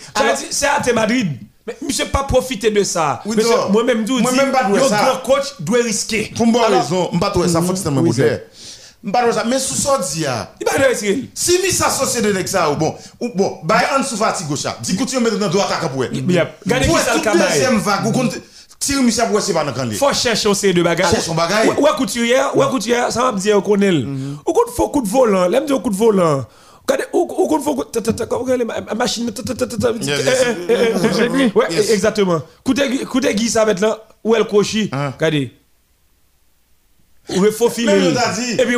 C'est 0.51 0.66
à 0.66 0.81
Madrid. 0.94 1.29
Mais 1.66 1.77
monsieur 1.81 2.07
pas 2.07 2.25
profiter 2.25 2.70
de 2.72 2.83
ça. 2.83 3.22
Oui, 3.25 3.37
Monsieur, 3.37 3.55
non. 3.55 3.68
Moi-même, 3.70 4.05
je 4.05 4.12
dis, 4.83 4.88
ça. 4.88 4.96
grand 5.05 5.18
coach 5.18 5.44
doit 5.61 5.79
risquer. 5.85 6.33
Pour 6.37 6.44
moi, 6.46 6.66
raison, 6.66 7.09
je 7.12 7.16
ne 7.16 7.20
pas 7.20 7.33
ça, 7.46 7.62
faut 7.62 7.72
que 7.72 7.79
c'est 7.79 7.87
un 7.87 7.96
Oui, 7.98 8.09
modèle. 8.09 8.42
Pas 9.11 9.33
ça. 9.33 9.45
Mais 9.49 9.59
sous 9.59 9.75
ça, 9.75 9.99
dit, 9.99 10.25
ah, 10.27 10.53
Il 10.61 10.67
va 10.67 10.87
risquer. 10.87 11.29
si 11.35 11.59
mi 11.62 11.71
s'associe 11.71 12.23
de 12.23 12.31
l'ex 12.31 12.51
ça, 12.51 12.71
ou 12.71 12.77
bon, 12.77 12.95
ou 13.21 13.31
bon, 13.35 13.59
bah, 13.65 13.81
en 13.99 14.03
sous 14.03 14.17
fatigue 14.17 14.47
gauche, 14.47 14.65
dis 14.81 14.97
que 14.97 15.05
tu 15.05 15.19
mettre 15.19 15.38
dans 15.38 15.49
doigt 15.49 15.67
caca 15.69 15.88
pour 15.88 16.05
Bien. 16.05 16.49
Regardez 16.65 16.87
qui 16.87 16.95
ça 16.99 17.15
le 17.17 17.21
cabaye. 17.21 17.49
deuxième 17.53 17.79
vague, 17.79 18.07
ou 18.07 18.12
compte, 18.12 18.35
tire 18.79 19.03
Michel 19.03 19.29
pour 19.29 19.41
c'est 19.41 19.53
pas 19.53 19.65
dans 19.65 19.85
Il 19.91 19.97
faut 19.97 20.12
chercher 20.12 20.49
aussi 20.49 20.73
de 20.73 20.83
bagages. 20.83 21.11
Cherche 21.11 21.25
son 21.25 21.35
bagage. 21.35 21.67
Ou 21.77 21.87
couturière, 21.97 22.57
ou 22.57 22.62
couturière, 22.62 23.11
ça 23.11 23.23
va 23.23 23.33
me 23.33 23.38
dire 23.41 23.61
qu'on 23.62 23.81
est. 23.81 23.91
Ou 23.91 24.53
qu'on 24.53 24.71
faut 24.71 24.88
coup 24.91 25.03
de 25.03 25.09
volant, 25.09 25.49
là, 25.49 25.61
me 25.61 25.67
dit 25.67 25.73
coup 25.83 25.91
de 25.91 25.97
volant. 25.97 26.45
Regardez, 26.87 27.05
ou 27.12 27.21
ou 27.21 27.47
qu'on 27.49 27.61
faut 27.61 27.85
ma 28.65 28.81
ma 28.81 28.95
machine. 28.95 29.31
exactement. 31.91 32.43
De 32.67 33.33
guy, 33.33 33.49
ça 33.49 33.65
là. 33.65 33.99
Où 34.25 34.35
elle 34.37 34.45
cochi. 34.47 34.91
Regardez. 34.93 35.53
Ou 37.37 37.40
refo 37.40 37.68
fini. 37.71 37.88
Et 38.59 38.64
puis, 38.64 38.77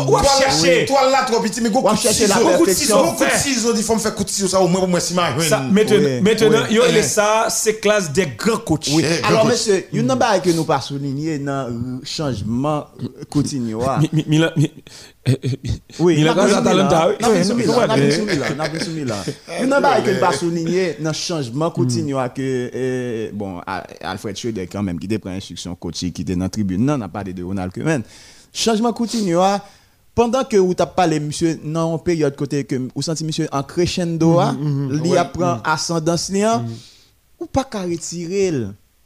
ou 0.00 0.12
ou 0.12 0.16
à 0.16 0.22
chercher. 0.24 0.84
Toi 0.86 1.10
là, 1.10 1.24
trop 1.26 1.40
petit, 1.40 1.60
mais 1.60 1.70
go 1.70 1.80
On 1.84 1.88
coup 1.90 1.94
de 1.94 2.00
chercher 2.00 2.26
la 2.26 2.36
ciseau, 2.36 2.48
perfection. 2.48 2.58
coup 2.58 2.66
de 2.66 2.72
ciseau, 2.72 2.96
coup 3.16 3.24
de 3.24 3.30
Fait. 3.30 3.38
ciseau, 3.38 3.74
il 3.76 3.82
faut 3.82 3.94
me 3.94 4.00
faire 4.00 4.14
coup 4.14 4.24
de 4.24 4.28
ciseau, 4.30 4.48
ça 4.48 4.60
au 4.60 4.68
moins 4.68 4.80
pour 4.80 4.88
moi, 4.88 5.00
si 5.00 5.14
ma 5.14 5.38
Ça, 5.42 5.60
maintenant, 5.60 5.96
Oui, 5.98 6.20
maintenant, 6.20 6.62
oui. 6.68 6.74
yo, 6.76 6.82
les 6.92 7.02
ça, 7.02 7.46
c'est 7.50 7.80
classe 7.80 8.12
des 8.12 8.26
grands 8.26 8.58
coachs. 8.58 8.88
Oui. 8.92 9.04
Eh, 9.04 9.24
Alors, 9.26 9.40
grand 9.42 9.50
monsieur, 9.50 9.84
il 9.92 10.04
y 10.04 10.08
a 10.08 10.12
un 10.12 10.16
bail 10.16 10.40
que 10.42 10.50
nous 10.50 10.64
pas 10.64 10.80
souligné 10.80 11.38
dans 11.38 11.68
le 11.68 12.04
changement 12.04 12.86
Coutinho. 13.30 13.80
ah. 13.86 13.98
Mi- 14.00 14.08
mi- 14.12 14.24
Milan, 14.28 14.50
Milan, 14.56 16.34
n'a 16.34 16.34
quand 16.34 16.34
pas 16.34 16.48
ça 16.48 16.62
talenta, 16.62 17.08
oui. 17.08 17.14
N'a 17.20 17.28
pas 17.28 17.34
Oui, 17.34 17.44
soumis 17.44 17.64
comment 17.64 17.80
là, 17.80 17.86
n'a 17.86 17.94
pas 17.94 18.00
dire? 18.00 18.14
soumis 18.14 18.36
là, 18.36 18.50
n'a 18.54 18.68
pas 18.68 18.80
soumis 18.80 19.04
là. 19.04 19.16
Il 19.60 19.68
y 19.68 19.72
a 19.72 19.76
un 19.76 19.80
bail 19.80 20.02
que 20.02 20.10
nous 20.10 20.20
pas 20.20 20.32
souligné 20.32 20.96
dans 21.00 21.10
le 21.10 21.14
changement 21.14 21.70
Coutinho 21.70 22.18
ah, 22.18 22.28
que, 22.28 22.70
eh, 22.72 23.30
bon, 23.32 23.60
Al- 23.66 23.86
Alfred 24.02 24.36
Schroeder 24.36 24.66
quand 24.66 24.82
même, 24.82 24.98
qui 24.98 25.06
était 25.06 25.18
pris 25.18 25.30
instruction 25.30 25.74
coach, 25.76 25.98
qui 26.00 26.06
était 26.06 26.34
dans 26.34 26.40
la 26.44 26.48
tribune, 26.48 26.84
non, 26.84 26.94
on 26.94 26.98
n'a 26.98 27.08
pas 27.08 27.20
parlé 27.20 27.32
de 27.32 27.42
Ronald 27.44 27.72
Koeman. 27.72 28.02
Changement 28.52 28.92
Coutinho, 28.92 29.40
ah, 29.40 29.64
pendant 30.14 30.44
que 30.44 30.56
vous 30.56 30.74
avez 30.78 30.90
parlé, 30.94 31.20
monsieur, 31.20 31.58
dans 31.64 31.96
une 31.96 32.02
période 32.02 32.36
côté 32.36 32.64
que 32.64 32.76
vous 32.94 33.02
sentez 33.02 33.24
monsieur 33.24 33.48
en 33.52 33.62
crescendo, 33.62 34.38
ah, 34.38 34.54
il 35.04 35.16
apprend 35.16 35.58
ascendance, 35.64 36.30
là, 36.30 36.62
ou 37.40 37.46
pas 37.46 37.64
qu'à 37.64 37.82
retirer. 37.82 38.52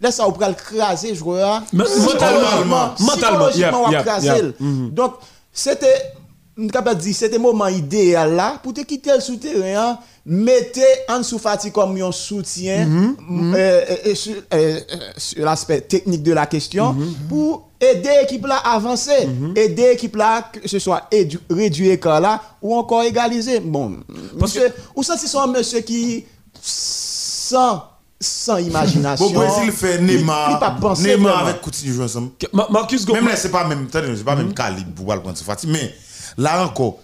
Là, 0.01 0.11
ça, 0.11 0.25
vous 0.27 0.33
pouvez 0.33 0.49
le 0.49 0.55
craser, 0.55 1.15
je 1.15 1.21
crois. 1.21 1.63
Mais- 1.73 1.85
mentalement, 2.01 2.95
mentalement, 3.01 3.49
psychologiquement, 3.49 3.91
yeah, 3.91 3.91
yeah, 3.93 4.03
craser. 4.03 4.27
yeah. 4.27 4.43
Mhm. 4.61 4.91
Donc, 4.91 5.15
c'était, 5.53 6.13
on 6.59 6.69
capable 6.69 6.99
de 6.99 7.05
dire, 7.05 7.15
c'était 7.17 7.37
le 7.37 7.43
moment 7.43 7.69
idéal 7.69 8.35
là, 8.35 8.59
pour 8.63 8.75
te 8.75 8.83
quitter 8.83 9.13
le 9.15 9.21
souterrain, 9.21 9.93
hein, 9.93 9.99
mettez 10.29 10.83
en 11.09 11.23
sous 11.23 11.39
fatigue 11.39 11.73
comme 11.73 11.97
un 12.03 12.11
soutien 12.11 12.85
Mhm. 12.85 13.55
euh, 13.57 13.85
euh, 14.07 14.15
sur, 14.17 14.35
euh, 14.53 14.81
sur 15.17 15.45
l'aspect 15.45 15.81
technique 15.83 16.23
de 16.25 16.33
la 16.33 16.47
question 16.47 16.93
Mhm. 16.95 17.15
pour 17.29 17.69
aider 17.81 18.09
l'équipe 18.21 18.45
là 18.47 18.57
à 18.65 18.75
avancer, 18.75 19.29
aider 19.55 19.91
l'équipe 19.91 20.17
là, 20.17 20.51
que 20.53 20.67
ce 20.69 20.79
soit 20.81 21.03
édu- 21.13 21.39
réduire 21.49 21.91
l'écart 21.91 22.21
là 22.21 22.43
ou 22.61 22.75
encore 22.75 23.03
égaliser. 23.05 23.61
Bon, 23.61 23.99
monsieur, 24.35 24.73
ou 24.97 25.03
ça, 25.05 25.17
c'est 25.17 25.37
un 25.37 25.47
monsieur 25.47 25.81
qui, 25.81 26.25
sans, 26.61 27.85
sans 28.21 28.57
imagination. 28.59 29.27
Bon, 29.31 29.33
Brésil 29.35 29.71
fait 29.71 29.97
il- 29.97 30.07
Neymar. 30.07 30.51
il 30.53 30.59
pas 30.59 30.71
pensé 30.81 31.03
Neymar 31.17 31.47
avec 31.47 31.61
Coutinho 31.61 32.03
ensemble. 32.03 32.31
Que- 32.39 32.47
Ma- 32.53 32.67
Marcus 32.71 33.05
Go- 33.07 33.13
Même 33.13 33.29
là, 33.29 33.37
c'est 33.37 33.51
pas 33.51 33.65
même, 33.65 33.87
c'est 33.93 34.25
pas 34.25 34.35
même 34.35 34.53
calibre 34.55 34.91
pour 34.95 35.15
le 35.15 35.21
prendre 35.21 35.37
Fati. 35.39 35.67
Mais 35.69 35.95
là 36.37 36.65
encore, 36.65 36.99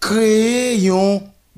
créer 0.00 0.76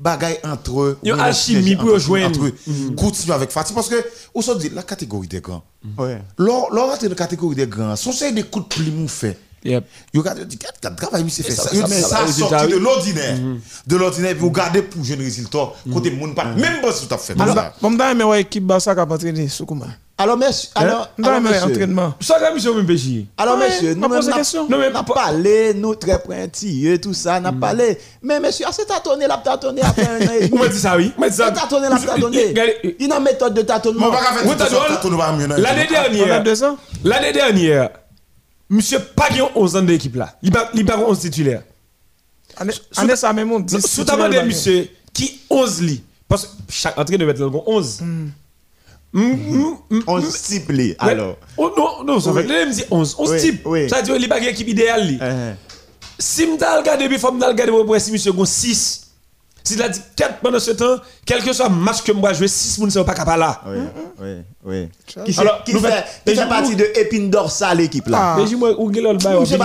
un 0.01 0.03
bagay 0.03 0.39
entre 0.43 0.81
eux. 0.81 0.97
Yon 1.03 1.15
une 1.15 1.21
alchimie 1.21 1.75
pour 1.75 1.97
joindre. 1.99 2.27
Entre 2.29 2.45
eux. 2.45 2.55
Coutinho 2.95 3.33
avec 3.33 3.51
Fati. 3.51 3.73
Parce 3.73 3.89
que, 3.89 4.03
on 4.33 4.41
se 4.41 4.51
dit, 4.57 4.69
la 4.69 4.83
catégorie 4.83 5.27
des 5.27 5.41
grands. 5.41 5.63
Ouais. 5.97 6.21
Lors, 6.37 6.73
lors 6.73 6.97
de 6.97 7.07
la 7.07 7.15
catégorie 7.15 7.55
des 7.55 7.67
grands, 7.67 7.95
son 7.95 8.11
c'est 8.11 8.31
des 8.31 8.43
coups 8.43 8.67
de 8.69 8.75
pli 8.75 8.91
mou 8.91 9.07
fait. 9.07 9.37
Yep. 9.63 9.85
Yo 10.11 10.23
gade, 10.23 10.47
di 10.47 10.57
kat, 10.57 10.73
kat, 10.81 10.89
travail, 10.91 11.23
monsieur 11.23 11.43
fait 11.43 11.51
ça- 11.51 11.69
ça. 11.69 11.75
Yo 11.75 11.85
sorti 12.31 12.71
de 12.71 12.77
l'ordinaire. 12.77 13.37
De 13.85 13.95
l'ordinaire, 13.95 14.35
vous 14.39 14.49
gardez 14.49 14.81
pour 14.81 15.03
jeune 15.03 15.19
résultat. 15.19 15.71
Côté 15.93 16.09
moun 16.09 16.33
pas, 16.33 16.45
même 16.45 16.81
pas 16.81 16.91
tout 16.93 17.13
à 17.13 17.17
fait. 17.19 17.35
Bon, 17.79 17.91
m'da 17.91 18.11
aimé 18.11 18.39
équipe 18.39 18.65
Barça 18.65 18.95
qui 18.95 18.99
a 18.99 19.03
entraîné 19.03 19.47
Soukouma. 19.47 19.85
Alors, 20.17 20.37
monsieur, 20.37 20.69
alors, 20.75 21.09
M'da 21.17 21.29
alors, 21.29 21.41
monsieur, 21.41 21.63
entraînement. 21.63 22.13
Ça, 22.19 22.37
quand 22.39 22.53
monsieur, 22.53 22.73
même 22.75 22.85
péché. 22.85 23.25
alors, 23.37 23.57
monsieur, 23.57 23.93
nous. 23.95 24.01
Non, 24.01 24.77
mais 24.77 24.91
pas- 24.91 25.03
parlé, 25.03 25.73
nous 25.73 25.95
très 25.95 26.21
pointilleux, 26.21 27.01
tout 27.01 27.13
ça, 27.13 27.39
n'a 27.39 27.51
parlé. 27.51 27.97
Mais 28.21 28.39
monsieur, 28.39 28.65
ah, 28.67 28.71
c'est 28.71 28.85
tâtonné, 28.85 29.25
la 29.25 29.37
tâtonné 29.37 29.81
après 29.81 30.05
un 30.07 30.17
an 30.27 30.31
et 30.39 30.41
Vous 30.41 30.49
demi. 30.49 30.59
m'avez 30.59 30.69
dit 30.69 30.79
ça, 30.79 30.95
oui. 30.95 31.11
Vous 31.15 31.19
m'avez 31.21 31.31
dit 31.31 31.37
ça. 31.37 31.47
C'est 31.47 31.59
tâtonné, 31.59 31.89
la 31.89 31.97
tâtonné. 31.97 32.45
Regardez, 32.49 32.95
Il 32.99 33.07
y 33.07 33.11
a 33.11 33.17
une 33.17 33.23
méthode 33.23 33.53
de 33.55 33.61
tâtonnement. 33.63 34.11
Nous 34.11 35.47
non. 35.47 35.55
L'année 35.57 35.87
dernière, 35.87 36.43
l'année 37.03 37.31
dernière, 37.33 37.89
monsieur 38.69 38.99
pas 38.99 39.29
gagné 39.29 39.43
11 39.55 39.75
ans 39.75 39.81
de 39.81 39.87
l'équipe 39.87 40.15
là. 40.15 40.35
Il 40.43 40.51
pas 40.51 40.97
11 40.97 41.19
titulaires. 41.19 41.63
Année 42.57 43.15
ça 43.15 43.33
même 43.33 43.51
on 43.51 43.59
dit. 43.59 43.81
Sous 43.81 44.03
ta 44.03 44.15
demandé 44.15 44.41
monsieur 44.43 44.87
qui 45.13 45.41
11 45.49 45.81
lit. 45.81 46.03
Parce 46.27 46.45
que 46.45 46.51
chaque 46.69 46.97
entraîneur 46.97 47.33
doit 47.33 47.47
être 47.49 47.63
11. 47.67 48.01
Mm, 49.13 49.21
mm, 49.21 49.77
mm, 49.89 50.01
On 50.07 50.21
cible, 50.21 50.95
alors. 50.99 51.35
Oh, 51.57 51.69
non, 51.77 52.03
non, 52.05 52.19
ça 52.19 52.31
fait 52.33 52.43
là, 52.43 52.61
il 52.61 52.69
me 52.69 52.73
dit 52.73 52.83
11. 52.89 53.15
11 53.19 53.29
Oui, 53.31 53.39
types. 53.39 53.61
oui. 53.65 53.89
Ça 53.89 53.97
veut 53.97 54.03
dire 54.03 54.13
qu'il 54.13 54.21
n'y 54.21 54.31
a 54.31 54.35
pas 54.35 54.39
équipe 54.47 54.69
idéale. 54.69 55.05
li. 55.05 55.19
Si 56.17 56.45
je 56.45 56.77
regarde, 56.79 57.01
il 57.01 57.19
faut 57.19 57.31
regarder 57.31 57.71
pour 57.71 57.99
si 57.99 58.11
monsieur 58.11 58.31
a 58.31 58.45
6. 58.45 59.07
S'il 59.63 59.81
a 59.83 59.89
dit 59.89 59.99
4 60.15 60.39
pendant 60.39 60.59
ce 60.59 60.71
temps, 60.71 60.95
quel 61.25 61.43
que 61.43 61.53
soit 61.53 61.69
le 61.69 61.75
match 61.75 62.01
que 62.01 62.11
je 62.13 62.17
vais 62.17 62.33
jouer, 62.33 62.47
6 62.47 62.79
ne 62.85 62.89
sont 62.89 63.03
pas 63.03 63.13
capables 63.13 63.41
là. 63.41 63.61
Oui, 63.67 63.77
oui, 64.19 64.27
oui. 64.63 64.89
Qui 65.25 65.33
fait, 65.33 65.41
Alors, 65.41 65.63
qui 65.63 65.73
fait, 65.73 66.03
fait 66.25 66.47
partie 66.47 66.75
de 66.75 66.87
épine 66.95 67.29
dorsale, 67.29 67.77
l'équipe 67.77 68.07
là? 68.07 68.17
Ah. 68.19 68.35
Mais 68.39 68.45
dis-moi, 68.45 68.73
où 68.79 68.89
est 69.05 69.11
le 69.13 69.17
bail. 69.19 69.45
Je 69.45 69.55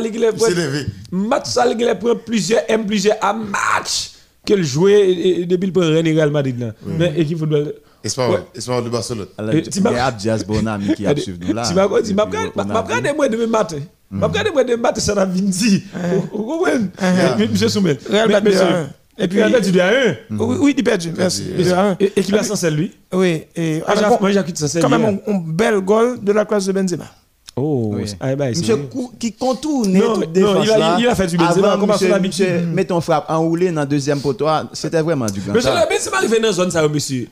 match 1.11 1.47
ça, 1.47 1.67
il 1.67 1.89
a 1.89 1.95
pris 1.95 2.11
plusieurs 2.25 2.63
M, 2.69 2.87
plusieurs 2.87 3.17
A 3.21 3.33
match 3.33 4.13
que 4.47 4.55
le 4.55 4.63
jouer 4.63 5.45
depuis 5.47 5.67
le 5.67 5.73
premier 5.73 6.13
Real 6.15 6.31
Madrid 6.31 6.59
là. 6.61 6.73
Mais 6.87 7.13
équipe 7.17 7.39
football. 7.39 7.75
Espoir, 8.03 8.83
de 8.83 8.89
Barcelone. 8.89 9.27
Tu 9.71 9.81
m'as- 9.83 10.07
Abdias 10.07 10.43
Bonami 10.47 10.95
qui 10.95 11.07
a 11.07 11.15
suivi 11.17 11.49
nous 11.49 11.55
là. 11.55 11.65
Tu 11.69 11.75
m'as 11.75 12.01
dit, 12.01 12.15
m'a 12.15 12.27
moi 12.27 13.29
demain 13.29 13.47
matin. 13.47 13.79
M'a 14.11 14.29
moi 14.53 14.65
demain 14.65 14.77
matin, 14.81 15.01
ça. 15.01 15.25
Vous 15.25 16.45
comprenez? 16.45 16.87
Mais, 17.39 17.47
Monsieur 17.49 17.69
Soumel. 17.69 17.99
Real 18.09 18.29
Mais- 18.29 18.35
Madrid 18.41 18.55
Et 19.19 19.29
puis, 19.29 19.39
Real 19.39 19.53
Madrid 19.53 19.79
à 19.79 19.89
1. 19.89 19.93
Oui, 20.39 20.57
oui, 20.61 20.73
il 20.75 20.81
est 20.81 20.83
perdu. 20.83 21.13
Merci. 21.17 21.45
Il 21.59 21.73
à 21.73 21.91
un. 21.91 21.97
Équipe 22.01 22.35
à 22.35 22.43
Sancel, 22.43 22.75
lui. 22.75 22.93
Oui, 23.13 23.43
et 23.55 23.83
Moi, 24.21 24.31
j'ai 24.33 24.39
acquitté 24.39 24.61
Sancel. 24.61 24.83
quand 24.83 24.89
même 24.89 25.21
un, 25.27 25.35
bel 25.47 25.81
goal 25.81 26.19
de 26.23 26.33
la 26.33 26.45
classe 26.45 26.67
de 26.67 26.73
Benzema. 26.73 27.05
Oh, 27.57 27.91
Oui. 27.95 28.05
ah, 28.21 28.35
bah, 28.37 28.49
Monsieur 28.49 28.89
qui 29.19 29.33
contourne 29.33 29.93
Non, 29.93 30.15
toute 30.15 30.33
défense 30.33 30.65
il 30.65 30.71
a- 30.71 30.97
il 31.01 31.09
a 31.09 31.15
fait 31.15 31.27
du 31.27 31.37
Benzema, 31.37 31.73
comme 31.73 31.81
son 31.81 31.87
monsieur, 31.89 32.15
habitude. 32.15 32.47
monsieur, 32.47 32.67
met 32.67 32.85
ton 32.85 33.01
frappe 33.01 33.27
enroulé 33.29 33.71
dans 33.73 33.83
le 33.83 33.87
deuxième 33.89 34.21
poteau. 34.21 34.47
ah, 34.47 34.69
C'était 34.73 35.03
vraiment 35.03 35.27
du 35.27 35.41
grand. 35.41 35.53
Monsieur, 35.55 35.71
mais 35.91 35.97
c'est 35.99 36.11
pas 36.11 36.19
arrivé 36.19 36.39
dans 36.39 36.47
la 36.47 36.53
zone, 36.53 36.71
ça, 36.71 36.87
monsieur. 36.89 37.29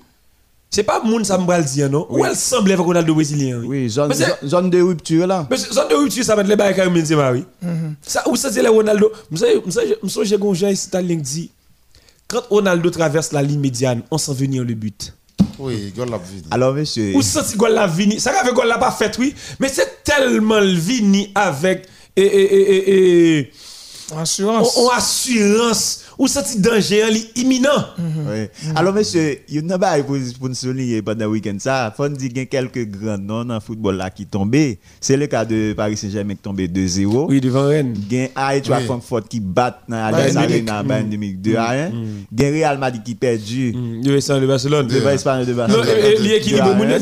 C'est 0.70 0.82
pas 0.82 1.00
moun 1.02 1.24
ça 1.24 1.38
me 1.38 1.62
dire, 1.72 1.88
non? 1.88 2.06
Ou 2.10 2.26
elle 2.26 2.36
semble 2.36 2.70
avec 2.72 2.84
Ronaldo 2.84 3.14
brésilien, 3.14 3.60
oui. 3.60 3.66
Oui, 3.84 3.88
zone, 3.88 4.12
zone- 4.44 4.68
de 4.68 4.82
rupture 4.82 5.26
là. 5.26 5.46
Mais 5.50 5.56
zone 5.56 5.88
de 5.88 5.94
rupture, 5.94 6.24
ça 6.24 6.34
va 6.34 6.42
être 6.42 6.48
les 6.48 6.56
bails 6.56 6.78
avec 6.78 6.92
Benzema, 6.92 7.32
oui. 7.32 7.44
Ça, 8.02 8.28
ou 8.28 8.36
ça, 8.36 8.52
c'est 8.52 8.62
le 8.62 8.68
Ronaldo. 8.68 9.10
J'ai 9.32 10.36
un 10.36 10.52
gens 10.54 10.68
italien 10.68 11.16
qui 11.16 11.22
dit, 11.22 11.50
quand 12.28 12.42
Ronaldo 12.50 12.90
traverse 12.90 13.32
la 13.32 13.42
ligne 13.42 13.60
médiane, 13.60 14.02
on 14.10 14.18
s'en 14.18 14.34
venir 14.34 14.62
le 14.62 14.74
but. 14.74 15.14
Oui, 15.58 15.92
gol 15.96 16.10
la 16.10 16.18
vide. 16.18 16.46
Alors, 16.50 16.74
monsieur. 16.74 17.14
Ou 17.16 17.22
ça, 17.22 17.42
c'est 17.42 17.56
gol 17.56 17.72
la 17.72 17.86
vini. 17.86 18.20
Ça, 18.20 18.32
fait 18.44 18.52
gol 18.52 18.68
la 18.68 18.78
pas 18.78 18.90
fait, 18.92 19.16
oui. 19.18 19.34
Mais 19.58 19.68
c'est 19.68 20.04
tellement 20.04 20.60
le 20.60 20.72
vini 20.74 21.32
avec, 21.34 21.86
et, 22.14 22.22
et, 22.22 22.54
et, 22.54 22.90
et, 22.90 23.38
et, 23.38 23.52
Assurance. 24.16 24.76
en 24.76 24.88
assurance. 24.90 26.04
Ou 26.18 26.26
ça, 26.26 26.42
c'est 26.44 26.61
danger, 26.61 27.04
li 27.12 27.26
imminent. 27.37 27.68
Oui. 27.98 28.48
Alors, 28.74 28.92
monsieur, 28.92 29.38
il 29.48 29.64
y 29.68 29.72
a 29.72 29.78
pas 29.78 30.02
pour, 30.02 30.16
pour 30.38 30.48
nous 30.48 30.54
souligner 30.54 31.00
pendant 31.00 31.26
le 31.26 31.31
week-end 31.31 31.57
ça. 31.61 31.92
Faut 31.96 32.09
dire 32.09 32.28
qu'il 32.28 32.38
y 32.38 32.40
a 32.40 32.46
quelques 32.46 32.87
grands 32.90 33.16
noms 33.18 33.44
dans 33.44 33.54
le 33.54 33.61
football 33.61 33.96
là 33.96 34.11
qui 34.11 34.26
tombaient. 34.26 34.78
C'est 35.00 35.16
le 35.16 35.26
cas 35.28 35.44
de 35.44 35.74
Paris 35.76 35.96
Saint-Germain 35.96 36.35
qui 36.35 36.40
tombé 36.40 36.66
2-0. 36.66 37.26
Oui, 37.28 37.40
devant 37.40 37.66
Rennes. 37.68 37.94
Gen 38.11 38.28
Eintracht 38.35 38.81
Oui. 38.81 38.87
Frankfurt 38.87 39.28
qui 39.28 39.38
bat 39.40 39.81
dans 39.88 39.96
Allianz. 39.96 40.37
Arena 40.37 40.83
Bayern 40.83 41.09
Munich 41.09 41.40
2 41.40 41.57
à 41.57 41.70
1. 41.70 41.90
Gen 42.37 42.52
Real 42.54 42.78
Madrid 42.78 43.02
qui 43.04 43.14
perdu 43.14 43.72
Mm, 43.72 44.02
De 44.02 44.33
Ham 44.33 44.40
de 44.40 44.46
Barcelone. 44.46 44.87
devant 44.88 45.11
Espagne 45.11 45.44
de 45.44 45.52
Non, 45.52 45.57
Barcelone. 45.59 45.87
l'équilibre. 46.22 46.74
Mounez, 46.74 46.96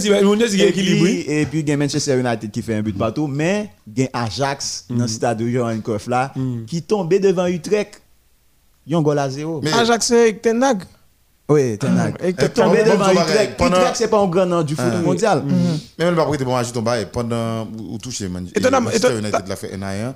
il 0.55 0.55
il 0.57 0.61
est 0.61 1.41
Et 1.43 1.47
puis- 1.47 1.77
Manchester 1.77 2.19
United 2.21 2.51
qui 2.51 2.63
fait 2.63 2.75
un 2.75 2.83
but 2.83 2.97
partout, 2.97 3.27
mais 3.27 3.71
gen 3.97 4.09
Ajax 4.13 4.87
dans 4.91 5.03
le 5.03 5.09
stade 5.09 5.39
de 5.39 5.49
Johan 5.49 5.79
Cruyff 5.83 6.07
là 6.07 6.33
qui 6.67 6.83
tombait 6.83 7.19
devant 7.19 7.47
Utrecht. 7.47 8.03
Yon 8.87 9.03
goal 9.03 9.19
à 9.19 9.29
zéro. 9.29 9.61
Mais- 9.63 9.73
Ajax 9.73 10.11
et 10.13 10.37
Ten 10.39 10.63
Hag. 10.63 10.83
Oui, 11.49 11.79
Ten 11.79 11.97
Hag. 11.99 12.15
Et 12.23 12.33
Qui 12.35 12.49
tombait 12.51 12.85
pendant- 12.85 13.07
devant 13.09 13.23
Utrecht. 13.23 13.57
pendant- 13.57 13.77
c'est 13.95 14.09
pas 14.09 14.19
un 14.21 14.27
grand 14.27 14.47
nom 14.47 14.63
du 14.63 14.75
foot 14.75 14.85
mondial. 15.05 15.43
Même 15.99 16.11
le 16.11 16.15
était 16.35 16.45
bon 16.45 16.57
agit 16.57 16.73
ton 16.73 16.83
bail 16.83 17.07
pendant 17.13 17.67
ou 17.89 17.99
touché 17.99 18.29
Manchester 18.81 19.19
United 19.19 19.47
l'a 19.47 19.57
fait 19.57 19.73
un 19.75 19.83
à 19.83 19.93
un. 20.09 20.15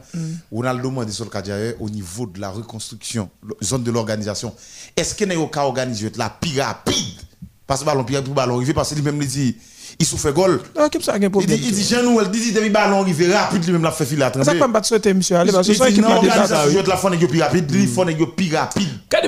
Ronaldo 0.53 0.91
m'a 0.91 1.05
dit 1.05 1.13
sur 1.13 1.25
le 1.25 1.31
cadre 1.31 1.51
au 1.81 1.89
niveau 1.89 2.27
de 2.27 2.41
la 2.41 2.51
reconstruction, 2.51 3.29
zone 3.63 3.83
de 3.85 3.91
l'organisation. 3.91 4.53
Est-ce 4.97 5.15
qu'il 5.15 5.33
y 5.33 5.35
a 5.37 5.39
un 5.41 5.47
cas 5.47 5.63
organisé 5.65 6.11
la 6.17 6.31
plus 6.31 6.61
rapide? 6.61 7.21
Parce 7.67 7.81
que 7.81 7.87
ballon 7.87 8.03
rapide 8.03 8.33
ballon 8.35 8.57
arrivé 8.57 8.75
parce 8.75 8.91
que 8.91 8.97
lui-même 8.97 9.21
il 9.23 9.29
dit 9.29 9.57
il 10.01 10.07
souffre 10.07 10.31
goal. 10.33 10.59
Non, 10.77 10.89
qui 10.89 11.01
ça 11.03 11.13
a 11.13 11.17
un 11.17 11.21
Il 11.21 11.31
problème. 11.31 11.57
dit 11.59 11.67
il 11.69 11.73
dit 11.75 11.85
Jean 11.85 12.03
Nouvel 12.03 12.31
dit 12.31 12.53
depuis 12.53 12.71
ballon 12.71 13.03
arrivé 13.03 13.33
rapide 13.33 13.63
lui-même 13.65 13.83
l'a 13.83 13.93
fait 13.93 14.07
filer 14.07 14.23
à 14.23 14.33
C'est 14.33 14.39
ça 14.45 14.45
trembler. 14.45 14.59
que 14.59 14.59
je 14.59 14.69
ne 14.69 14.73
pas 14.73 14.83
souhaiter, 14.83 15.15
monsieur. 15.15 15.37
Allez, 15.37 15.53
parce 15.53 15.67
que 15.67 15.73
Il 15.73 15.79
ça, 15.79 15.85
là 15.85 16.21
déjà. 16.21 16.41
organisation 16.43 16.83
de 16.83 16.89
la 16.89 16.97
fin 16.97 17.13
est 17.13 17.27
plus 17.29 17.43
rapide, 17.43 17.71
lui 17.71 17.87
fond 17.87 18.09
est 18.09 18.15
plus 18.17 18.55
rapide. 18.57 18.89
Quand 19.11 19.19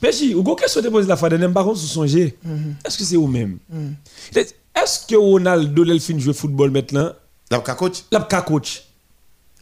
Péchi, 0.00 0.34
ou 0.34 0.42
quoi 0.42 0.56
question 0.56 0.80
te 0.80 0.88
pose 0.88 1.06
la 1.08 1.16
fois 1.16 1.28
dernière, 1.28 1.52
par 1.52 1.64
contre, 1.64 1.78
sous 1.80 1.86
songer, 1.88 2.38
est-ce 2.86 2.96
que 2.96 3.04
c'est 3.04 3.16
vous-même? 3.16 3.58
Est-ce 4.34 5.06
que 5.06 5.16
Ronaldo, 5.16 5.84
il 5.84 6.00
fin 6.00 6.18
jouer 6.18 6.32
football 6.32 6.70
maintenant, 6.70 7.10
Là 7.50 7.58
ka 7.58 7.74
coach 7.74 8.04
là, 8.12 8.20
ka 8.20 8.42
coach? 8.42 8.84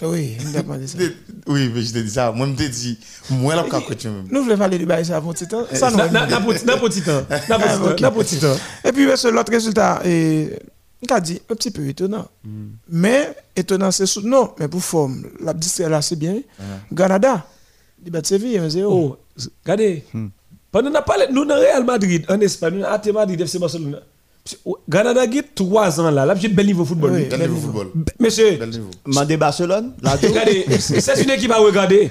Oui, 0.02 0.37
ça. 0.52 0.62
Oui, 1.46 1.70
mais 1.74 1.82
je 1.82 1.92
te 1.92 1.98
dis 1.98 2.11
ça, 2.11 2.30
moi 2.30 2.46
je 2.46 2.64
te 2.64 2.68
dis 2.70 2.98
moi 3.30 3.56
là 3.56 3.64
ka 3.68 3.80
coach 3.80 4.04
même. 4.04 4.24
Nous 4.30 4.42
voulons 4.44 4.56
parler 4.58 4.78
du 4.78 4.87
bail 4.87 5.04
ça 5.04 5.16
avant 5.16 5.32
petit 5.32 5.48
temps. 5.48 5.64
Ça, 5.72 5.90
non. 5.90 5.96
Na- 5.96 6.08
na- 6.08 6.26
na 6.26 6.40
petit- 6.40 6.64
temps. 6.64 6.78
Petit 6.80 7.02
temps. 7.02 7.24
Na 8.00 8.11
petit 8.11 8.38
temps. 8.38 8.56
Et 8.84 8.92
puis, 8.92 9.06
l'autre 9.06 9.50
résultat, 9.50 10.00
et, 10.04 10.50
on 11.08 11.14
a 11.14 11.20
dit 11.20 11.40
un 11.50 11.54
petit 11.54 11.70
peu 11.70 11.87
étonnant. 11.88 12.26
Mais, 12.88 13.34
étonnant, 13.56 13.90
c'est 13.90 14.06
sous. 14.06 14.20
Non, 14.22 14.52
mais 14.58 14.68
pour 14.68 14.82
forme, 14.82 15.24
la 15.40 15.52
distrait 15.54 15.88
là, 15.88 16.00
c'est 16.02 16.16
bien. 16.16 16.37
Canada, 16.96 17.46
il 18.04 18.11
bat 18.12 18.20
Séville 18.22 18.58
1-0. 18.58 18.84
Oh, 18.88 19.16
regardez. 19.64 20.04
Pendant 20.70 20.90
qu'on 20.90 20.96
a 20.96 21.02
parlé, 21.02 21.24
nous, 21.32 21.44
dans 21.46 21.54
Real 21.56 21.84
Madrid, 21.84 22.24
en 22.28 22.38
Espagne, 22.40 22.74
nous, 22.78 22.84
à 22.84 23.00
Madrid, 23.12 23.40
FC 23.40 23.58
Barcelone. 23.58 24.00
Granada 24.88 25.22
a 25.22 25.26
3 25.54 26.00
ans 26.00 26.11
là, 26.11 26.24
là, 26.26 26.34
j'ai 26.38 26.48
bel 26.48 26.66
niveau 26.66 26.84
football. 26.84 27.12
Oui. 27.14 27.26
Quel 27.28 27.40
niveau 27.40 27.56
football 27.56 27.88
Monsieur, 28.18 28.58
Mandé 29.06 29.37
Barcelone, 29.37 29.92
là 30.02 30.16
regardez, 30.22 30.64
c'est 30.78 31.22
une 31.22 31.30
équipe 31.30 31.50
à 31.52 31.56
regarder. 31.58 32.11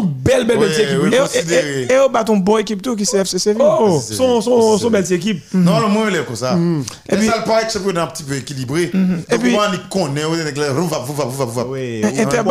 Belles, 0.00 0.46
belles 0.46 0.58
Ouais, 0.58 0.66
équipes. 0.66 1.50
ouais. 1.50 1.86
Et, 1.90 1.98
au 1.98 2.08
bâton 2.08 2.36
bon 2.36 2.58
équipe 2.58 2.82
tout 2.82 2.96
qui 2.96 3.04
c'est 3.06 3.18
FC 3.18 3.38
Séville. 3.38 3.62
Oh, 3.64 4.00
sont, 4.00 4.40
sont, 4.40 4.76
c'est- 4.76 4.82
sont 4.82 4.90
belles 4.90 5.12
équipes. 5.12 5.40
Non, 5.54 5.80
le 5.80 5.88
moins, 5.88 6.08
il 6.10 6.16
est 6.16 6.24
comme 6.24 6.36
ça. 6.36 6.56
Et 7.08 7.14
Et 7.14 7.16
puis- 7.18 7.26
ça, 7.26 7.38
le 7.38 7.44
paraît 7.44 7.66
que 7.66 7.72
c'est 7.72 7.78
un 8.00 8.06
petit 8.06 8.22
peu 8.22 8.34
équilibré. 8.36 8.82
Et 8.84 8.86
Et 9.34 9.38
puis- 9.38 9.50
puis, 9.50 9.56
on 9.56 9.72
y 9.74 9.88
connaît, 9.88 10.24
on 10.24 10.34
est 10.34 10.52
clair, 10.52 10.72
va, 10.74 10.98
va, 10.98 11.24
va, 11.24 11.44
va. 11.44 11.66
Oui, 11.66 12.02
Un- 12.04 12.08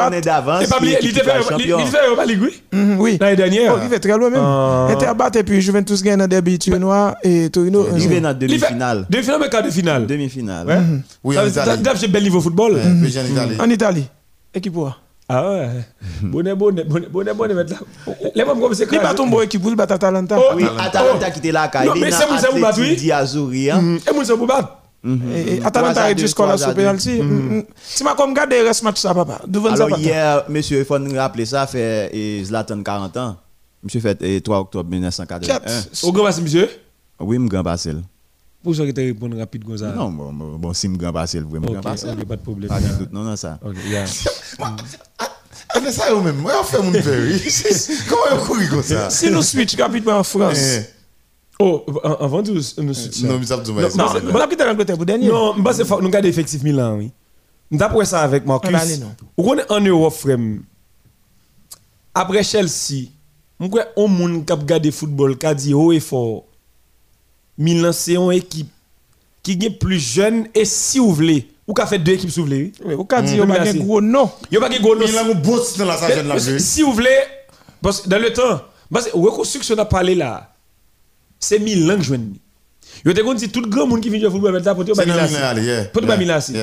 on 0.09 0.11
est 0.13 0.21
d'avance. 0.21 0.63
Et 0.63 0.67
pas 0.67 0.77
il 0.81 0.93
était 0.93 0.99
qui 1.01 1.07
il 1.79 1.87
fait 1.87 2.05
Europa 2.07 2.25
League, 2.25 2.39
oui, 2.99 3.17
l'année 3.19 3.35
dernière. 3.35 3.73
Oh, 3.75 3.79
il 3.83 3.89
fait 3.89 3.99
très 3.99 4.17
loin 4.17 4.29
même. 4.29 4.41
Ah. 4.43 4.87
Interbat 4.91 5.29
et 5.35 5.43
puis 5.43 5.61
Juventus 5.61 6.01
gagne 6.01 6.19
dans 6.19 6.27
derby 6.27 6.57
turinois 6.59 7.15
et 7.23 7.49
Torino. 7.49 7.87
un 7.93 7.97
Il 7.97 8.07
vient 8.07 8.21
fait 8.21 8.33
demi-finale. 8.33 9.05
Demi-finale, 9.17 9.39
mais 9.41 9.49
quart 9.49 9.63
de 9.63 9.69
finale. 9.69 10.05
Demi-finale. 10.07 10.67
Ouais. 10.67 10.79
Oui, 11.23 11.35
Ça 11.35 11.43
en 11.43 11.47
Italie. 11.47 11.83
t'as- 11.83 11.95
J'ai 11.95 12.07
bel 12.07 12.23
niveau 12.23 12.41
football. 12.41 12.73
Ouais, 12.73 12.81
PSG 13.01 13.19
en 13.21 13.25
Italie. 13.25 13.55
En 13.59 13.69
Italie. 13.69 14.07
Équipe 14.53 14.73
quoi? 14.73 14.97
Ah 15.29 15.49
ouais. 15.49 15.69
Bonnet, 16.21 16.55
bonnet, 16.55 16.83
bonnet, 16.85 17.33
bonnet, 17.33 17.53
mettre 17.53 17.73
là. 17.73 18.13
Les 18.33 18.45
mêmes 18.45 18.59
comme 18.61 18.73
c'est 18.73 18.87
Il 18.91 18.99
bat 18.99 19.13
ton 19.13 19.27
bon 19.27 19.41
équipe, 19.41 19.61
il 19.65 19.75
bat 19.75 19.83
Atalanta. 19.89 20.37
Oh, 20.39 20.53
Oui, 20.55 20.63
Atalanta 20.79 21.29
qui 21.31 21.39
était 21.39 21.51
là, 21.51 21.69
Non, 21.85 21.93
mais 21.95 22.11
c'est 22.11 22.29
mon- 22.29 22.37
c'est 22.39 22.53
mon 22.53 22.61
battu, 22.61 22.81
oui. 22.81 22.95
Diazuri. 22.95 23.69
hein. 23.71 23.97
Et 23.97 24.13
c'est 24.23 24.37
pour 24.37 24.47
battre. 24.47 24.77
Atalanta 25.65 26.03
a 26.03 26.09
score 26.27 26.47
là 26.47 26.53
trois 26.53 26.63
à 26.63 26.67
sur 26.67 26.73
penalty. 26.75 27.21
Mm, 27.21 27.57
mm. 27.57 27.63
Si 27.83 28.03
ma 28.03 28.13
comme 28.15 28.33
garde 28.33 28.53
reste 28.53 28.83
match 28.83 28.99
ça 28.99 29.13
papa. 29.13 29.41
Alors 29.71 29.99
hier, 29.99 30.43
monsieur, 30.49 30.79
il 30.79 30.85
faut 30.85 30.97
nous 30.99 31.15
rappeler 31.15 31.45
ça, 31.45 31.67
fait 31.67 32.09
Zlatan 32.45 32.81
40 32.81 33.15
ans. 33.17 33.35
Monsieur 33.83 33.99
fait 33.99 34.17
eh, 34.21 34.41
3 34.41 34.59
octobre 34.59 34.89
1981. 34.89 35.47
Quatre. 35.59 35.71
Au 36.03 36.11
grand 36.11 36.23
passé, 36.23 36.41
monsieur? 36.41 36.69
Oui, 37.19 37.37
je 37.37 37.47
grand 37.47 37.63
Basel. 37.63 38.01
Pour 38.63 38.75
ça 38.75 38.85
que 38.85 38.91
tu 38.91 39.01
réponds 39.01 39.29
rapide 39.37 39.63
comme 39.63 39.77
ça. 39.77 39.91
Non, 39.91 40.09
bon, 40.09 40.33
bon, 40.33 40.57
bon, 40.57 40.73
si 40.73 40.87
je 40.87 40.93
grand 40.97 41.25
je 41.25 41.37
Ok, 41.37 41.81
grand 41.81 41.81
pas 41.81 42.35
de 42.35 42.41
problème. 42.41 42.69
Pas 42.69 42.79
de 42.81 42.97
doute, 42.99 43.13
non, 43.13 43.23
non, 43.23 43.35
ça. 43.35 43.59
Ok, 43.63 43.75
yeah. 43.87 44.05
Ah, 45.69 45.79
mais 45.83 45.91
ça, 45.91 46.11
eux 46.13 46.21
même, 46.21 46.37
moi, 46.37 46.53
on 46.61 46.63
fait 46.63 46.81
mon 46.81 46.91
père. 46.91 47.03
Comment 48.09 48.21
on 48.41 48.45
courir 48.45 48.69
comme 48.69 48.81
ça? 48.83 49.09
Si 49.09 49.29
nous 49.29 49.41
switch 49.41 49.75
rapidement 49.75 50.17
en 50.19 50.23
France. 50.23 50.57
Eh, 50.57 50.81
Oh, 51.59 51.83
avant 52.19 52.43
tout, 52.43 52.53
nous 52.77 52.93
soutient. 52.93 53.29
Non, 53.29 53.39
mais 53.39 53.45
ça, 53.45 53.57
tu 53.57 53.71
m'as 53.71 53.81
Non, 53.81 53.87
dit. 53.87 53.97
Non, 53.97 54.39
a 54.39 54.95
pour 54.95 55.05
dernier? 55.05 55.27
Non, 55.27 55.55
je 55.57 55.61
pense 55.63 55.77
que 55.77 55.83
nous 55.83 56.05
regardons 56.07 56.27
l'effectif 56.27 56.61
Milan, 56.61 56.97
oui. 56.97 57.11
D'après 57.71 58.05
ça 58.05 58.21
avec 58.21 58.45
Marcus, 58.45 59.01
On 59.37 59.43
connaît 59.43 59.69
en 59.71 59.81
Europe, 59.81 60.13
frère. 60.13 60.37
Après 62.13 62.43
Chelsea, 62.43 63.09
on 63.59 63.69
connaît 63.69 63.87
un 63.97 64.07
monde 64.07 64.45
qui 64.45 64.53
a 64.53 64.91
football, 64.91 65.37
qui 65.37 65.45
a 65.45 65.53
dit 65.55 65.73
haut 65.73 65.91
et 65.91 65.99
fort. 65.99 66.43
Milan, 67.57 67.91
c'est 67.91 68.15
une 68.15 68.31
équipe 68.31 68.69
qui 69.43 69.53
est 69.61 69.69
plus 69.69 69.99
jeune 69.99 70.47
et 70.53 70.65
si 70.65 70.99
vous 70.99 71.13
voulez, 71.13 71.47
ou 71.67 71.73
qui 71.73 71.81
a 71.81 71.87
fait 71.87 71.99
deux 71.99 72.13
équipes 72.13 72.29
si 72.29 72.39
vous 72.39 72.45
voulez. 72.45 72.71
Oui, 72.85 72.93
Au 72.93 73.05
cas 73.05 73.21
dit, 73.21 73.37
Mm. 73.37 73.41
on 73.41 73.45
va 73.45 73.59
Merci. 73.59 73.77
un 73.79 73.83
gros 73.83 74.01
n'y 74.01 74.57
a 74.57 74.59
pas 74.59 74.69
de 74.69 74.77
gros 74.79 74.93
a 74.93 75.21
un 75.21 75.33
beau 75.35 75.59
titre 75.59 75.79
dans 75.79 75.85
la 75.85 75.97
salle 75.97 76.23
de 76.23 76.29
la. 76.29 76.39
Si 76.59 76.81
vous 76.81 76.93
voulez, 76.93 77.09
parce 77.81 78.01
que 78.01 78.09
dans 78.09 78.19
le 78.19 78.31
temps, 78.33 78.61
parce 78.91 79.07
que 79.07 79.17
reconstruction 79.17 79.77
a 79.77 79.85
parlé 79.85 80.15
là, 80.15 80.53
c'est 81.39 81.59
Milan 81.59 81.97
que 81.97 82.03
je. 82.03 82.13
Yo 83.05 83.13
te 83.13 83.21
kon 83.21 83.35
dit 83.35 83.49
tout 83.49 83.61
grand 83.61 83.85
monde 83.85 84.01
qui 84.01 84.09
vient 84.09 84.17
jouer 84.19 84.27
au 84.27 84.31
football 84.31 84.55
avec 84.55 84.65
la 84.65 84.73
pour 84.73 84.83
pas 84.85 85.05
Milan. 85.05 85.27
Milan. 85.27 85.83
Pour 85.93 86.01
pas 86.05 86.17
Milan. 86.17 86.41
si. 86.41 86.53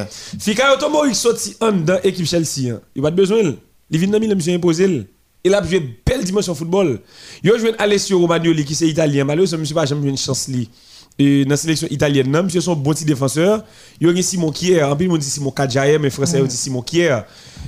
Fika 0.40 0.70
yo 0.72 0.78
tomo 0.78 1.04
il 1.04 1.14
sorti 1.14 1.56
en 1.60 1.70
dans 1.72 2.00
équipe 2.02 2.26
Chelsea. 2.26 2.72
hein. 2.72 2.80
Il 2.96 3.02
pas 3.02 3.10
de 3.10 3.16
besoin. 3.16 3.54
Il 3.90 3.98
vient 3.98 4.08
dans 4.08 4.18
Milan 4.18 4.34
monsieur 4.34 4.54
imposé. 4.54 4.84
l. 4.84 5.06
Il 5.44 5.54
a 5.54 5.62
joué 5.62 5.80
dimension 6.24 6.54
football. 6.54 6.98
Yo 7.42 7.58
joué 7.58 7.72
Alessio 7.78 8.18
Romagnoli 8.18 8.64
qui 8.64 8.74
c'est 8.74 8.88
italien. 8.88 9.24
Malheureusement 9.24 9.58
monsieur 9.58 9.74
pas 9.74 9.86
jamais 9.86 10.08
une 10.08 10.16
chance 10.18 10.48
li. 10.48 10.68
Et 11.16 11.44
dans 11.44 11.50
la 11.50 11.56
sélection 11.56 11.86
italienne, 11.90 12.28
non, 12.28 12.42
monsieur 12.42 12.60
son 12.60 12.74
bon 12.74 12.92
petit 12.92 13.04
défenseur. 13.04 13.62
Yo 14.00 14.12
gen 14.12 14.22
Simon 14.22 14.50
Kier, 14.50 14.82
en 14.82 14.96
plus 14.96 15.08
on 15.08 15.16
dit 15.16 15.30
Simon 15.30 15.52
Kadjaye, 15.52 15.98
mais 15.98 16.10
français 16.10 16.40
on 16.40 16.44
dit 16.44 16.56
Simon 16.56 16.82
Kier. 16.82 17.18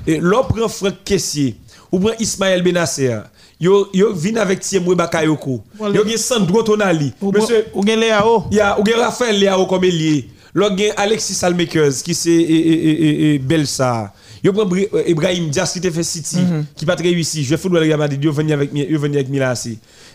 Et 0.07 0.19
l'on 0.19 0.43
prend 0.43 0.69
Franck 0.69 1.05
Kessier, 1.05 1.57
ou 1.93 2.01
prend 2.01 2.13
Ismaël 2.19 2.63
Benasser. 2.63 3.19
Yo 3.61 3.89
yo 3.95 4.13
vinn 4.13 4.37
avec 4.37 4.61
Tiemwe 4.61 4.95
Bakayoko. 4.95 5.63
Yo 5.95 6.05
gen 6.05 6.19
Sandro 6.19 6.63
Tonali. 6.63 7.13
Ou 7.23 7.33
Monsieur 7.33 7.67
ou 7.73 7.87
gen 7.87 8.01
Léao. 8.01 8.45
il 8.51 8.57
y 8.57 8.61
a 8.61 8.79
ou 8.81 8.85
gen 8.85 8.99
Raphaël 8.99 9.39
Léao 9.39 9.65
comme 9.67 9.85
ailier. 9.85 10.29
Là 10.55 10.69
gen 10.77 10.93
Alexis 10.97 11.35
Salmakers 11.35 12.03
qui 12.05 12.15
c'est 12.15 13.39
Belsa. 13.43 14.13
Yo 14.45 14.53
prend 14.53 14.69
euh, 14.73 15.03
Ibrahim 15.07 15.49
Dias 15.51 15.71
qui 15.73 15.81
te 15.81 15.91
fait 15.91 16.03
City 16.03 16.39
qui 16.77 16.85
pas 16.87 16.97
très 16.97 17.09
réussi. 17.09 17.45
Je 17.45 17.57
football 17.57 17.83
Real 17.83 17.99
Madrid, 17.99 18.23
yo 18.23 18.33
venu 18.33 18.53
avec 18.53 18.71
yo 18.75 18.99
venu 18.99 19.17
avec 19.17 19.29
Milan. 19.29 19.55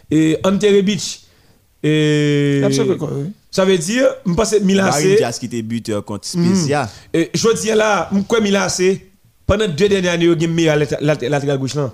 Et 0.10 0.38
Ante 0.44 0.64
Rebic 0.64 1.26
et 1.84 2.62
Absolument 2.64 2.98
quoi, 2.98 3.10
oui? 3.14 3.32
ça 3.50 3.66
veut 3.66 3.78
dire 3.78 4.06
me 4.26 4.36
pense 4.36 4.54
Milan 4.62 4.84
Barry 4.86 5.14
AC 5.14 5.18
Diaz 5.18 5.40
qui 5.40 5.48
était 5.48 5.62
buteur 5.64 6.06
contre 6.06 6.28
Spezia. 6.28 6.90
et 7.14 7.32
je 7.34 7.60
dis 7.60 7.70
là, 7.70 8.08
me 8.12 8.22
quoi 8.22 8.40
Milan 8.40 8.68
pendant 9.48 9.68
deux 9.68 9.90
dernières 9.90 10.14
années 10.14 10.26
yo 10.26 10.36
gen 10.40 10.52
meilleur 10.54 10.76
lat- 10.78 10.98
lat- 11.02 11.28
latéral 11.30 11.58
gauche 11.58 11.74
là. 11.76 11.92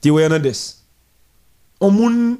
Théo 0.00 0.18
Hernandez. 0.18 0.52
On 1.80 1.90
moun 1.90 2.36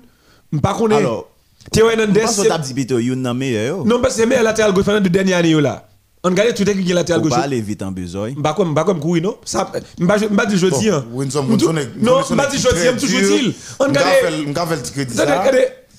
pas 0.63 0.75
connaît. 0.75 0.95
Alors, 0.97 1.29
Théo 1.73 1.91
Hernandez 1.91 2.21
pense 2.21 2.37
que 2.37 2.43
c'est- 2.43 2.49
tu 2.49 2.53
as 2.55 2.59
dit 2.59 2.73
plutôt, 2.75 2.99
il 3.01 3.09
y 3.09 3.13
en 3.13 3.25
a 3.25 3.35
meilleur. 3.35 3.85
non, 3.85 4.01
parce 4.01 4.15
que 4.15 4.21
c'est 4.21 4.27
meilleur 4.27 4.45
latéral 4.45 4.73
gauche 4.73 4.85
pendant 4.85 5.01
deux 5.01 5.11
dernières 5.11 5.39
années 5.39 5.51
yo 5.51 5.61
là. 5.61 5.89
On 6.27 6.31
regarde 6.31 6.55
tout 6.55 6.69
est 6.69 6.75
qui 6.83 6.91
est 6.91 6.95
latéral 6.95 7.23
gauche. 7.23 7.31
pas 7.31 7.39
aller 7.45 7.61
vite 7.61 7.83
en 7.83 7.93
besoin. 7.93 8.31
M'ba 8.37 8.53
comme 8.53 8.73
m'ba 8.73 8.83
comme 8.83 8.99
courir 8.99 9.23
non? 9.23 9.37
Ça 9.45 9.71
m'ba 10.01 10.17
m'ba 10.29 10.47
dit 10.47 10.59
jeudi 10.59 10.91
hein. 10.91 11.05
Non, 12.01 12.23
est 12.35 12.47
dit 12.47 12.59
jeudi, 12.59 12.75
très 12.75 12.89
hein, 12.89 12.97
toujours 12.99 13.21
dit. 13.21 13.55
On 13.79 13.85
regarde 13.85 14.07
m'ga 14.09 14.13
fait 14.29 14.31
le 14.39 14.53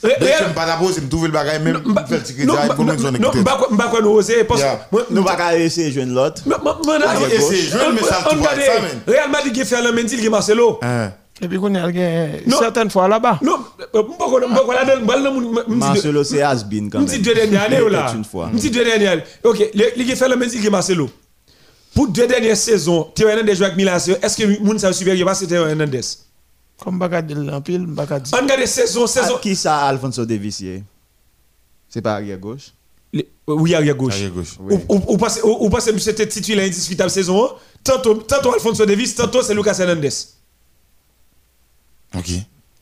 Regardez, 0.04 0.20
ça. 0.30 0.38
j'aime 0.40 0.54
pas 0.54 0.66
d'abord, 0.66 0.90
c'est 0.94 1.02
me 1.02 1.10
trouver 1.10 1.28
le 1.30 1.34
bagage, 1.34 1.62
même 1.62 1.82
ticket 2.24 2.46
et 2.66 2.68
pour 2.76 2.84
non, 2.86 3.32
quoi- 3.56 3.70
m'ba 3.72 3.84
quoi 3.86 4.02
nous 4.02 4.10
oser 4.12 4.44
parce 4.44 4.62
que 4.62 4.98
Nous 5.10 5.24
pas 5.24 5.58
essayer 5.58 5.92
joindre 5.92 6.14
l'autre. 6.14 6.42
on- 7.42 7.52
jeune, 7.54 7.96
mais 7.96 8.02
ça, 8.02 8.18
on 8.26 8.30
tu 8.32 8.36
vois, 8.36 8.50
regarde, 8.50 8.62
ça, 8.76 8.82
man. 8.82 8.92
Real 9.08 9.32
Madrid 9.32 9.54
qui 9.54 9.64
fait 9.66 9.82
la 9.82 9.92
Mendy 9.94 10.18
qui 10.18 10.30
Marcelo. 10.30 10.78
Hein. 10.82 11.12
Et 11.42 11.48
puis 11.48 11.60
qu'on 11.60 11.74
a 11.76 11.92
gagné 11.92 12.42
Non. 12.48 12.58
certaines 12.60 12.90
fois 12.90 13.08
là-bas. 13.08 13.40
Non, 13.44 13.58
mon 13.94 15.42
me 15.42 15.64
dit 15.68 15.76
Marcelo, 15.78 16.24
c'est 16.24 16.42
Asbin 16.42 16.90
quand 16.90 17.00
me 17.00 17.06
même. 17.06 17.14
dit 17.14 17.20
deux 17.20 17.34
dernières 17.36 17.62
années 17.64 17.90
là. 17.90 18.14
Dit 18.54 18.72
deux 18.72 18.84
dernières 18.84 19.12
années. 19.14 19.24
OK, 19.44 19.70
les 19.74 19.92
qui 20.06 20.16
fait 20.16 20.28
la 20.28 20.36
Mendy 20.36 20.60
qui 20.60 20.66
est 20.66 20.70
Marcelo. 20.72 21.10
Pour 21.94 22.08
deux 22.08 22.28
dernières 22.28 22.58
saisons, 22.58 23.04
Théo 23.16 23.28
Hernandez 23.28 23.56
joue 23.56 23.64
avec 23.64 23.78
Milan 23.78 23.94
AC. 23.94 24.10
Est-ce 24.22 24.38
que 24.38 24.60
moun 24.64 24.78
ça 24.80 24.92
supérieur 24.94 25.28
pas 25.28 25.36
c'est 25.36 25.48
Théo 25.48 25.66
Hernandez? 25.68 26.02
Comme 26.84 27.00
Bagad 27.00 27.32
en 27.52 27.62
pile, 27.62 27.86
Bagad 27.88 28.24
dit. 28.24 28.32
On 28.34 28.42
regarde 28.44 28.66
saison 28.66 29.08
saison 29.08 29.38
Qui 29.42 29.56
ça, 29.56 29.78
Alfonso 29.86 30.26
Davis 30.26 30.60
hier? 30.60 30.82
C'est 31.90 32.02
pas 32.02 32.14
arrière 32.14 32.38
gauche? 32.38 32.72
Les- 33.14 33.28
Oui, 33.48 33.74
arrière 33.74 33.96
gauche. 33.96 34.14
Arrière 34.16 34.32
gauche. 34.32 34.58
Ou, 34.60 34.76
ou, 34.90 35.02
ou 35.14 35.18
passe, 35.18 35.40
ou, 35.44 35.66
ou 35.66 35.70
passe, 35.70 35.92
monsieur 35.92 36.12
était 36.12 36.28
titulaire 36.28 36.66
indiscutable 36.68 37.10
saison 37.10 37.46
1. 37.46 37.50
Tantôt, 37.84 38.16
tantôt 38.16 38.54
Alfonso 38.54 38.86
Davis, 38.86 39.16
tantôt 39.16 39.42
c'est 39.42 39.54
Lucas 39.56 39.78
Hernandez. 39.80 40.10
Ok. 42.18 42.32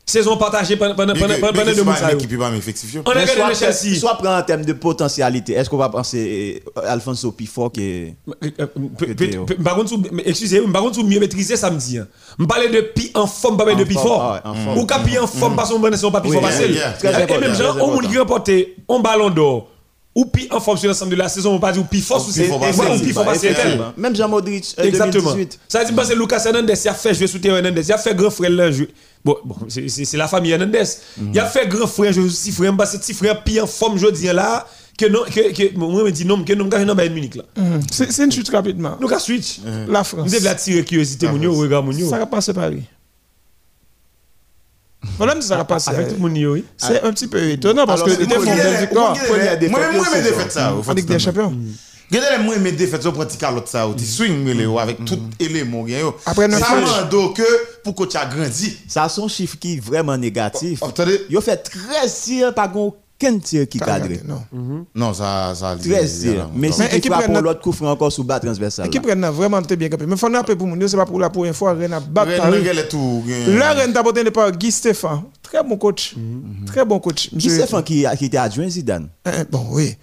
Saison 0.08 0.38
partagée 0.38 0.76
pendant, 0.78 0.94
pendant, 0.94 1.14
pendant, 1.16 1.66
deux 1.74 1.84
mois. 1.84 1.96
On 2.00 3.12
a 3.12 3.22
regardé 3.26 3.56
Chelsea. 3.56 3.96
soit 4.00 4.14
prendre 4.14 4.38
en 4.38 4.44
termes 4.44 4.64
de 4.64 4.74
potentialité, 4.74 5.54
est-ce 5.54 5.68
qu'on 5.68 5.78
va 5.78 5.90
penser 5.90 6.62
euh, 6.78 6.82
Alfonso 6.88 7.32
plus 7.32 7.48
fort 7.48 7.72
que. 7.72 8.10
Excusez-moi, 10.26 10.72
par 10.74 10.84
contre, 10.84 11.04
mieux 11.04 11.20
maîtriser 11.20 11.56
samedi. 11.58 11.98
hein. 11.98 12.08
Je 12.40 12.46
parlais 12.46 12.70
de 12.70 12.82
pi 12.82 13.12
en 13.16 13.28
forme, 13.28 13.58
pas 13.58 13.66
de 13.74 13.84
En 13.84 13.86
pi 13.86 13.94
forme, 13.94 14.08
fort. 14.08 14.22
ah 14.22 14.34
ouais, 14.34 14.52
en 14.52 14.54
forme. 14.64 14.78
Ou 14.78 14.86
qu'à 14.86 15.00
pi 15.00 15.18
en 15.18 15.28
forme, 15.28 15.56
pas 15.56 15.66
son 15.66 15.80
bon, 15.80 15.96
son 15.98 16.12
pas 16.12 16.22
pi 16.22 16.30
Oui, 16.30 16.36
fort 16.36 16.44
yeah, 16.44 16.52
facile. 16.52 16.72
yeah. 16.76 16.92
Très 16.92 17.24
Et 17.36 17.40
même 17.40 17.56
gens, 17.56 17.72
important. 17.72 18.08
qui 18.10 18.18
remporte 18.18 18.50
un 18.90 19.00
ballon 19.00 19.30
d'or, 19.30 19.70
ou 20.16 20.26
pi 20.26 20.48
en 20.50 20.62
forme 20.62 20.78
sur 20.78 20.88
l'ensemble 20.88 21.12
de 21.12 21.18
la 21.18 21.28
saison, 21.28 21.52
on 21.52 21.54
va 21.56 21.68
pas 21.68 21.72
dire 21.74 21.84
ou 21.84 21.96
ses 22.32 22.46
fort 22.46 22.62
Ouais, 22.62 22.72
facile. 22.72 22.96
ou 23.04 23.06
pi 23.06 23.12
fort 23.14 23.26
facile. 23.26 23.50
Effectivement. 23.52 23.94
Même 23.98 24.16
Jean 24.16 24.30
Modric, 24.30 24.74
euh, 24.80 24.84
Exactement. 24.84 25.32
2018. 25.32 25.60
Ça 25.68 25.80
veut 25.80 25.86
dire 25.86 25.96
parce 25.96 26.10
que 26.10 26.16
Lucas 26.16 26.42
Hernandez, 26.46 26.74
il 26.84 26.88
a 26.88 26.94
fait 26.94 27.14
jouer 27.14 27.28
sous 27.28 27.40
Théo 27.40 27.56
Hernandez, 27.56 27.82
il 27.86 27.92
a 27.92 27.98
fait 27.98 28.16
grand 28.16 28.30
frère 28.30 28.50
là. 28.50 28.72
je- 28.72 28.86
Bon, 29.26 29.36
bon 29.44 29.56
c'est- 29.68 29.90
c'est 29.90 30.06
c'est 30.06 30.18
la 30.18 30.28
famille 30.28 30.52
Hernandez. 30.52 30.84
Il 31.34 31.40
a 31.40 31.46
fait 31.46 31.68
grand 31.68 31.88
frère, 31.88 32.14
je 32.14 32.22
petit 32.22 32.52
frère, 32.52 32.76
parce 32.78 32.94
que 32.94 32.98
petit 32.98 33.14
frère 33.14 33.44
pire 33.44 33.64
en 33.64 33.68
forme, 33.68 33.98
je 33.98 34.08
dis 34.08 34.26
là, 34.28 34.66
que 34.98 35.08
non, 35.08 35.24
que, 35.26 35.52
que, 35.52 35.76
moi, 35.78 36.00
je 36.00 36.06
me 36.06 36.12
dis 36.12 36.24
non, 36.26 36.42
que 36.46 36.54
non, 36.54 36.70
que 36.70 36.78
non, 36.78 36.96
Bayern 36.96 37.14
Munich 37.14 37.36
là. 37.36 37.44
Mhm. 37.58 37.82
C'est 37.92 38.10
c'est 38.14 38.24
une 38.24 38.32
chute 38.32 38.48
rapidement. 38.50 38.96
Nous, 39.02 39.08
qu'à 39.10 39.20
switch. 39.20 39.60
La 39.90 40.04
France. 40.06 40.26
Nous 40.28 40.32
devons 40.32 40.46
la 40.46 40.56
tirer 40.56 40.86
curiosité, 40.86 41.28
mon 41.28 41.42
yo, 41.42 41.54
regarde 41.54 41.86
mon 41.86 41.92
yo. 41.92 42.10
Ça 42.10 42.20
va 42.20 42.26
passer 42.26 42.54
par 42.54 42.70
lui. 42.70 42.84
Voilà, 45.18 45.40
ça 45.42 45.58
va 45.58 45.66
passer. 45.66 45.90
Avec 45.92 46.08
yo, 46.20 46.54
oui. 46.54 46.66
C'est 46.78 47.02
un 47.04 47.12
petit 47.12 47.28
peu 47.28 47.42
étonnant 47.50 47.86
parce 47.86 48.04
que 48.04 48.10
moi 48.10 48.38
une 48.38 48.56
belle 48.56 48.80
victoire 48.82 49.16
moi 49.16 49.24
Première 49.28 49.58
défaite, 49.58 49.72
Moi, 49.78 49.92
moi, 49.94 50.06
c'est 50.12 50.22
mes 50.22 50.50
ça. 50.52 50.74
en 50.74 50.94
Ligue 50.94 51.06
des 51.06 51.20
Champions. 51.20 51.54
Regardez 52.12 52.44
moi 52.44 52.58
mes 52.58 52.72
défaites 52.72 53.02
sur 53.02 53.14
petit 53.14 53.38
calotte 53.38 53.68
ça, 53.68 53.88
tu 53.98 54.06
swing 54.06 54.44
mais 54.44 54.54
le 54.54 54.70
avec 54.78 55.04
tout 55.06 55.20
élément 55.40 55.84
rien 55.84 56.00
yo. 56.00 56.16
Mando 56.38 57.30
que 57.30 57.44
pour 57.84 57.96
que 57.96 58.04
tu 58.04 58.18
as 58.18 58.26
grandi. 58.26 58.78
Ça, 58.88 59.10
son 59.10 59.28
chiffre 59.28 59.58
qui 59.60 59.76
est 59.78 59.80
vraiment 59.80 60.18
négatif. 60.18 60.80
Oh, 60.82 60.88
Attendez. 60.90 61.22
Il 61.30 61.38
a 61.38 61.42
fait 61.42 61.72
13 63.20 63.40
tirs, 63.40 63.40
pas 63.40 63.40
aucun 63.40 63.40
tir 63.40 63.70
qui 63.70 63.80
cadre. 63.80 64.08
Non. 64.26 64.86
Non, 64.94 65.14
ça 65.14 65.54
ça 65.56 65.76
13 65.76 66.22
tirs. 66.22 66.50
Mais 66.56 66.72
si 66.72 66.82
tu 66.90 66.96
équipe 66.96 67.12
frappes 67.12 67.26
pour 67.26 67.36
Rennes- 67.36 67.44
l'autre 67.44 67.62
coup 67.62 67.72
franc 67.72 67.92
encore 67.92 68.12
sous 68.12 68.24
bas 68.24 68.40
transversal. 68.40 68.90
Vraiment 69.34 69.60
été 69.62 69.76
bien 69.76 69.90
capée. 69.90 70.06
Mais 70.06 70.14
il 70.14 70.18
faut 70.18 70.30
rappeler 70.32 70.56
pour 70.56 70.68
mon 70.68 70.88
c'est 70.88 70.98
pas 70.98 71.06
pour 71.06 71.20
la 71.20 71.30
première 71.30 71.56
fois. 71.56 71.74
Rennes 71.74 71.94
a 71.94 72.00
battu 72.00 72.32
Rennes 73.48 73.96
a 73.98 74.04
battu 74.04 74.32
par 74.32 74.52
Guy 74.52 74.72
Stéphane. 74.72 75.24
Très 75.42 75.64
bon 75.64 75.78
coach. 75.78 76.16
Très 76.66 76.84
bon 76.84 77.00
coach. 77.00 77.30
Monsieur- 77.32 77.52
Stéphane 77.52 77.84
qui, 77.84 78.06
qui 78.18 78.26
était 78.26 78.38
adjoint 78.38 78.68
Zidane 78.70 79.08
Eh, 79.26 79.44
Bon, 79.50 79.66
oui. 79.72 79.96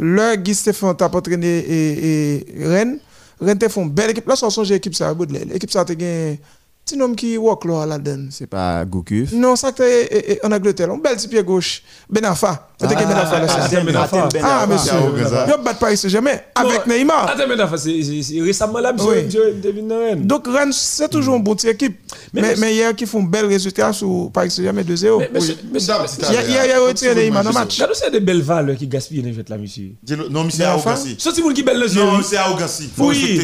Là, 0.00 0.36
Guy 0.36 0.54
Stéphane 0.54 0.94
t'a 0.96 1.08
pas 1.08 1.18
entraîné 1.18 1.46
et, 1.58 2.34
et 2.60 2.66
Rennes. 2.66 2.98
Rennes 3.40 3.58
t'a 3.58 3.68
fait 3.68 3.80
une 3.80 3.88
belle 3.90 4.10
équipe. 4.10 4.26
Là, 4.26 4.34
ça 4.36 4.50
change 4.50 4.68
l'équipe 4.70 4.94
ça, 4.94 5.14
Baudelaire. 5.14 5.44
L'équipe 5.48 5.70
ça, 5.70 5.84
gagné. 5.84 6.40
Petit 6.88 7.02
homme 7.02 7.14
qui 7.14 7.36
walk 7.36 7.66
là, 7.66 7.84
là-dedans. 7.84 8.28
C'est 8.30 8.46
pas 8.46 8.82
Goukuf 8.86 9.32
Non, 9.32 9.56
ça, 9.56 9.72
t'es 9.72 10.40
en 10.42 10.50
Angleterre. 10.50 10.90
Un 10.90 10.96
bel 10.96 11.16
petit 11.16 11.28
pied 11.28 11.42
gauche. 11.42 11.82
Benafa. 12.08 12.70
T'as 12.78 12.86
gagné 12.86 13.04
Benafa 13.04 13.40
là. 13.40 13.64
Atem 13.64 13.84
Benafa. 13.84 14.28
Ah, 14.42 14.66
Benafa. 14.66 14.66
monsieur. 14.66 15.48
Yo, 15.50 15.62
bat 15.62 15.74
Paris 15.74 15.98
Saint-Germain. 15.98 16.36
Avec 16.54 16.86
Neymar. 16.86 17.28
Attends, 17.28 17.46
non, 17.46 17.76
c'est- 17.76 18.40
récemment 18.40 18.78
là, 18.78 18.94
monsieur, 18.94 19.10
Oui. 19.10 19.24
monsieur. 19.24 20.16
Donc, 20.24 20.46
Rennes, 20.46 20.72
c'est 20.72 21.10
toujours 21.10 21.36
une 21.36 21.42
bonne 21.42 21.58
équipe. 21.66 21.98
Mais- 22.32 22.54
Mais, 22.56 22.72
hier, 22.74 22.94
qui 22.96 23.04
font 23.04 23.20
un 23.20 23.24
bel 23.26 23.44
résultat 23.44 23.92
sur 23.92 24.30
Paris 24.32 24.50
Saint-Germain 24.50 24.82
2-0. 24.82 25.18
Mais, 25.18 25.28
monsieur, 25.30 25.56
monsieur, 25.70 25.94
Il 26.30 26.34
y 26.34 26.36
a- 26.38 26.64
il 26.64 26.70
il 26.70 26.88
retiré 26.88 27.14
Neymar 27.14 27.42
dans 27.44 27.50
le 27.50 27.54
match. 27.54 27.82
C'est 27.92 28.10
des 28.10 28.20
belles 28.20 28.40
valeurs 28.42 28.76
qui 28.76 28.86
gaspillent 28.86 29.20
le 29.20 29.32
jeu 29.34 29.44
là, 29.46 29.58
monsieur. 29.58 29.90
Non, 30.30 30.44
mais 30.44 30.50
c'est 30.50 30.60
Mais 30.60 30.66
enfin- 30.68 30.92
arrogance. 30.92 31.18
Sorti 31.18 31.42
moun 31.42 31.52
qui 31.52 31.62
belle 31.62 31.80
les 31.80 31.94
yeux. 31.94 32.02
Non, 32.02 32.22
c'est. 32.22 32.36
Faut 32.96 33.08
Oui. 33.08 33.40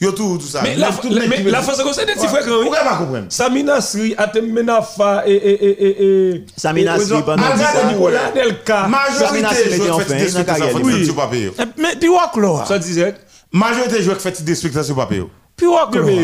Yo 0.00 0.12
tout, 0.12 0.38
tout 0.38 0.46
ça. 0.46 0.62
Mais 0.62 0.76
la, 0.76 0.90
c'est 0.92 1.02
comme 1.02 1.92
ça, 1.92 2.04
des 2.06 2.12
petits 2.14 2.20
Ouais. 2.22 2.28
frères, 2.28 2.44
oui. 2.46 2.62
Pourquoi 2.62 2.78
pas 2.80 2.96
comprendre 2.96 3.26
Samina 3.28 3.80
Sri, 3.82 4.14
Atem 4.16 4.50
Menafa 4.50 5.24
et. 5.26 5.32
et, 5.32 5.64
et, 5.64 5.86
et, 5.86 6.30
et 6.36 6.44
Samina 6.56 6.98
Sri, 6.98 7.18
et- 7.18 7.22
pendant 7.22 7.42
Ah, 7.46 7.54
10 7.56 7.62
ans. 7.62 7.92
Nicolas 7.92 8.30
Delka. 8.34 8.88
Majorité 8.88 9.54
fait 9.98 10.04
fin, 10.04 10.16
des 10.16 10.28
spectacles 10.28 11.04
sur 11.04 11.14
papier. 11.14 11.50
Eh, 11.58 11.62
Mais, 11.80 11.96
puis 12.00 12.08
walk 12.08 12.36
là. 12.36 12.64
Ça 12.66 12.78
disait. 12.78 13.14
Majorité 13.52 14.02
joueurs 14.02 14.16
qui 14.16 14.22
fait 14.22 14.42
des 14.42 14.54
spectacles 14.54 14.86
sur 14.86 14.96
papier. 14.96 15.22
Puis 15.56 15.66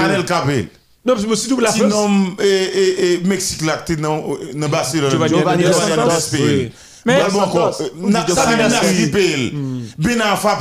Anel 0.01 0.25
Capel. 0.25 0.69
Non, 1.05 1.13
parce 1.15 1.25
que 1.27 1.35
je 1.37 1.61
la 1.63 1.71
France. 1.71 1.83
Sinon, 1.83 2.35
et, 2.43 2.47
et, 2.47 3.13
et 3.13 3.21
Mexique 3.25 3.63
là, 3.63 3.77
t'es 3.85 3.95
dans, 3.97 4.25
dans 4.55 4.69
Barcelone. 4.69 5.11
Giovanni 5.29 5.65
Dos 5.65 5.73
Santos. 5.73 6.37
Mais- 7.05 7.23
bon, 7.31 7.41
encore. 7.41 7.79
Euh, 7.81 8.35
Samina. 8.35 8.71
Sri. 8.71 9.13
Benafa. 9.99 10.59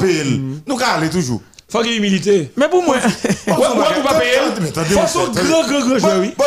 Nous, 0.68 0.78
aller 0.96 1.10
toujours. 1.10 1.42
Faut 1.76 1.82
qu'il 1.84 1.92
y 1.92 1.96
ait 1.96 1.98
humilité. 1.98 2.52
Mais 2.56 2.70
pour 2.70 2.84
moi, 2.84 2.96
ouais, 2.96 3.02
vous 3.48 4.04
pas 4.04 4.20
payer. 4.20 4.38
Grand, 4.94 5.68
grand, 5.68 5.88
grand 5.88 6.00
joueur, 6.00 6.20
oui. 6.20 6.34
Bon, 6.38 6.46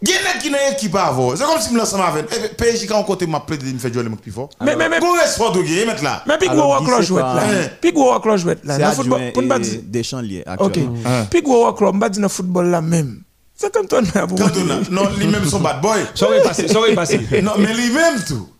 Gen 0.00 0.16
net 0.24 0.38
ki 0.40 0.48
nan 0.48 0.62
ekip 0.72 0.94
avon. 0.96 1.34
C'est 1.36 1.44
comme 1.44 1.60
si 1.60 1.74
me 1.74 1.78
l'ensemble 1.78 2.04
avec. 2.04 2.24
Eh, 2.32 2.48
PSG 2.56 2.86
quand 2.86 3.00
on 3.00 3.04
côté 3.04 3.26
m'a 3.26 3.40
plaidé 3.40 3.66
de 3.66 3.74
me 3.74 3.78
faire 3.78 3.92
jouer 3.92 4.02
le 4.02 4.08
mec 4.08 4.20
plus 4.22 4.32
fort. 4.32 4.48
mais, 4.64 4.74
mais, 4.74 4.88
mais, 4.88 4.98
Bon 4.98 5.12
respect 5.12 5.50
de 5.54 5.60
gagner 5.62 5.84
mettre 5.84 6.02
là. 6.02 6.22
mais 6.26 6.38
puis 6.38 6.48
Alors, 6.48 6.80
gros 6.80 6.86
walk 6.86 6.88
là 6.88 7.00
Guy 7.00 7.06
jouet 7.06 7.20
là. 7.20 7.36
Stéphane. 7.42 7.70
Puis 7.82 7.92
gros 7.92 8.10
walk 8.10 8.24
là 8.24 8.36
jouet 8.38 8.56
là. 8.64 8.76
C'est 8.76 8.80
Dans 8.80 8.86
le 8.86 8.90
adjoint 8.92 8.94
football, 9.04 9.32
pour 9.34 9.42
ne 9.42 9.48
pas 9.48 9.56
et 9.56 9.60
dire. 9.60 9.80
Deschamps 9.84 10.20
lié 10.22 10.42
Ok. 10.46 10.60
actuellement. 10.68 11.26
Puis 11.30 11.42
gros 11.42 11.64
walk 11.66 11.80
là, 11.82 11.90
on 11.92 11.98
va 11.98 12.08
dire 12.08 12.20
dans 12.22 12.24
le 12.24 12.28
football 12.30 12.66
là 12.70 12.80
même. 12.80 13.22
C'est 13.54 13.74
quand 13.74 13.92
on 13.92 13.98
a 13.98 14.26
Quand 14.26 14.36
on 14.38 14.70
a, 14.70 14.90
non, 14.90 15.10
lui-même 15.18 15.44
son 15.44 15.60
bad 15.60 15.82
boy. 15.82 16.00
Ça 16.14 16.28
aurait 16.28 16.42
passé, 16.42 16.66
ça 16.66 16.78
aurait 16.78 16.94
passé. 16.94 17.20
Non, 17.42 17.52
mais 17.58 17.74
lui-même 17.74 18.24
tout. 18.26 18.48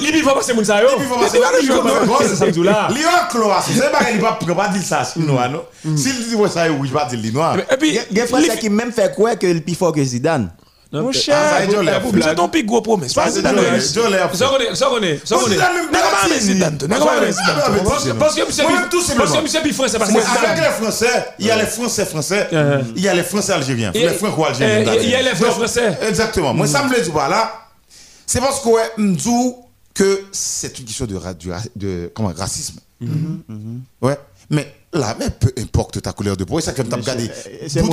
Libi 0.00 0.20
faut 0.20 0.34
passer 0.34 0.52
moun 0.54 0.64
sa 0.64 0.82
yo. 0.82 0.88
Il 0.98 1.04
faut 1.06 1.16
passer 1.18 1.38
Libi 1.60 1.68
par 1.68 1.88
faut 1.88 2.12
le 2.12 2.18
passer 2.18 2.36
samedi 2.36 2.62
là. 2.62 2.88
Lui 2.90 3.04
a 3.04 3.28
cloa, 3.30 3.62
c'est 3.66 3.90
pas 3.92 4.04
qu'il 4.04 4.20
va 4.20 4.32
pas 4.32 4.68
dire 4.68 4.82
ça 4.82 5.02
chinois 5.04 5.48
non? 5.48 5.64
S'il 5.96 6.28
dit 6.28 6.34
ouais 6.34 6.48
ça 6.48 6.66
oui, 6.70 6.88
je 6.88 6.94
vais 6.94 7.16
dire 7.16 7.20
le 7.24 7.30
noir. 7.30 7.56
Et 7.58 7.76
puis, 7.76 7.98
Il 8.10 8.16
y 8.18 8.20
a 8.20 8.26
Français 8.26 8.58
qui 8.58 8.68
même 8.70 8.92
fait 8.92 9.14
quoi 9.14 9.36
que 9.36 9.46
le 9.46 9.60
plus 9.60 9.74
fort 9.74 9.92
que 9.92 10.02
Zidane. 10.02 10.50
mon 10.92 11.08
Ah, 11.08 11.12
cher, 11.12 11.68
plus 12.52 12.64
gros 12.64 12.80
promesse. 12.80 13.14
Pas 13.14 13.30
Zidane. 13.30 13.56
Ça 13.56 14.46
connaît, 14.46 14.74
ça 14.74 14.86
connaît, 14.86 15.20
ça 15.24 15.36
connaît. 15.36 15.56
Zidane 16.40 16.78
pas. 16.78 16.96
Parce 17.84 18.04
que- 18.04 18.10
Parce 18.12 18.34
que 18.36 18.46
monsieur 18.46 18.62
Moi-même, 18.64 18.88
tout 18.90 18.98
Bi- 19.00 19.04
simplement. 19.04 19.24
parce 19.32 19.52
que 19.52 19.62
Bi 19.64 19.74
avec 20.48 20.64
les 20.64 20.84
Français, 20.84 21.06
il 21.38 21.46
y 21.46 21.50
a 21.50 21.56
les 21.56 21.66
Français 21.66 22.04
français, 22.06 22.48
il 22.96 23.02
y 23.02 23.08
a 23.08 23.14
les 23.14 23.22
Français 23.22 23.52
algériens, 23.52 23.90
les 23.94 24.08
Franco-algériens. 24.10 24.94
il 25.02 25.10
y 25.10 25.14
a 25.14 25.22
les 25.22 25.34
français. 25.34 25.98
Exactement. 26.08 26.54
Moi, 26.54 26.66
ça 26.66 26.82
me 26.84 26.94
le 26.94 27.00
dit 27.00 27.10
pas 27.10 27.28
là. 27.28 27.60
C'est 28.26 28.40
parce 28.40 28.60
que, 28.60 28.68
ouais, 28.68 28.90
m'dou 28.98 29.56
que 29.94 30.24
c'est 30.32 30.78
une 30.78 30.84
question 30.86 31.06
de, 31.06 31.18
de 31.76 32.10
comment, 32.14 32.32
racisme. 32.34 32.80
Ouais. 34.02 34.18
Mais 34.50 34.72
là, 34.92 35.16
mais 35.18 35.30
peu 35.30 35.52
importe 35.58 36.02
ta 36.02 36.12
couleur 36.12 36.36
de 36.36 36.44
peau, 36.44 36.60
c'est 36.60 36.66
ça 36.66 36.72
que 36.72 36.82
t'as 36.82 36.96
regardé. 36.96 37.30
c'est- 37.42 37.68
c'est 37.68 37.82
mon 37.82 37.88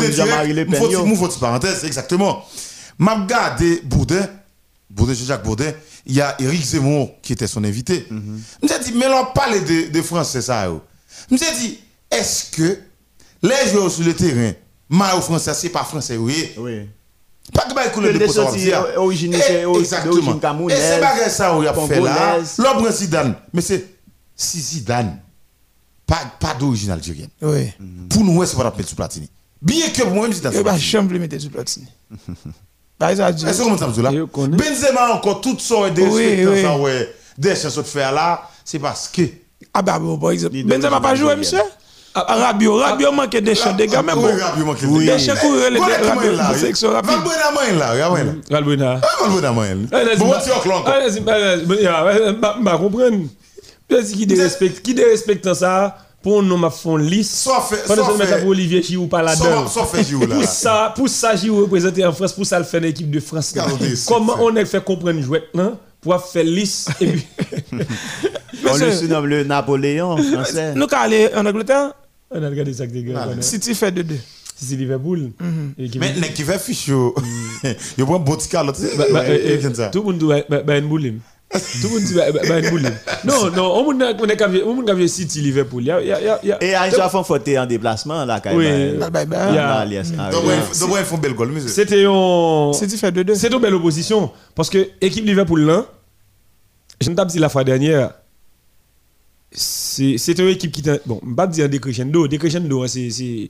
parenthèse, 1.39 1.83
exactement. 1.85 2.43
M'a 2.97 3.15
regardé 3.23 3.81
Bourdin, 3.85 4.27
Bourdin, 4.89 5.13
Jacques 5.13 5.43
Bourdin, 5.43 5.71
il 6.05 6.15
y 6.15 6.21
a 6.21 6.35
Éric 6.41 6.63
Zemmour 6.63 7.11
qui 7.21 7.33
était 7.33 7.47
son 7.47 7.63
invité. 7.63 8.05
Je 8.09 8.15
me 8.15 8.67
suis 8.67 8.91
dit, 8.91 8.97
mais 8.97 9.07
on 9.07 9.25
parle 9.33 9.63
de, 9.63 9.89
de 9.91 10.01
français, 10.01 10.41
ça. 10.41 10.67
Je 11.29 11.35
dit, 11.35 11.79
est-ce 12.09 12.51
que 12.51 12.77
les 13.41 13.71
joueurs 13.71 13.89
sur 13.91 14.03
le 14.03 14.13
terrain, 14.13 14.51
maillot 14.89 15.21
français, 15.21 15.53
c'est 15.53 15.69
pas 15.69 15.83
français, 15.83 16.17
oui? 16.17 16.51
Oui. 16.57 16.89
Pas 17.53 17.63
que 17.63 17.73
bah 17.73 17.87
couleur 17.89 18.13
Le 18.13 18.19
de 18.19 18.25
peau, 18.25 18.31
ça 18.31 18.43
va 18.45 18.51
descendant 18.51 18.63
dire. 18.63 18.85
origine- 18.97 19.35
c'est 19.35 19.65
o- 19.65 19.79
Exactement. 19.79 20.69
Et 20.69 20.75
c'est 20.75 20.99
pas 20.99 21.29
ça, 21.29 21.55
on 21.55 21.61
a 21.61 21.73
fait 21.73 21.99
là. 21.99 22.37
L'homme 22.57 22.91
Zidane. 22.91 23.35
Mais 23.53 23.61
c'est, 23.61 23.85
si 24.35 24.59
Zidane, 24.59 25.19
pas, 26.07 26.19
pas 26.39 26.53
d'origine 26.53 26.91
algérienne. 26.91 27.29
Oui. 27.41 27.71
Pour 28.09 28.23
nous, 28.23 28.45
c'est 28.45 28.55
pas 28.55 28.63
la 28.63 28.71
peine 28.71 28.85
sous 28.85 28.95
Platini. 28.95 29.29
Bien 29.61 29.89
que 29.89 30.03
moi-même, 30.03 30.33
Zidane. 30.33 30.53
C'est 30.53 30.63
bah, 30.63 30.71
Platini. 30.71 30.89
chambre 30.89 31.13
limité 31.13 31.39
sur 31.39 31.51
Platini. 31.51 31.87
Ça 33.01 33.31
dit. 33.31 33.45
Est-ce 33.45 33.57
que 33.57 33.63
comment 33.63 33.77
ça 33.77 33.87
me 33.87 33.93
dit 33.93 34.01
là? 34.01 34.11
Je. 34.11 34.21
Benzema 34.21 35.13
encore 35.13 35.41
toutes 35.41 35.61
sortes 35.61 35.95
de 35.95 36.03
ouais, 36.03 37.15
des 37.37 37.55
chansons 37.55 37.81
de 37.81 37.87
faire 37.87 38.11
là, 38.11 38.47
c'est 38.63 38.77
parce 38.79 39.07
que. 39.07 39.23
Ah 39.73 39.81
bah, 39.81 39.97
bon, 39.97 40.17
par 40.17 40.31
exemple. 40.31 40.55
Benzema 40.63 40.97
de 40.97 41.01
pas 41.01 41.15
joué, 41.15 41.35
monsieur? 41.35 41.57
Rabio, 42.13 42.76
Rabio 42.76 43.12
manquait 43.12 43.41
des 43.41 43.56
chants, 43.56 43.74
des 43.74 43.88
gars, 43.88 44.02
même 44.02 44.15
bon. 44.15 44.28
Rabio 44.38 44.65
manque 44.65 44.78
Oui. 44.88 45.06
des 45.06 45.13
Des 45.13 45.19
chants 45.19 45.36
courir, 45.36 45.71
les 45.71 45.80
Rabio, 45.80 46.32
la 46.34 46.43
rapide. 46.43 46.76
Va 46.84 47.15
le 47.15 47.24
bonne 47.24 47.34
à 47.34 47.52
main 47.52 47.80
là, 47.80 47.91
regarde 47.91 48.17
là. 48.17 48.34
Galbona. 48.50 48.95
Va 48.95 49.08
le 49.26 49.34
bonne 49.34 49.45
à 49.45 49.52
main. 49.54 49.76
Bon. 50.17 50.34
Ah, 50.86 51.00
bah, 51.21 52.32
bah, 52.34 52.56
bah, 52.62 52.78
comprendre. 52.78 53.28
Parce 53.88 54.12
qui 54.12 54.26
dérespecte, 54.26 54.82
qui 54.82 54.93
dérespecte 54.93 55.54
ça, 55.54 55.97
pour 56.21 56.43
nous, 56.43 56.58
m'a 56.58 56.69
font 56.69 56.97
Pendant 57.88 58.15
mettre 58.17 58.45
Olivier 58.45 58.82
Giroud 58.82 59.10
par 59.10 59.24
soit 59.69 59.86
fait 59.86 60.04
Giroud 60.04 60.30
là. 60.30 60.36
Pour 60.36 60.45
ça, 60.45 60.93
pour 60.95 61.10
ça, 61.10 61.36
Giroud 61.36 61.63
représenté 61.63 62.06
en 62.06 62.13
France, 62.13 62.34
pour 62.34 62.45
ça, 62.45 62.60
le 62.60 62.65
faire 62.65 62.82
l'équipe 62.82 63.10
de 63.10 63.19
France. 63.19 63.54
c'est 63.54 64.06
Comment 64.08 64.36
on 64.39 64.56
a 64.56 64.65
fait 64.65 64.84
comprendre 64.84 65.21
jouet, 65.21 65.43
là, 65.54 65.74
pour 66.00 66.24
faire 66.26 66.43
lisse, 66.43 66.88
et 67.00 67.08
puis. 67.08 67.26
On 68.69 68.78
le 68.78 68.91
surnomme 68.91 69.26
le 69.26 69.43
Napoléon 69.43 70.17
français. 70.17 70.74
Nous, 70.76 70.86
en 71.36 71.45
Angleterre, 71.45 71.93
On 72.31 72.43
a 72.43 72.49
regardé 72.49 72.73
ça 72.73 72.87
que 72.87 72.91
des 72.93 73.03
gars. 73.03 73.27
City 73.41 73.75
fait 73.75 73.91
2-2. 73.91 74.15
Si 74.55 74.65
c'est 74.65 74.75
Liverpool. 74.75 75.31
qui- 75.89 75.97
Mais 75.99 76.13
nek 76.19 76.33
qui 76.33 76.43
fait 76.43 76.59
fiche. 76.59 76.87
Yo 76.87 77.13
prend 78.05 78.19
bon 78.19 78.35
petit 78.35 78.47
calotte. 78.47 78.77
Bah, 78.97 79.05
bah, 79.11 79.23
ça. 79.73 79.87
Tout 79.89 79.99
le 79.99 80.05
monde 80.05 80.17
doit 80.19 80.41
bah, 80.49 80.77
une 80.77 80.87
boule. 80.87 81.13
Tout 81.51 81.87
le 81.87 81.89
monde 81.89 82.03
dit 82.03 82.13
une 82.59 82.69
boule. 82.69 82.83
Non, 83.25 83.49
non, 83.51 83.73
on 83.79 83.83
monde 84.75 84.85
capable 84.85 85.09
City 85.09 85.41
Liverpool. 85.41 85.89
A, 85.89 85.95
a, 85.95 85.99
a- 85.99 86.53
a. 86.53 86.63
Et 86.63 86.75
fois, 87.09 87.23
faut 87.23 87.35
en 87.57 87.65
déplacement 87.65 88.23
là, 88.23 88.39
quand 88.39 88.55
Oui. 88.55 88.65
même. 88.65 89.01
A- 89.01 90.31
Donc, 90.31 90.43
ils 90.99 91.05
font 91.05 91.17
belle 91.17 91.33
goal, 91.33 91.49
monsieur. 91.49 91.69
C'était 91.69 92.05
un. 92.07 92.71
City 92.73 92.97
fait 92.97 93.11
2-2. 93.11 93.35
C'est 93.35 93.51
une 93.51 93.59
belle 93.59 93.73
opposition. 93.73 94.31
Parce 94.55 94.69
que 94.69 94.89
l'équipe 95.01 95.25
Liverpool 95.25 95.61
là, 95.65 95.85
je 97.01 97.09
ne 97.09 97.15
t'ai 97.15 97.17
pas 97.17 97.25
dit 97.25 97.39
la 97.39 97.49
fois 97.49 97.63
dernière, 97.63 98.11
c'est 99.53 100.39
une 100.39 100.47
équipe 100.47 100.71
qui. 100.71 100.81
Bon, 101.05 101.19
je 101.21 101.25
ne 101.25 101.31
vais 101.31 101.35
pas 101.35 101.47
dire 101.47 101.69
décrescendo. 101.69 102.27
Décrescendo, 102.27 102.83
hein, 102.83 102.87
c'est 102.87 103.09
c'est- 103.09 103.49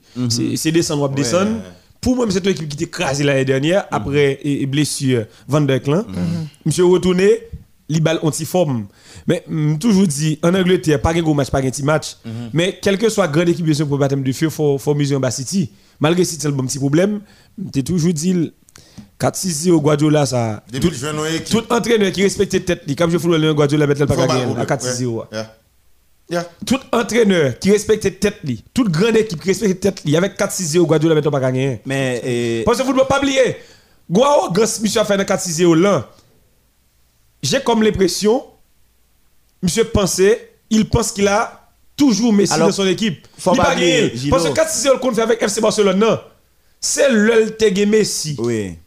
c'est- 0.56 0.72
descendre 0.72 1.10
ou 1.10 1.14
descendre. 1.14 1.60
Pour 2.00 2.16
moi, 2.16 2.26
c'est 2.30 2.44
une 2.44 2.50
équipe 2.50 2.68
qui 2.68 2.74
était 2.76 2.84
écrasée 2.86 3.22
l'année 3.22 3.44
dernière 3.44 3.86
après 3.90 4.40
et, 4.42 4.66
blessure 4.66 5.26
Van 5.46 5.60
der 5.60 5.80
Klan. 5.80 6.04
Monsieur 6.66 6.84
retourné, 6.86 7.38
l'ibal 7.88 8.18
anti-forme. 8.22 8.86
Mais 9.28 9.44
je 9.48 9.76
toujours 9.76 10.06
dit, 10.08 10.38
en 10.42 10.52
Angleterre, 10.54 11.00
pas 11.00 11.12
un 11.14 11.20
gros 11.22 11.34
match, 11.34 11.50
pas 11.50 11.58
un 11.58 11.70
petit 11.70 11.84
match. 11.84 12.16
Mais 12.52 12.78
quelle 12.82 12.98
que 12.98 13.08
soit 13.08 13.28
grande 13.28 13.48
équipe 13.50 13.66
de 13.66 13.84
pour 13.84 13.98
baptême 13.98 14.24
de 14.24 14.32
feu, 14.32 14.46
il 14.46 14.50
faut, 14.50 14.94
mesurer 14.94 15.16
en 15.18 15.20
bas 15.20 15.30
City. 15.30 15.70
Malgré 16.00 16.24
City, 16.24 16.40
c'est 16.42 16.48
le 16.48 16.54
bon 16.54 16.66
petit 16.66 16.78
problème. 16.78 17.20
j'ai 17.72 17.84
toujours 17.84 18.12
dit, 18.12 18.52
4-6 19.20 19.70
au 19.70 19.80
Guardiola, 19.80 20.26
ça. 20.26 20.64
Tout, 21.48 21.62
entraîneur 21.72 22.10
qui 22.10 22.22
respecte 22.24 22.64
tête, 22.64 22.96
comme 22.96 23.10
je 23.12 23.18
fous 23.18 23.28
le 23.28 23.54
Guardiola, 23.54 23.86
mettre 23.86 24.00
le 24.00 24.06
pas 24.08 24.16
à 24.58 24.64
4-6 24.66 25.04
ouais. 25.06 25.24
Yeah. 26.30 26.48
Tout 26.64 26.78
entraîneur 26.92 27.58
qui 27.58 27.70
respecte 27.70 28.18
tête, 28.18 28.38
li, 28.44 28.64
toute 28.72 28.88
grande 28.90 29.16
équipe 29.16 29.40
qui 29.40 29.48
respecte 29.48 29.80
tête, 29.80 30.02
li, 30.04 30.16
avec 30.16 30.38
4-6 30.38 30.78
au 30.78 30.86
Guardiola, 30.86 31.14
mettre 31.14 31.26
le 31.26 31.30
pas 31.32 31.40
gagner. 31.40 31.80
Mais 31.84 32.20
et, 32.24 32.62
Parce 32.64 32.78
que 32.78 32.82
vous 32.84 32.90
ne 32.90 32.94
pouvez 32.94 33.08
pas 33.08 33.18
oublier, 33.18 33.56
Guao, 34.10 34.50
grâce 34.50 34.80
monsieur 34.80 35.00
a 35.00 35.04
fait 35.04 35.14
un 35.14 35.24
4-6 35.24 35.74
là, 35.74 36.08
j'ai 37.42 37.60
comme 37.60 37.82
l'impression, 37.82 38.44
monsieur 39.62 39.84
pensait, 39.84 40.52
il 40.70 40.88
pense 40.88 41.12
qu'il 41.12 41.28
a 41.28 41.68
toujours 41.96 42.32
Messi 42.32 42.52
Alors, 42.54 42.68
dans 42.68 42.72
son 42.72 42.86
équipe. 42.86 43.26
faut 43.36 43.52
Il 43.52 43.58
pas 43.58 43.64
pas 43.64 43.72
oublier, 43.74 44.00
gagné. 44.02 44.16
Gino. 44.16 44.36
Parce 44.36 44.48
que 44.48 44.54
4-6 44.58 44.92
le 44.92 44.98
compte 44.98 45.14
fait 45.16 45.22
avec 45.22 45.42
FC 45.42 45.60
Barcelone, 45.60 45.98
non. 45.98 46.18
C'est 46.80 47.10
le 47.10 47.50
Tegue 47.56 47.86
Messi. 47.86 48.36
oui. 48.38 48.78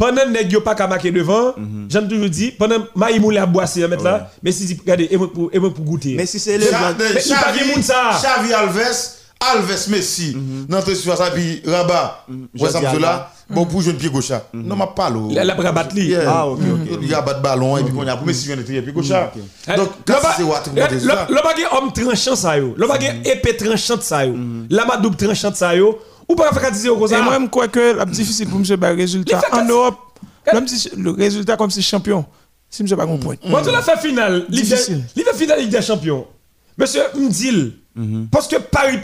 Pendant 0.00 0.22
que 0.22 0.28
nèg 0.30 0.50
yo 0.50 0.62
pas 0.62 0.74
qu'à 0.74 0.86
marquer 0.88 1.10
devant, 1.10 1.52
j'aime 1.90 2.08
toujours 2.08 2.30
dit, 2.30 2.52
pendant 2.52 2.76
Maïmoul 2.96 3.36
a 3.36 3.44
boissé 3.44 3.86
mettre 3.86 4.02
là, 4.02 4.30
Messi 4.42 4.64
dit, 4.64 4.78
regardez, 4.80 5.08
et 5.10 5.16
moi 5.18 5.30
pour, 5.30 5.50
et 5.52 5.58
moi 5.58 5.72
pour 5.74 5.84
goûter. 5.84 6.14
Mais 6.16 6.24
si 6.24 6.38
c'est 6.40 6.56
le 6.56 6.64
de- 6.64 7.14
Mais 7.14 7.20
il 7.24 7.30
pas 7.34 7.52
Xavi- 7.52 7.68
de 7.68 7.74
monde, 7.74 7.82
ça. 7.84 8.10
Xavi 8.18 8.52
Alves, 8.54 8.80
Alves 9.40 9.88
Messi. 9.90 10.36
Tes 10.86 10.94
sur 10.94 11.14
ça, 11.16 11.30
puis 11.30 11.60
Rabat. 11.66 12.24
Ouais, 12.58 12.70
ça 12.70 12.80
là. 12.98 13.30
Bon, 13.50 13.66
pour 13.66 13.82
jouer 13.82 13.92
un 13.92 13.96
pied 13.96 14.08
gauche. 14.08 14.30
Non, 14.54 14.76
m'a 14.76 14.86
pas 14.86 15.10
l'eau. 15.10 15.28
La- 15.32 15.44
la 15.44 15.54
rabattre 15.54 15.94
li. 15.96 16.14
Ah, 16.14 16.46
ok, 16.46 16.60
ok. 16.60 16.98
Il 17.02 17.12
rabat 17.14 17.34
ballon 17.34 17.76
et 17.78 17.82
puis 17.82 17.92
on 17.96 18.06
a 18.06 18.16
pour 18.16 18.30
si 18.32 18.48
on 18.48 18.52
est 18.58 18.62
pied 18.62 18.80
gauche. 18.92 19.06
Eh, 19.10 19.76
Donc, 19.76 19.88
c'est 20.06 20.12
eh, 20.76 20.82
le 21.04 21.42
bagage 21.42 21.66
homme 21.76 21.92
tranchant 21.92 22.36
ça 22.36 22.56
yo. 22.56 22.74
Le 22.76 22.86
bagage 22.86 23.16
épée 23.24 23.56
tranchante 23.56 24.02
ça 24.02 24.24
yo. 24.24 24.34
La 24.70 24.84
madouble 24.86 25.16
tranchante 25.16 25.56
ça 25.56 25.74
yo. 25.74 25.98
Ou 26.30 26.36
pas 26.36 26.52
faire 26.52 26.62
4 26.70 26.94
comme 26.94 27.04
Et 27.04 27.08
ça. 27.08 27.22
moi, 27.22 27.36
je 27.40 27.46
crois 27.48 27.66
que 27.68 27.96
c'est 27.98 28.10
difficile 28.12 28.48
pour 28.48 28.60
M. 28.60 28.76
Bay 28.76 28.92
résultat. 28.92 29.40
En 29.52 29.64
Europe, 29.64 29.96
même 30.52 30.68
si 30.68 30.88
le 30.96 31.10
résultat 31.10 31.56
comme 31.56 31.70
si 31.70 31.82
champion, 31.82 32.24
si 32.68 32.82
M. 32.82 32.88
Bay 32.88 33.02
un 33.02 33.16
point. 33.16 33.34
Moi, 33.46 33.60
tu 33.62 33.70
l'as 33.72 33.82
fait 33.82 33.98
finale. 33.98 34.44
Difficile. 34.48 35.02
il 35.16 35.24
fait 35.24 35.34
finale 35.34 35.58
Ligue 35.60 35.70
des 35.70 35.82
Champions. 35.82 36.26
Monsieur 36.78 37.02
Mdil, 37.16 37.72
parce 38.30 38.46
que 38.46 38.56
Paris, 38.56 38.98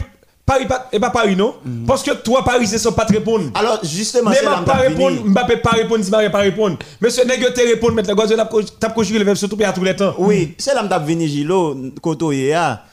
Paris, 0.45 0.65
pas- 0.65 0.87
et 0.93 0.99
pas 1.01 1.09
Paris, 1.09 1.35
non? 1.35 1.55
Parce 1.85 2.01
que 2.01 2.11
toi, 2.11 2.45
Paris, 2.45 2.65
c'est 2.67 2.77
son 2.77 2.93
pas 2.93 3.03
te 3.03 3.11
répondre. 3.11 3.51
Alors, 3.53 3.79
justement, 3.83 4.29
Mais 4.29 4.37
c'est 4.37 4.45
m'a 4.45 4.61
pas 4.61 4.75
répondre. 4.75 5.21
Mbappé 5.25 5.57
pas 5.57 5.71
répondre, 5.71 6.01
Zimare 6.01 6.31
pas 6.31 6.37
répondre. 6.39 6.77
Monsieur 7.01 7.25
Nègre 7.25 7.51
te 7.51 7.59
répondre, 7.59 7.93
mettre 7.95 8.07
le 8.09 8.15
Guardiola 8.15 8.49
tape 8.79 8.93
conjugué 8.95 9.19
le 9.19 9.25
verbe 9.25 9.35
surtout 9.37 9.57
à 9.65 9.73
tous 9.73 9.83
les 9.83 9.97
temps. 9.97 10.15
Oui, 10.17 10.55
c'est 10.57 10.73
là 10.73 10.83
que 10.83 10.87
t'as 10.87 10.99
venu 10.99 11.27
Gilo, 11.27 11.75
koto 12.01 12.31
ya. 12.31 12.83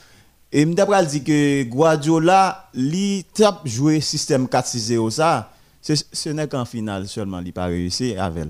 Et 0.57 0.63
m'dapra 0.65 1.03
dit 1.03 1.21
que 1.21 1.63
Guardiola, 1.63 2.69
li 2.73 3.25
tap 3.35 3.67
joué 3.67 3.99
système 3.99 4.45
4-6-0 4.45 5.09
ça. 5.11 5.51
Ce 5.81 6.29
n'est 6.29 6.47
qu'en 6.47 6.63
finale 6.63 7.09
seulement, 7.09 7.41
il 7.41 7.51
pas 7.51 7.65
réussi 7.65 8.15
avec. 8.15 8.47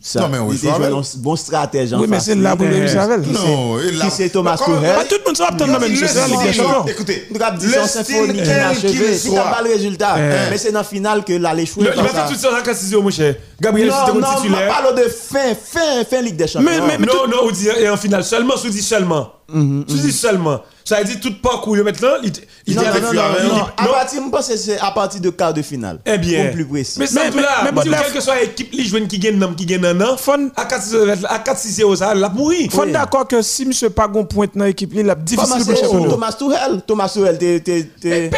Ça, 0.00 0.20
Non, 0.20 0.28
mais 0.28 0.38
oui, 0.38 0.56
il 0.62 0.68
était 0.68 0.84
un 0.84 1.02
bon 1.16 1.34
stratège 1.34 1.92
en 1.92 1.98
Oui, 2.00 2.06
mais 2.08 2.20
c'est 2.20 2.36
là 2.36 2.54
pour 2.54 2.64
le 2.64 2.76
avec. 2.76 3.26
Non, 3.26 3.76
Qui 4.00 4.10
c'est 4.12 4.28
Thomas 4.28 4.56
Pas 4.56 4.64
tout 4.64 5.16
le 5.18 5.24
monde 5.26 5.36
sera 5.36 5.48
attendre 5.48 5.80
même, 5.80 5.96
c'est 5.96 6.14
la 6.14 6.52
Champions. 6.52 6.86
Écoutez, 6.86 7.26
Nous 7.34 7.42
avons 7.42 7.56
dit 7.58 7.66
le 7.66 7.72
son 7.72 7.86
style 7.88 8.04
symphonie 8.04 8.32
qui 8.34 8.44
inachevé. 8.44 8.88
qu'il 8.92 9.18
Si 9.18 9.34
t'as 9.34 9.50
pas 9.52 9.62
le 9.62 9.70
résultat, 9.70 10.14
mais 10.48 10.58
c'est 10.58 10.70
dans 10.70 10.78
la 10.80 10.84
finale 10.84 11.24
que 11.24 11.32
là, 11.32 11.52
les 11.54 11.66
choix. 11.66 11.82
Le- 11.82 11.90
Il 11.96 12.02
va 12.02 12.08
faire 12.08 12.28
tout 12.28 12.36
ça 12.36 12.50
en 12.56 12.62
4 12.62 13.02
mon 13.02 13.10
cher. 13.10 13.34
Gabriel, 13.60 13.88
Non, 13.88 13.94
c'était 14.06 14.12
non, 14.20 14.20
mon 14.20 14.32
on 14.32 14.36
titulaire. 14.42 14.68
parle 14.68 14.94
de 14.96 15.02
fin, 15.08 15.54
fin, 15.54 16.04
fin 16.08 16.20
Ligue 16.22 16.36
des 16.36 16.46
Champions. 16.46 16.70
Mais- 16.86 16.98
Non, 17.04 17.26
non, 17.28 17.38
on 17.44 17.50
dit 17.50 17.68
en 17.90 17.96
finale 17.96 18.22
seulement, 18.22 18.56
sous 18.56 18.68
dit 18.68 18.82
seulement. 18.82 19.32
Sous 19.52 19.96
dit 19.96 20.12
seulement. 20.12 20.60
Ça 20.84 20.98
veut 20.98 21.04
dire 21.04 21.18
tout 21.20 21.34
parcours, 21.42 21.76
maintenant, 21.78 22.10
il 22.22 22.32
il 22.64 22.76
non, 22.76 22.82
non, 22.82 22.88
avec 22.88 23.02
non, 23.02 23.12
non, 23.12 23.18
non, 23.56 23.64
À 23.76 23.84
non. 23.86 23.92
partir, 23.92 24.22
je 24.24 24.30
pense 24.30 24.46
que 24.48 24.56
c'est 24.56 24.78
à 24.78 24.90
partir 24.92 25.20
de 25.20 25.30
quart 25.30 25.52
de 25.52 25.60
finale. 25.62 25.98
Eh 26.06 26.16
bien. 26.16 26.44
Pour 26.44 26.52
plus 26.54 26.64
précis. 26.64 26.94
Mais 27.00 27.06
tout 27.08 27.38
là, 27.38 27.72
quelle 27.82 28.12
que 28.12 28.20
soit 28.20 28.36
l'équipe, 28.40 28.72
les 28.72 28.84
joueurs 28.84 29.02
qui 29.08 29.18
gagnent, 29.18 29.36
qui 29.56 29.66
gagnent 29.66 29.86
un 29.86 30.00
an, 30.02 30.16
Fon- 30.16 30.50
à 30.56 30.64
4-6-0, 30.64 31.96
ça, 31.96 32.14
la 32.14 32.28
mourir. 32.28 32.70
Faut 32.70 32.84
d'accord 32.86 33.26
que 33.26 33.42
si 33.42 33.62
M. 33.62 33.90
Pagon 33.90 34.24
pointe 34.24 34.56
dans 34.56 34.64
l'équipe, 34.64 34.92
il 34.94 35.08
a 35.10 35.14
difficile 35.14 35.64
pour. 35.90 36.08
Thomas 36.10 36.32
Tuchel 36.32 36.82
Thomas 36.86 37.08
Tuchel, 37.08 37.38
t'es- 37.38 37.60
t'es 38.00 38.30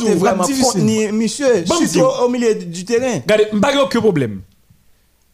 nous, 0.00 0.18
vraiment 0.18 0.44
difficile. 0.44 1.12
monsieur. 1.12 1.64
Bon, 1.66 1.76
Surtout 1.86 2.24
au 2.24 2.28
milieu 2.28 2.54
du 2.54 2.84
terrain. 2.84 3.20
Regardez, 3.20 3.46
m'bagay 3.52 3.78
aucun 3.78 4.00
problème. 4.00 4.40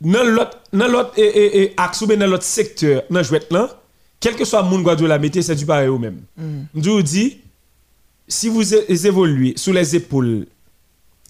Dans 0.00 0.22
l'autre, 0.24 0.58
dans 0.72 0.88
l'autre, 0.88 1.12
et, 1.16 1.22
et, 1.24 1.62
et, 1.62 1.74
axe 1.76 2.00
ou 2.02 2.06
bien 2.06 2.16
dans 2.16 2.26
l'autre 2.26 2.44
secteur, 2.44 3.02
dans 3.10 3.22
jouet 3.22 3.42
là, 3.50 3.68
quel 4.18 4.34
que 4.34 4.44
soit 4.44 4.62
le 4.62 4.68
monde 4.68 4.82
Guardiola 4.82 5.18
mettez, 5.18 5.42
c'est 5.42 5.54
du 5.54 5.66
pareil 5.66 5.88
au 5.88 5.98
même. 5.98 6.20
Je 6.74 6.88
vous 6.90 7.02
dis, 7.02 7.38
si 8.28 8.48
vous 8.48 8.74
évoluez 8.74 9.54
sous 9.56 9.72
les 9.72 9.96
épaules 9.96 10.46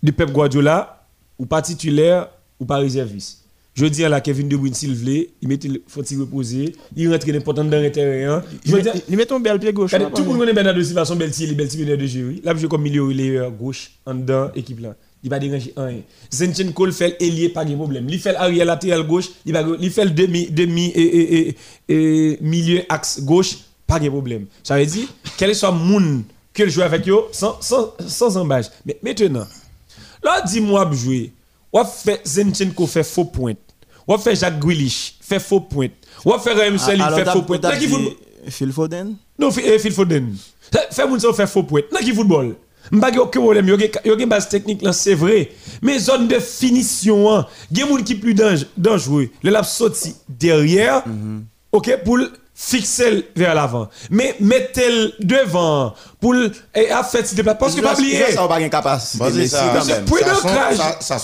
de 0.03 0.11
Pep 0.13 0.31
Guardiola, 0.31 1.05
ou 1.39 1.47
pas 1.47 1.63
titulaire, 1.63 2.29
ou 2.61 2.65
pas 2.65 2.77
réserviste. 2.77 3.40
Je 3.81 3.87
dis 3.87 4.05
à 4.05 4.11
la 4.11 4.21
Kevin 4.21 4.47
De 4.47 4.57
Bruyne 4.59 4.75
s'il 4.75 4.95
veut, 4.95 5.29
il 5.41 5.49
met 5.49 5.59
le 5.65 5.83
faut 5.87 6.03
il 6.03 6.21
reposer, 6.21 6.75
il 6.95 7.11
rentre 7.11 7.27
n'importe 7.33 7.57
dans 7.57 7.65
le. 7.65 7.91
Je 8.63 8.73
veux 8.77 8.83
dire, 8.83 8.93
Il 9.09 9.17
met 9.17 9.25
ton 9.25 9.41
bel 9.41 9.59
pied 9.59 9.73
gauche. 9.73 9.93
Là, 9.93 10.01
tout 10.15 10.21
le 10.21 10.29
monde 10.29 10.39
connaît 10.41 10.53
Bernardo 10.53 10.83
Silva, 10.83 11.07
son 11.07 11.17
bel 11.17 11.31
tir, 11.31 11.55
bel 11.55 11.67
tir 11.67 11.81
meneur 11.81 11.97
de 11.97 12.05
jeu. 12.05 12.35
Là, 12.45 12.53
je 12.55 12.67
comme 12.67 12.83
milieu, 12.83 13.11
il 13.11 13.23
est 13.23 13.39
euh, 13.39 13.49
gauche, 13.49 13.93
en 14.05 14.13
dedans, 14.13 14.51
équipe 14.55 14.81
là. 14.81 14.95
Il 15.25 15.31
va 15.31 15.39
déranger 15.39 15.73
un. 15.79 15.95
Zinchenko 16.31 16.85
le 16.85 16.93
fait 16.93 17.17
ailier, 17.23 17.49
pas 17.49 17.65
de 17.65 17.75
problème. 17.75 18.07
Il 18.11 18.19
fait 18.19 18.37
arrière 18.37 18.67
latéral 18.67 19.07
gauche, 19.07 19.31
il 19.47 19.55
va 19.55 19.65
il 19.81 19.91
fait 19.91 20.05
le 20.05 20.11
demi, 20.11 20.49
demi 20.51 20.89
et, 20.95 21.49
et, 21.49 21.57
et, 21.89 22.39
milieu 22.43 22.83
axe 22.87 23.23
gauche, 23.23 23.61
pas 23.87 23.99
de 23.99 24.11
problème. 24.11 24.45
Ça 24.63 24.77
veut 24.77 24.85
dire, 24.85 25.09
quel 25.39 25.55
soit 25.55 25.71
le 25.71 25.79
monde 25.79 26.25
que 26.53 26.67
je 26.67 26.71
joue 26.71 26.83
avec 26.83 27.09
eux, 27.09 27.17
sans, 27.33 27.57
sans, 27.63 27.95
sans 28.07 28.37
embâche. 28.37 28.67
Mais 28.85 28.99
maintenant, 29.03 29.47
là, 30.23 30.43
dis-moi, 30.47 30.91
jouer. 30.93 31.33
On 31.73 31.83
fait 31.85 32.21
Zinchenko 32.27 32.87
fait 32.87 33.05
faux 33.05 33.25
point. 33.25 33.55
On 34.13 34.19
fait 34.19 34.35
Jacques 34.35 34.59
Grealish 34.59 35.15
fait 35.21 35.39
faux 35.39 35.61
point. 35.61 35.87
On 36.25 36.37
fait 36.39 36.53
Raheem 36.53 36.77
Sterling 36.79 37.03
fait 37.17 37.25
faux 37.33 37.43
point. 37.43 37.59
qui 37.79 37.87
football- 37.89 38.17
Phil 38.49 38.73
Foden 38.73 39.15
non, 39.39 39.51
eh, 39.63 39.79
Phil 39.79 39.93
Foden. 39.93 40.37
Fais 40.91 41.07
moun 41.07 41.21
ça 41.21 41.33
fait 41.33 41.47
faux 41.47 41.63
point. 41.63 41.83
Nan 41.93 42.03
ki 42.03 42.13
football. 42.15 42.55
M'pa 42.91 43.11
aucun 43.21 43.41
problème, 43.41 43.69
yo 43.69 43.79
gen 44.19 44.29
base 44.29 44.49
technique 44.49 44.83
là, 44.83 44.93
c'est 44.93 45.15
vrai. 45.15 45.51
Mais 45.81 45.99
zone 46.01 46.27
de 46.27 46.41
finition, 46.41 47.31
hein, 47.31 47.47
gen 47.71 47.87
moun 47.89 48.03
qui 48.03 48.17
plus 48.17 48.35
dange- 48.35 48.67
dangereux. 48.77 49.29
Le 49.45 49.51
lap 49.51 49.65
sorti 49.65 50.15
derrière. 50.29 51.05
OK 51.71 51.95
pour 52.05 52.19
fixer 52.55 53.29
vers 53.37 53.55
l'avant. 53.55 53.89
Mais 54.11 54.35
mettez 54.41 55.13
devant 55.21 55.95
pour 56.21 56.35
le- 56.35 56.51
et 56.75 56.91
a 56.91 57.05
fait 57.05 57.33
des 57.35 57.43
parce 57.45 57.75
que 57.77 57.81
pas 57.81 57.95
oublier. 57.95 58.33
Ça, 58.33 58.49
pas 58.49 58.69
capacité. 58.69 59.19
Ça- 59.47 59.73
Ça 60.25 60.35
crash. 60.49 60.77
ça- 61.01 61.19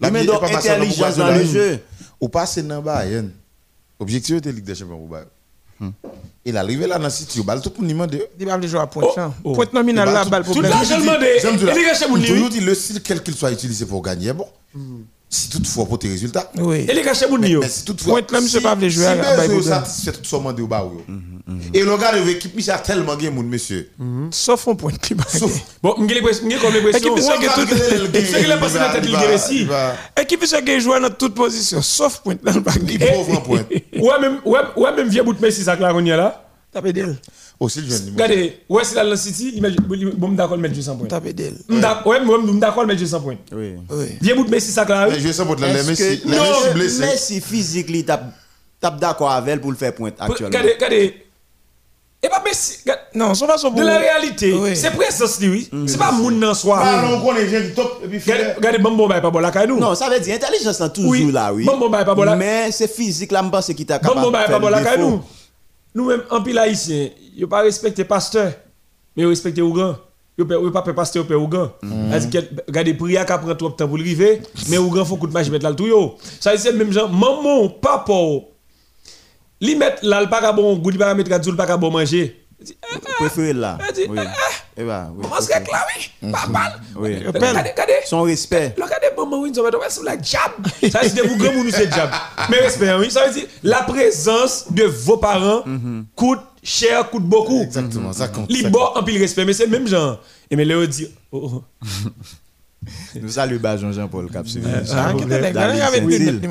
la 0.00 0.10
Mais 0.10 0.24
donc, 0.24 0.42
intelligence 0.42 1.14
pour 1.14 1.24
dans 1.24 1.34
le 1.34 1.44
jeu. 1.44 1.80
Ou 2.20 2.28
passer 2.28 2.62
dans 2.62 2.76
le 2.76 2.82
Bayern. 2.82 3.30
Objectif 3.98 4.36
était 4.36 4.52
Ligue 4.52 4.64
des 4.64 4.74
Champions 4.74 4.98
pour 4.98 5.08
Bayern. 5.08 5.28
Il 6.44 6.56
arrivé 6.56 6.86
là 6.86 6.96
dans 6.96 7.04
le 7.04 7.10
site, 7.10 7.34
il 7.34 7.44
balle 7.44 7.60
tout 7.60 7.70
pour 7.70 7.82
nous 7.82 7.88
demander. 7.88 8.22
Il 8.38 8.46
va 8.46 8.60
jouer 8.60 8.78
à 8.80 8.86
pointe. 8.86 9.08
Oh, 9.16 9.20
hein. 9.20 9.34
oh. 9.42 9.52
Pointe 9.52 9.72
nominale 9.72 10.08
Il 10.08 10.14
là, 10.14 10.24
balle 10.24 10.44
Tout 10.44 10.54
tout 10.54 10.62
Toujours 10.62 12.46
oui. 12.46 12.48
dit 12.50 12.60
le 12.60 12.74
style 12.74 13.02
quel 13.02 13.22
qu'il 13.22 13.34
soit 13.34 13.50
utilisé 13.50 13.84
pour 13.84 14.00
gagner, 14.00 14.32
bon. 14.32 14.46
Si 15.28 15.50
toutefois 15.50 15.86
pour 15.86 15.98
tes 15.98 16.08
résultats. 16.08 16.50
Oui. 16.56 16.86
Et 16.88 16.94
les 16.94 17.02
gars 17.02 17.12
chez 17.12 17.26
moun 17.28 17.42
li, 17.42 17.50
yo. 17.50 17.60
Mais 17.60 17.68
si 17.68 17.84
toutefois. 17.84 18.12
Pointe 18.14 18.30
là, 18.30 18.40
monsieur, 18.40 18.60
pas 18.60 18.78
jouer 18.78 18.90
si 18.90 19.04
à- 19.04 19.36
Bayern. 19.36 19.62
satisfait 19.62 20.12
tout 20.12 20.24
son 20.24 20.40
mandé 20.40 20.62
au. 20.62 20.68
Et 21.74 21.82
le 21.82 21.96
gars 21.96 22.16
de 22.16 22.24
l'équipe, 22.24 22.52
il 22.56 22.70
a 22.70 22.78
tellement 22.78 23.16
gagné, 23.16 23.30
mon 23.30 23.42
monsieur. 23.42 23.90
Sauf 24.30 24.68
un 24.68 24.74
point. 24.76 24.92
qui 24.92 25.16
Sauf. 25.28 25.52
Bon, 25.82 25.96
m'gé 25.98 26.14
l'impression, 26.14 26.46
m'gé 26.46 26.56
comme 26.58 26.72
l'impression. 26.72 27.16
C'est 27.16 27.38
que 27.38 28.06
tout- 28.06 28.38
qu'il 28.38 28.52
a 28.52 28.56
passé 28.56 28.78
la 28.78 28.88
tête, 28.90 29.04
il 29.04 29.10
guérit 29.16 29.34
ici. 29.34 29.66
Équipe 30.20 30.44
qui 30.44 30.62
gagne 30.62 30.80
jouer 30.80 31.00
dans 31.00 31.10
toute 31.10 31.34
position, 31.34 31.82
sauf 31.82 32.20
point 32.20 32.36
dans 32.42 32.52
le. 32.52 32.62
Il 32.88 32.98
pauvre 32.98 33.38
en 33.38 33.40
point. 33.40 33.64
Ouais, 33.70 34.20
même, 34.20 34.38
ouais, 34.44 34.60
ouais, 34.76 34.94
même 34.94 35.08
vieux 35.08 35.24
bout 35.24 35.34
de 35.34 35.40
Messi, 35.42 35.64
ça, 35.64 35.74
là, 35.76 35.92
on 35.94 36.04
y 36.04 36.12
a 36.12 36.16
là. 36.16 36.42
Tapez 36.72 36.92
d'elle. 36.92 37.16
Aussi, 37.58 37.80
le 37.80 37.88
jeune. 37.88 38.10
Regardez, 38.12 38.58
ouais, 38.68 38.84
c'est 38.84 39.02
le 39.02 39.16
City, 39.16 39.52
il 39.56 39.62
met, 39.62 39.70
bon, 40.16 40.28
d'accord, 40.32 40.58
mettre 40.58 40.74
200 40.74 40.96
points. 40.96 41.06
Tapez 41.08 41.32
d'elle. 41.32 41.56
Ouais, 41.70 42.20
moi, 42.22 42.38
d'accord, 42.54 42.86
mettre 42.86 43.00
200 43.00 43.20
points. 43.20 43.36
Oui. 43.52 43.74
Oui. 43.90 44.06
Vieux 44.20 44.34
bout 44.34 44.44
de 44.44 44.50
Messi, 44.50 44.70
ça, 44.70 44.84
là, 44.84 45.06
Mais 45.08 45.14
oui. 45.16 45.20
je 45.26 45.32
sais 45.32 45.44
pas, 45.44 45.54
les 45.54 45.82
Messi, 45.82 46.20
que- 46.22 46.28
les 46.28 46.36
Non, 46.36 46.42
Messi 46.42 46.74
blessés. 46.74 47.00
Messi 47.00 47.40
physique, 47.40 47.86
il 47.88 48.04
tape 48.04 48.24
tape 48.78 49.00
d'accord 49.00 49.30
avec 49.32 49.54
elle 49.54 49.60
pour 49.62 49.70
le 49.70 49.76
faire 49.78 49.94
point 49.94 50.10
actuellement. 50.18 50.48
Regardez, 50.48 50.72
regardez. 50.74 51.22
Et 52.22 52.28
pas 52.28 52.42
Messi, 52.44 52.78
regarde, 52.82 53.00
Non, 53.14 53.34
son 53.34 53.46
façon 53.46 53.70
de 53.70 53.82
la 53.82 53.98
réalité, 53.98 54.54
c'est 54.74 54.90
présence, 54.90 55.40
lui, 55.40 55.48
oui. 55.72 55.86
C'est 55.86 55.96
pas 55.98 56.12
moun 56.12 56.44
Ah 56.46 56.54
soi. 56.54 57.02
non, 57.02 57.16
on 57.22 57.24
connaît 57.26 57.46
qui 57.46 57.74
top 57.74 58.02
et 58.04 58.08
puis 58.08 58.18
Regardez, 58.18 58.44
fait. 58.44 58.52
regardez, 58.54 58.78
bon, 58.78 58.94
bon, 58.96 59.06
bah, 59.08 59.20
pas 59.22 59.30
bon, 59.30 59.38
là, 59.38 59.50
nous. 59.66 59.78
Non, 59.80 59.94
ça 59.94 60.10
veut 60.10 60.20
dire 60.20 60.34
intelligence 60.36 60.78
est 60.78 60.92
toujours 60.92 61.10
Oui. 61.10 61.32
là, 61.32 61.54
oui. 61.54 61.64
Bon, 61.64 61.78
bon, 61.78 61.88
bah, 61.88 62.04
pas 62.04 62.14
bon, 62.14 62.24
là. 62.24 62.36
Mais 62.36 62.70
c'est 62.70 62.92
physique 62.94 63.32
là, 63.32 63.40
je 63.42 63.48
pense 63.48 63.66
qu'il 63.72 63.86
t'a 63.86 63.98
Bon, 63.98 64.08
capable 64.10 64.26
bon, 64.26 64.30
bah, 64.30 64.40
de 64.40 64.44
pas 64.44 64.50
faire 64.50 64.60
bon, 64.60 64.68
là, 64.68 64.96
nous. 64.98 65.22
Nous-mêmes, 65.94 66.22
en 66.30 66.42
pile 66.42 66.58
haïtien, 66.58 67.08
yo 67.36 67.46
pas 67.46 67.60
respecté 67.62 68.04
pasteur, 68.04 68.52
mais 69.14 69.22
yo 69.22 69.28
respecté 69.28 69.62
Ougan. 69.62 69.96
Yo 70.38 70.44
pas 70.70 70.82
fait 70.82 70.94
pasteur, 70.94 71.22
yo 71.24 71.28
pas 71.28 71.36
Ougan. 71.36 71.70
Que, 72.32 72.38
regardez, 72.66 72.94
prière 72.94 73.26
qui 73.26 73.32
prend 73.32 73.54
trop 73.54 73.68
de 73.70 73.74
temps 73.74 73.86
pour 73.86 73.98
le 73.98 74.04
river, 74.04 74.40
mais 74.68 74.78
Ougan 74.78 75.04
faut 75.04 75.16
coup 75.16 75.26
de 75.26 75.32
match 75.32 75.48
mettre 75.50 75.64
là 75.64 75.74
tout 75.74 75.86
yo. 75.86 76.16
Ça 76.40 76.56
c'est 76.56 76.72
même 76.72 76.92
genre, 76.92 77.10
maman, 77.10 77.68
papa, 77.68 78.12
li 79.60 79.76
mettre 79.76 80.04
là 80.04 80.22
le 80.22 80.28
pas 80.28 80.52
bon 80.52 80.76
goût, 80.76 80.92
pas 80.92 81.14
mettre 81.14 81.30
le 81.30 81.56
pas 81.56 81.76
bon 81.76 81.90
manger. 81.90 82.42
Eh, 82.58 82.74
Préféré 83.18 83.52
là. 83.52 83.76
Dit, 83.94 84.06
Oui. 84.08 84.18
ah, 84.18 84.32
Eh 84.78 84.82
ben, 84.82 85.12
oui. 85.14 85.24
Que 85.24 85.70
là, 85.72 85.86
oui? 86.22 86.30
Pas 86.32 86.46
mal. 86.46 86.80
Oui. 86.96 87.16
Regardez, 87.26 87.70
regardez. 87.70 87.92
Son 88.06 88.22
respect. 88.22 88.74
Regardez, 88.76 89.08
maman, 89.16 89.40
oui, 89.40 89.52
nous 89.54 89.62
c'est 89.88 90.02
la 90.02 90.16
jab. 90.22 90.52
Ça 90.90 91.00
c'est 91.02 91.92
jab. 91.92 92.10
Mais 92.50 92.58
respect, 92.58 92.94
oui. 92.94 93.10
Ça 93.10 93.26
veut 93.26 93.34
dire 93.34 93.46
la 93.62 93.82
présence 93.82 94.66
de 94.72 94.84
vos 94.84 95.18
parents 95.18 95.64
coûte 96.14 96.40
cher, 96.66 97.08
coûte 97.10 97.24
beaucoup. 97.24 97.62
Exactement, 97.62 98.12
ça 98.12 98.28
compte. 98.28 98.50
Bon 98.70 98.84
en 98.94 99.02
pile 99.02 99.18
respect, 99.18 99.44
mais 99.44 99.52
c'est 99.52 99.66
le 99.66 99.70
même 99.70 99.86
genre. 99.88 100.20
Et 100.50 100.56
mais 100.56 100.64
Léo 100.64 100.86
dit, 100.86 101.08
oh, 101.32 101.50
oh. 101.54 101.64
Nous 103.20 103.28
saluons 103.28 103.58
bah, 103.60 103.76
Jean-Jean-Paul. 103.76 104.28
Ah, 104.34 104.42
il 104.44 104.62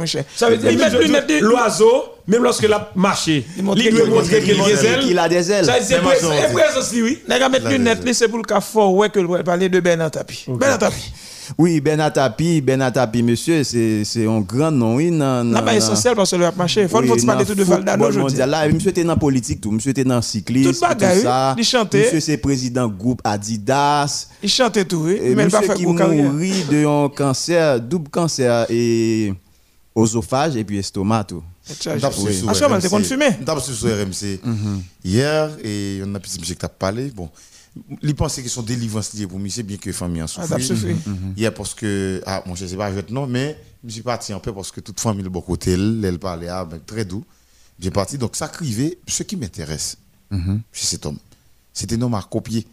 cher. 0.05 0.25
Ça 0.35 0.49
veut 0.49 0.57
dire 0.57 0.71
Il 0.71 0.77
met 0.77 0.89
genre, 0.89 1.39
l'oiseau, 1.41 2.03
même 2.27 2.43
lorsque 2.43 2.67
l'a 2.67 2.91
marché, 2.95 3.45
il 3.57 3.63
montre 3.63 3.81
doit 3.81 4.01
qu'il- 4.01 4.09
montrer 4.11 4.41
qu'il 4.41 4.59
a 4.59 4.65
des 4.65 4.99
qu'il 4.99 5.11
ailes. 5.11 5.19
a 5.19 5.29
des 5.29 5.51
ailes. 5.51 5.65
Ça 5.65 5.79
veut 5.79 5.85
dire, 5.85 6.01
c'est 6.17 6.53
présence, 6.53 6.91
oui. 6.93 7.19
Les 7.27 7.39
gars 7.39 7.47
mettent 7.47 7.63
plus 7.63 7.79
net, 7.79 7.99
c'est 8.13 8.27
pour 8.27 8.39
le 8.39 8.43
cas 8.43 8.59
fort, 8.59 8.93
ouais, 8.95 9.09
que 9.09 9.19
le 9.19 9.43
parler 9.43 9.69
de 9.69 9.79
Bernard 9.79 10.11
Tapie. 10.11 10.45
Bernard 10.47 10.79
Tapie. 10.79 11.13
Oui, 11.57 11.79
Benatapi, 11.81 12.61
Benatapi, 12.61 13.23
monsieur, 13.23 13.63
c'est 13.63 14.03
c'est 14.05 14.25
un 14.27 14.41
grand 14.41 14.71
nom. 14.71 14.95
Oui, 14.95 15.11
non, 15.11 15.25
Là, 15.37 15.43
non, 15.43 15.61
non. 15.61 15.67
essentiel 15.71 16.15
parce 16.15 16.31
que 16.31 16.35
le 16.37 16.45
a 16.45 16.51
marché. 16.51 16.87
Faut 16.87 16.99
Oui, 17.01 17.07
faut 17.07 17.25
parler 17.25 17.43
dans 17.43 17.49
tout 17.49 17.55
de 17.55 17.63
Valdano 17.63 18.09
là, 18.09 18.67
monsieur 18.69 18.89
était 18.89 19.03
dans 19.03 19.17
politique 19.17 19.61
tout, 19.61 19.71
monsieur 19.71 19.91
était 19.91 20.03
dans 20.03 20.21
cyclisme, 20.21 20.71
Tout 20.73 20.79
bagaille, 20.79 21.21
ça. 21.21 21.55
il 21.57 21.63
chantait. 21.63 21.99
Monsieur 22.05 22.19
c'est 22.19 22.37
président 22.37 22.87
groupe 22.87 23.21
Adidas. 23.23 24.27
Il 24.43 24.49
chantait 24.49 24.85
tout, 24.85 24.97
oui. 25.05 25.17
Et 25.21 25.35
Mais 25.35 25.43
il 25.45 25.49
pas 25.51 25.61
fait 25.61 25.73
qui 25.75 25.85
mourit 25.85 26.63
de 26.69 26.85
un 26.85 27.09
cancer, 27.09 27.79
double 27.79 28.09
cancer 28.09 28.65
et 28.69 29.33
oesophage 29.95 30.55
et 30.55 30.63
puis 30.63 30.77
estomac 30.77 31.23
tout. 31.25 31.43
Tchao. 31.79 31.93
reçu 32.09 32.33
sur 32.33 32.49
Ah, 32.49 32.53
sûrement, 32.53 32.79
t'es 32.79 32.87
RMC. 32.87 32.91
qu'on 32.97 33.03
sur 33.73 33.87
RMC 33.89 34.39
hier 35.03 35.49
et 35.63 36.01
on 36.05 36.13
a 36.13 36.19
petit 36.19 36.39
monsieur 36.39 36.53
qui 36.53 36.59
t'a 36.59 36.69
parlé. 36.69 37.11
Bon, 37.15 37.29
il 38.01 38.15
pensait 38.15 38.41
que 38.41 38.49
son 38.49 38.61
délivrance 38.61 39.13
liée 39.13 39.27
pour 39.27 39.39
monsieur, 39.39 39.63
bien 39.63 39.77
que 39.77 39.91
famille 39.91 40.21
en 40.21 40.25
Ah, 40.25 40.27
souffre. 40.27 40.47
t'as 40.49 40.59
souffert. 40.59 40.95
Hier 41.35 41.53
parce 41.53 41.73
que, 41.73 42.21
ah, 42.25 42.43
mon 42.45 42.55
cher, 42.55 42.67
c'est 42.69 42.77
pas 42.77 42.91
jouet 42.91 43.03
non, 43.09 43.27
mais 43.27 43.57
je 43.85 43.91
suis 43.93 44.01
parti 44.01 44.31
un 44.33 44.39
peu 44.39 44.53
parce 44.53 44.71
que 44.71 44.79
toute 44.81 44.99
famille 44.99 45.23
de 45.23 45.29
bon 45.29 45.41
côté, 45.41 45.71
elle, 45.73 46.01
elle 46.03 46.19
parlait 46.19 46.47
ah, 46.47 46.65
ben, 46.65 46.79
très 46.85 47.05
doux. 47.05 47.23
J'ai 47.79 47.91
parti, 47.91 48.17
donc 48.17 48.35
ça 48.35 48.47
criait. 48.47 48.97
Ce 49.07 49.23
qui 49.23 49.35
m'intéresse 49.35 49.97
chez 50.71 50.85
cet 50.85 51.05
homme, 51.05 51.17
c'est 51.73 51.91
un 51.93 52.01
homme 52.01 52.13
à 52.15 52.21
copier. 52.29 52.65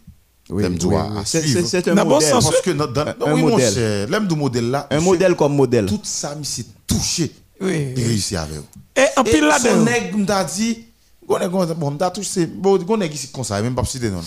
Oui, 0.49 0.63
oui. 0.65 0.95
à 0.95 1.23
C'est- 1.25 1.41
c'est 1.47 1.65
c'est 1.65 1.87
un 1.87 1.95
bon 1.95 2.05
modèle. 2.15 2.29
sens, 2.29 2.43
Parce 2.49 2.61
que 2.61 2.71
notre, 2.71 2.91
dans- 2.93 3.05
Un 3.27 3.33
oui, 3.33 3.41
mon 3.43 3.49
modèle. 3.51 3.73
cher, 3.73 4.09
l'aime 4.09 4.27
du 4.27 4.35
modèle 4.35 4.69
là, 4.71 4.87
Un 4.91 4.99
modèle 4.99 5.35
comme 5.35 5.55
modèle. 5.55 5.85
tout 5.85 6.01
ça, 6.03 6.35
il 6.37 6.45
s'est 6.45 6.65
touché. 6.85 7.31
Oui. 7.61 7.93
Il 7.95 8.03
réussit 8.05 8.37
avec 8.37 8.57
vous. 8.57 8.65
Et 8.95 9.05
en 9.17 9.23
Et 9.23 9.31
pile 9.31 9.39
son 9.39 9.47
là-dedans. 9.47 9.83
nègre 9.85 10.17
m'a 10.17 10.43
dit, 10.43 10.79
bon, 11.25 11.91
m'a 11.97 12.11
touché, 12.11 12.45
bon, 12.45 12.77
gon 12.77 12.97
nègre 12.97 13.15
ici 13.15 13.29
comme 13.31 13.45
ça, 13.45 13.61
même 13.61 13.73
pas 13.75 13.85
citer 13.85 14.09
non. 14.09 14.21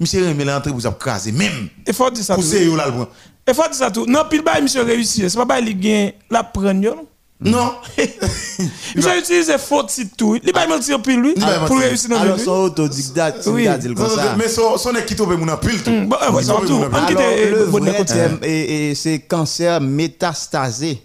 Monsieur 0.00 0.24
Rémy 0.24 0.44
l'entrée 0.44 0.70
pour 0.70 0.82
ça 0.82 0.90
craser 0.98 1.32
même. 1.32 1.68
Il 1.86 1.94
faut 1.94 2.10
dire 2.10 2.24
ça 2.24 2.34
tout. 2.34 2.40
Pousser 2.40 2.64
yo 2.64 2.76
là 2.76 2.86
le. 2.88 3.04
Il 3.46 3.54
faut 3.54 3.62
dire 3.62 3.74
ça 3.74 3.90
tout. 3.90 4.06
Non, 4.06 4.22
pile 4.28 4.42
bail, 4.42 4.62
monsieur 4.62 4.82
réussi. 4.82 5.28
C'est 5.28 5.36
pas 5.36 5.44
bail, 5.44 5.64
il 5.68 5.78
gagne 5.78 6.12
la 6.30 6.42
prendre, 6.42 6.74
non? 6.80 7.06
Non. 7.40 7.74
Monsieur 8.94 9.18
utilise 9.18 9.52
faute 9.58 9.90
site 9.90 10.16
tout. 10.16 10.38
Il 10.42 10.52
va 10.52 10.66
mentir 10.66 11.02
pile 11.02 11.20
lui. 11.20 11.34
Il 11.36 11.42
Pour 11.66 11.78
réussir 11.78 12.08
dans 12.10 12.20
Alors 12.20 12.36
le 12.38 12.42
son 12.42 12.50
autodidacte, 12.52 13.44
Oui. 13.48 13.62
il 13.64 13.68
a 13.68 13.76
dit 13.76 13.92
comme 13.92 14.08
ça. 14.08 14.34
Mais 14.38 14.48
son 14.48 14.78
son 14.78 14.92
qui 15.06 15.14
tombe 15.16 15.36
mon 15.38 15.54
pile 15.56 15.82
tout. 15.82 15.90
bon, 15.90 16.16
ouais, 16.16 16.40
Il 16.40 16.44
ça 16.46 16.52
va 16.54 16.58
tombe 16.60 16.66
tout. 16.66 16.78
mon 16.78 16.84
en 16.86 16.90
pile. 16.90 16.98
On 17.02 17.06
quitte- 17.06 17.18
Alors, 17.18 17.32
eh, 17.36 17.50
le 17.50 17.66
bon, 17.66 17.80
vrai 17.80 18.04
terme, 18.04 18.38
et, 18.42 18.90
et 18.90 18.94
c'est 18.94 19.18
cancer 19.20 19.80
métastasé. 19.80 21.02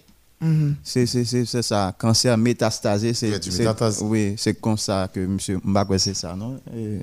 C'est 0.82 1.04
c'est- 1.06 1.24
c'est- 1.24 1.44
c'est 1.44 1.62
ça, 1.62 1.94
cancer 1.98 2.36
métastasé. 2.38 3.12
C'est 3.14 3.30
c'est-. 3.50 3.64
Oui, 4.02 4.34
c'est 4.38 4.54
comme 4.60 4.78
ça 4.78 5.08
que 5.12 5.20
monsieur 5.20 5.58
Mbakwe, 5.62 5.98
c'est 5.98 6.14
ça, 6.14 6.34
non? 6.34 6.58
Et- 6.74 7.02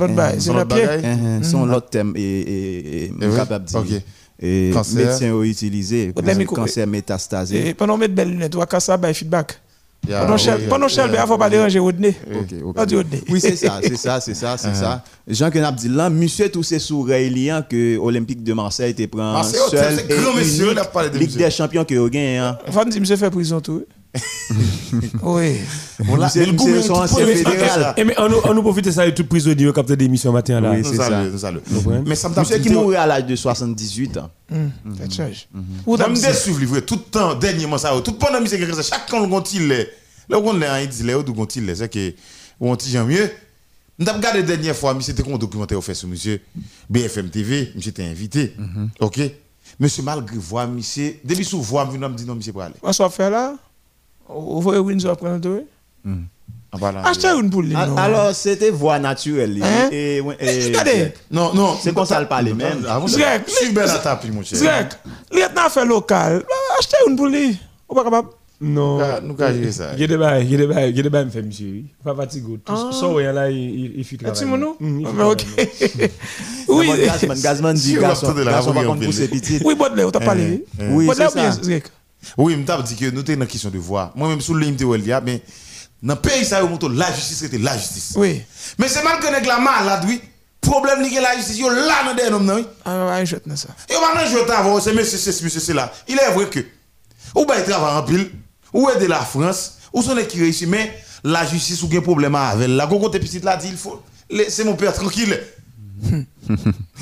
l'autre 0.00 0.14
bail. 0.14 0.34
C'est 0.40 0.46
Son 0.46 0.54
le 0.54 0.60
autre 0.60 0.74
pied. 0.76 0.86
bagaille. 0.86 1.04
Uh-huh, 1.04 1.44
Son 1.44 1.66
l'autre 1.66 1.88
thème 1.90 2.12
et, 2.16 2.20
et, 2.22 3.04
et, 3.04 3.12
Eh 3.20 3.26
capable 3.36 3.64
de 3.66 3.70
dire. 3.84 4.00
Et 4.38 4.70
médecins 4.96 5.32
ont 5.32 5.42
utilisé 5.44 6.12
cancer 6.56 6.86
métastasé. 6.86 7.68
Et 7.68 7.74
pendant 7.74 7.96
mettre 7.96 8.14
belle 8.14 8.30
lunette, 8.30 8.54
ou 8.54 8.60
à 8.60 8.66
ça, 8.80 8.96
bail 8.96 9.14
feedback. 9.14 9.58
Pendant 10.06 10.34
oui, 10.34 10.38
Shell, 10.38 10.60
il 10.62 10.88
Shell, 10.88 11.10
il 11.12 11.18
il 11.20 11.26
faut 11.26 11.38
pas 11.38 11.50
déranger 11.50 11.78
Rodney. 11.78 12.14
Oui, 13.28 13.40
c'est 13.40 13.56
ça, 13.56 13.80
c'est 13.82 13.96
ça, 13.96 14.20
c'est 14.20 14.34
ça, 14.34 14.56
c'est 14.56 14.74
ça. 14.74 15.02
Jean 15.28 15.50
Kenap 15.50 15.74
dit 15.74 15.88
là, 15.88 16.08
monsieur 16.10 16.48
tout 16.48 16.62
c'est 16.62 16.78
sous 16.78 17.02
Raélien 17.02 17.62
que 17.62 17.98
Olympique 17.98 18.42
de 18.42 18.52
Marseille 18.52 18.92
était 18.92 19.06
prend 19.06 19.32
Marseille, 19.32 19.60
seul 19.70 19.96
c'est 19.96 20.08
grand 20.08 20.32
et 20.32 20.38
monsieur, 20.38 20.64
unique 20.64 20.72
il 20.74 20.78
a 20.78 20.84
parlé 20.84 21.10
de 21.10 21.18
Ligue 21.18 21.28
monsieur. 21.28 21.44
des 21.44 21.50
champions 21.50 21.84
que 21.84 21.94
vous 21.94 22.08
gagnez. 22.08 22.50
Faut 22.70 22.84
dire, 22.84 23.00
monsieur 23.00 23.16
fait 23.16 23.30
prison 23.30 23.60
tout. 23.60 23.84
Oui. 25.22 25.56
Monsieur- 25.98 26.40
mais 26.40 26.46
le 26.46 26.52
goût, 26.52 26.66
fédéral. 27.44 27.94
Et 27.96 28.04
mais 28.04 28.14
on 28.18 28.28
nous, 28.28 28.36
on 28.44 28.54
nous 28.54 28.62
profite 28.62 28.84
de 28.84 28.90
ça 28.90 29.06
et 29.06 29.14
tout 29.14 29.24
prisonnier 29.24 29.66
au 29.68 29.72
capteur 29.72 29.96
d'émission 29.96 30.32
matin 30.32 30.60
là. 30.60 30.70
Oui, 30.72 30.78
Nous 30.78 30.84
c'est 30.90 30.96
ça. 31.38 31.50
nous. 31.52 32.02
Mais 32.06 32.14
ça 32.14 32.28
me 32.28 32.38
Monsieur 32.38 32.58
qui 32.58 32.68
mourit 32.70 32.96
à 32.96 33.06
l'âge 33.06 33.26
de 33.26 33.36
78 33.36 34.16
ans. 34.18 34.30
Ça 34.50 35.10
change. 35.10 35.48
Ou 35.86 35.96
Ça 35.96 36.08
me 36.08 36.14
dit- 36.14 36.22
déçu, 36.22 36.50
livré. 36.58 36.82
Tout 36.82 36.96
le 36.96 37.00
temps, 37.10 37.34
dernièrement, 37.34 37.78
ça. 37.78 37.92
Tout 38.04 38.12
pendant 38.12 38.40
que 38.42 38.48
c'est 38.48 38.82
chaque 38.82 39.08
quand 39.10 39.20
on 39.30 39.42
il 39.42 39.72
est. 39.72 39.90
Là, 40.28 40.38
on 40.38 40.60
est, 40.60 40.84
il 40.84 40.88
dit, 40.88 41.02
là, 41.04 41.18
où 41.18 41.24
il 41.56 41.70
est. 41.70 41.74
C'est 41.76 41.88
que, 41.88 42.12
on 42.60 42.74
dit, 42.76 42.96
mieux. 42.98 43.30
Nous 43.98 44.06
avons 44.08 44.18
regardé 44.18 44.40
la 44.40 44.46
dernière 44.46 44.76
fois, 44.76 44.92
monsieur, 44.92 45.14
c'était 45.16 45.32
un 45.32 45.38
documentaire 45.38 45.82
fait 45.82 45.94
sur 45.94 46.06
monsieur 46.08 46.38
BFM 46.90 47.30
TV, 47.30 47.72
monsieur 47.74 47.90
était 47.90 48.04
invité. 48.04 48.54
OK? 49.00 49.18
Monsieur, 49.80 50.02
malgré 50.02 50.36
voix, 50.36 50.66
monsieur, 50.66 51.14
depuis 51.24 51.44
sous 51.44 51.60
voix, 51.62 51.84
me 51.86 52.14
dit 52.16 52.24
non, 52.26 52.34
monsieur, 52.34 52.52
pour 52.52 52.62
aller. 52.62 52.74
On 52.82 52.92
soit 52.92 53.08
fait 53.10 53.30
là? 53.30 53.54
Vous 54.28 54.60
voyez 54.60 54.80
Windsor 54.80 55.16
prendre 55.16 55.38
de- 55.38 55.64
Achetez 57.04 57.28
une 57.28 57.48
poule. 57.48 57.68
Non. 57.68 57.96
Alors, 57.96 58.34
c'était 58.34 58.70
voix 58.70 58.98
naturelle. 58.98 59.58
Hein? 59.62 59.88
Et, 59.92 60.16
et- 60.18 60.20
et- 60.40 60.66
Regardez. 60.66 61.12
Non, 61.30 61.54
non. 61.54 61.76
C'est 61.80 61.94
comme 61.94 62.04
ça 62.04 62.20
le 62.20 62.26
parler 62.26 62.52
même. 62.52 62.84
Ah, 62.88 63.00
Zrek, 63.06 63.42
la 63.74 63.98
tape, 63.98 64.24
mon 64.30 64.42
cher. 64.42 64.58
Zrek, 64.58 64.88
lieutenant 65.32 65.70
fait 65.70 65.84
local. 65.86 66.44
Achetez 66.78 66.96
une 67.08 67.16
poule. 67.16 67.34
Ou 67.88 67.94
pas 67.94 68.04
capable? 68.04 68.28
Non. 68.60 68.98
Ah, 69.00 69.20
Nous, 69.22 69.36
j'ai 69.38 69.70
ça. 69.72 69.90
Il 69.94 70.00
y 70.00 70.04
a 70.04 70.06
des 70.06 70.16
bails, 70.16 70.44
il 70.44 70.50
y 70.50 70.54
a 70.54 70.58
des 70.58 70.66
bails, 70.66 70.90
il 70.90 70.96
y 70.96 71.00
a 71.00 71.02
des 71.02 71.10
bails, 71.10 71.24
me 71.26 71.30
fait 71.30 71.42
monsieur. 71.42 71.66
oui. 71.70 71.84
Pas 72.02 72.14
fatigué. 72.14 72.58
Tout 72.64 72.92
ça, 72.92 73.08
ouais, 73.08 73.30
là, 73.32 73.50
il, 73.50 73.56
il, 73.58 73.92
il 73.98 74.04
fait 74.04 74.16
Ah, 74.20 74.30
travailler. 74.32 74.44
Timono 74.44 74.76
Hum, 74.80 75.00
il 75.00 75.06
fait 75.06 75.12
Mais 75.12 75.24
ok. 75.24 75.44
Oui. 76.68 76.86
Gazman, 76.88 77.06
Gazman, 77.06 77.40
Gazman 77.42 77.74
dit 77.76 77.94
garçon, 77.94 78.32
garçon 78.32 78.72
le- 78.72 79.28
petites. 79.28 79.62
Oui, 79.64 79.74
Baudelaire, 79.74 80.10
t'as 80.10 80.20
parlé. 80.20 80.64
Oui, 80.80 81.06
Baudelaire 81.06 81.30
c'est 81.30 81.38
ça. 81.52 81.80
Oui, 82.36 82.54
je 82.54 82.82
dit 82.82 82.96
que 82.96 83.10
nous 83.10 83.20
avons 83.20 83.32
une 83.42 83.46
question 83.46 83.70
de 83.70 83.78
voix. 83.78 84.12
Moi-même, 84.16 84.40
sous 84.40 84.54
le 84.54 84.66
de 84.70 84.84
Welia, 84.84 85.20
mais 85.20 85.42
dans 86.02 86.14
le 86.14 86.20
pays, 86.20 86.44
ça, 86.44 86.60
la 86.60 87.12
justice, 87.14 87.38
c'était 87.38 87.58
la 87.58 87.76
justice. 87.76 88.12
Oui. 88.16 88.42
Mais 88.78 88.88
c'est 88.88 89.02
mal 89.02 89.18
que 89.20 89.46
la 89.46 89.58
malade, 89.58 90.04
oui. 90.06 90.20
Problème 90.60 91.08
que 91.08 91.20
la 91.22 91.36
justice, 91.36 91.58
yo 91.58 91.70
là 91.70 92.02
dans 92.04 92.14
des 92.14 92.24
hommes, 92.32 92.50
oui. 92.56 92.66
Ah, 92.84 93.06
ouais, 93.06 93.24
je 93.26 93.36
te 93.36 93.54
ça. 93.54 93.68
Yo 93.88 94.00
maintenant 94.00 94.28
je 94.28 94.44
t'avoue, 94.46 94.80
c'est 94.80 94.92
monsieur, 94.92 95.16
c'est 95.16 95.42
monsieur, 95.42 95.60
c'est 95.60 95.72
là. 95.74 95.92
Il 96.08 96.18
est 96.18 96.32
vrai 96.32 96.48
que, 96.50 96.60
ou 97.36 97.46
ben 97.46 97.54
il 97.58 97.64
travaille 97.64 97.96
en 97.96 98.02
pile, 98.02 98.30
ou 98.72 98.90
aider 98.90 99.06
la 99.06 99.20
France, 99.20 99.78
ou 99.92 100.02
son 100.02 100.16
qui 100.28 100.40
réussit, 100.40 100.68
mais 100.68 100.92
la 101.22 101.46
justice 101.46 101.82
ou 101.82 101.88
un 101.92 102.00
problème 102.00 102.34
avec 102.34 102.68
la 102.68 102.86
gogo 102.86 103.08
te 103.08 103.18
petite 103.18 103.44
là 103.44 103.56
dit 103.56 103.68
il 103.68 103.76
faut 103.76 104.02
laisser 104.28 104.64
mon 104.64 104.74
père 104.74 104.92
tranquille. 104.92 105.40
Alors, 106.12 106.24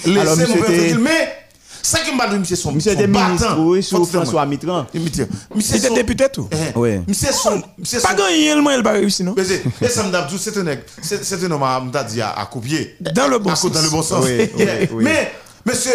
Laissez 0.06 0.46
mon 0.46 0.54
père 0.56 0.70
était- 0.70 0.76
tranquille, 0.78 0.98
mais 0.98 1.43
ça 1.86 2.00
qui 2.00 2.14
m'a 2.14 2.26
dit 2.28 2.38
monsieur 2.38 2.56
son 2.56 2.72
Monsieur 2.72 2.92
était 2.92 3.06
ministre, 3.06 3.56
oui, 3.58 3.82
dire, 3.82 4.22
François 4.22 4.46
Mitterrand. 4.46 4.86
moi. 4.94 5.26
Monsieur, 5.54 5.76
Il 5.76 5.84
était 5.84 5.94
député 5.94 6.26
tout. 6.32 6.48
Eh, 6.50 6.78
Ouais. 6.78 7.02
Monsieur 7.06 7.30
son. 7.32 7.60
Pas 8.02 8.14
gagné, 8.14 8.52
il 8.52 8.82
va 8.82 8.92
réussir, 8.92 9.26
non 9.26 9.34
Mais 9.36 9.44
c'est- 9.44 9.62
Et 9.82 9.88
ça 9.88 10.02
me 10.02 10.10
dit, 10.10 10.38
c'est 10.38 10.56
un 10.56 10.76
c'est 11.02 11.44
un 11.44 11.50
homme 11.50 11.62
à 11.62 11.80
m'a 11.80 12.02
dit 12.04 12.20
à 12.22 12.48
copier. 12.50 12.96
Dans 13.00 13.28
le 13.28 13.38
bon 13.38 13.54
sens. 13.54 13.70
Dans 13.72 13.82
le 13.82 13.90
bon 13.90 14.02
sens. 14.02 14.24
Oui, 14.24 14.50
oui, 14.56 14.64
oui. 14.92 15.04
Mais, 15.04 15.32
monsieur, 15.66 15.92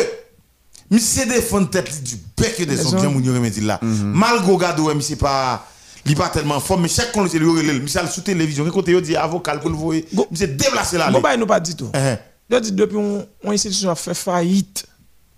monsieur 0.92 1.26
défend 1.26 1.66
tête 1.66 2.04
du 2.04 2.16
bec 2.38 2.66
des 2.66 2.86
hommes. 2.86 3.00
bien 3.02 3.10
moun 3.10 3.28
remet 3.28 3.50
là. 3.62 3.80
Malgré 3.82 4.58
gado, 4.58 4.84
ouais, 4.84 4.96
monsieur 4.96 5.16
pas, 5.16 5.66
il 6.06 6.16
pas 6.16 6.30
tellement 6.30 6.60
fort, 6.60 6.80
mais 6.80 6.88
chaque 6.88 7.12
fois, 7.14 7.28
il 7.34 7.44
relève, 7.44 7.82
monsieur 7.82 8.02
sous 8.12 8.22
télévision, 8.22 8.70
quand 8.72 8.88
il 8.88 9.02
dit 9.02 9.16
avocat 9.16 9.58
pour 9.58 9.70
le 9.70 9.76
Go- 10.14 10.28
monsieur 10.32 10.48
déplacé 10.48 10.98
là. 10.98 11.10
Bon, 11.12 11.20
bah, 11.22 11.34
il 11.34 11.40
nous 11.40 11.46
pas 11.48 11.60
dit 11.60 11.76
tout. 11.76 11.90
Eh, 11.96 12.16
Il 12.50 12.56
a 12.56 12.60
dit 12.60 12.72
depuis 12.72 12.98
on 12.98 13.26
on 13.44 13.52
institution 13.52 13.90
a 13.92 13.96
fait 13.96 14.14
faillite. 14.14 14.86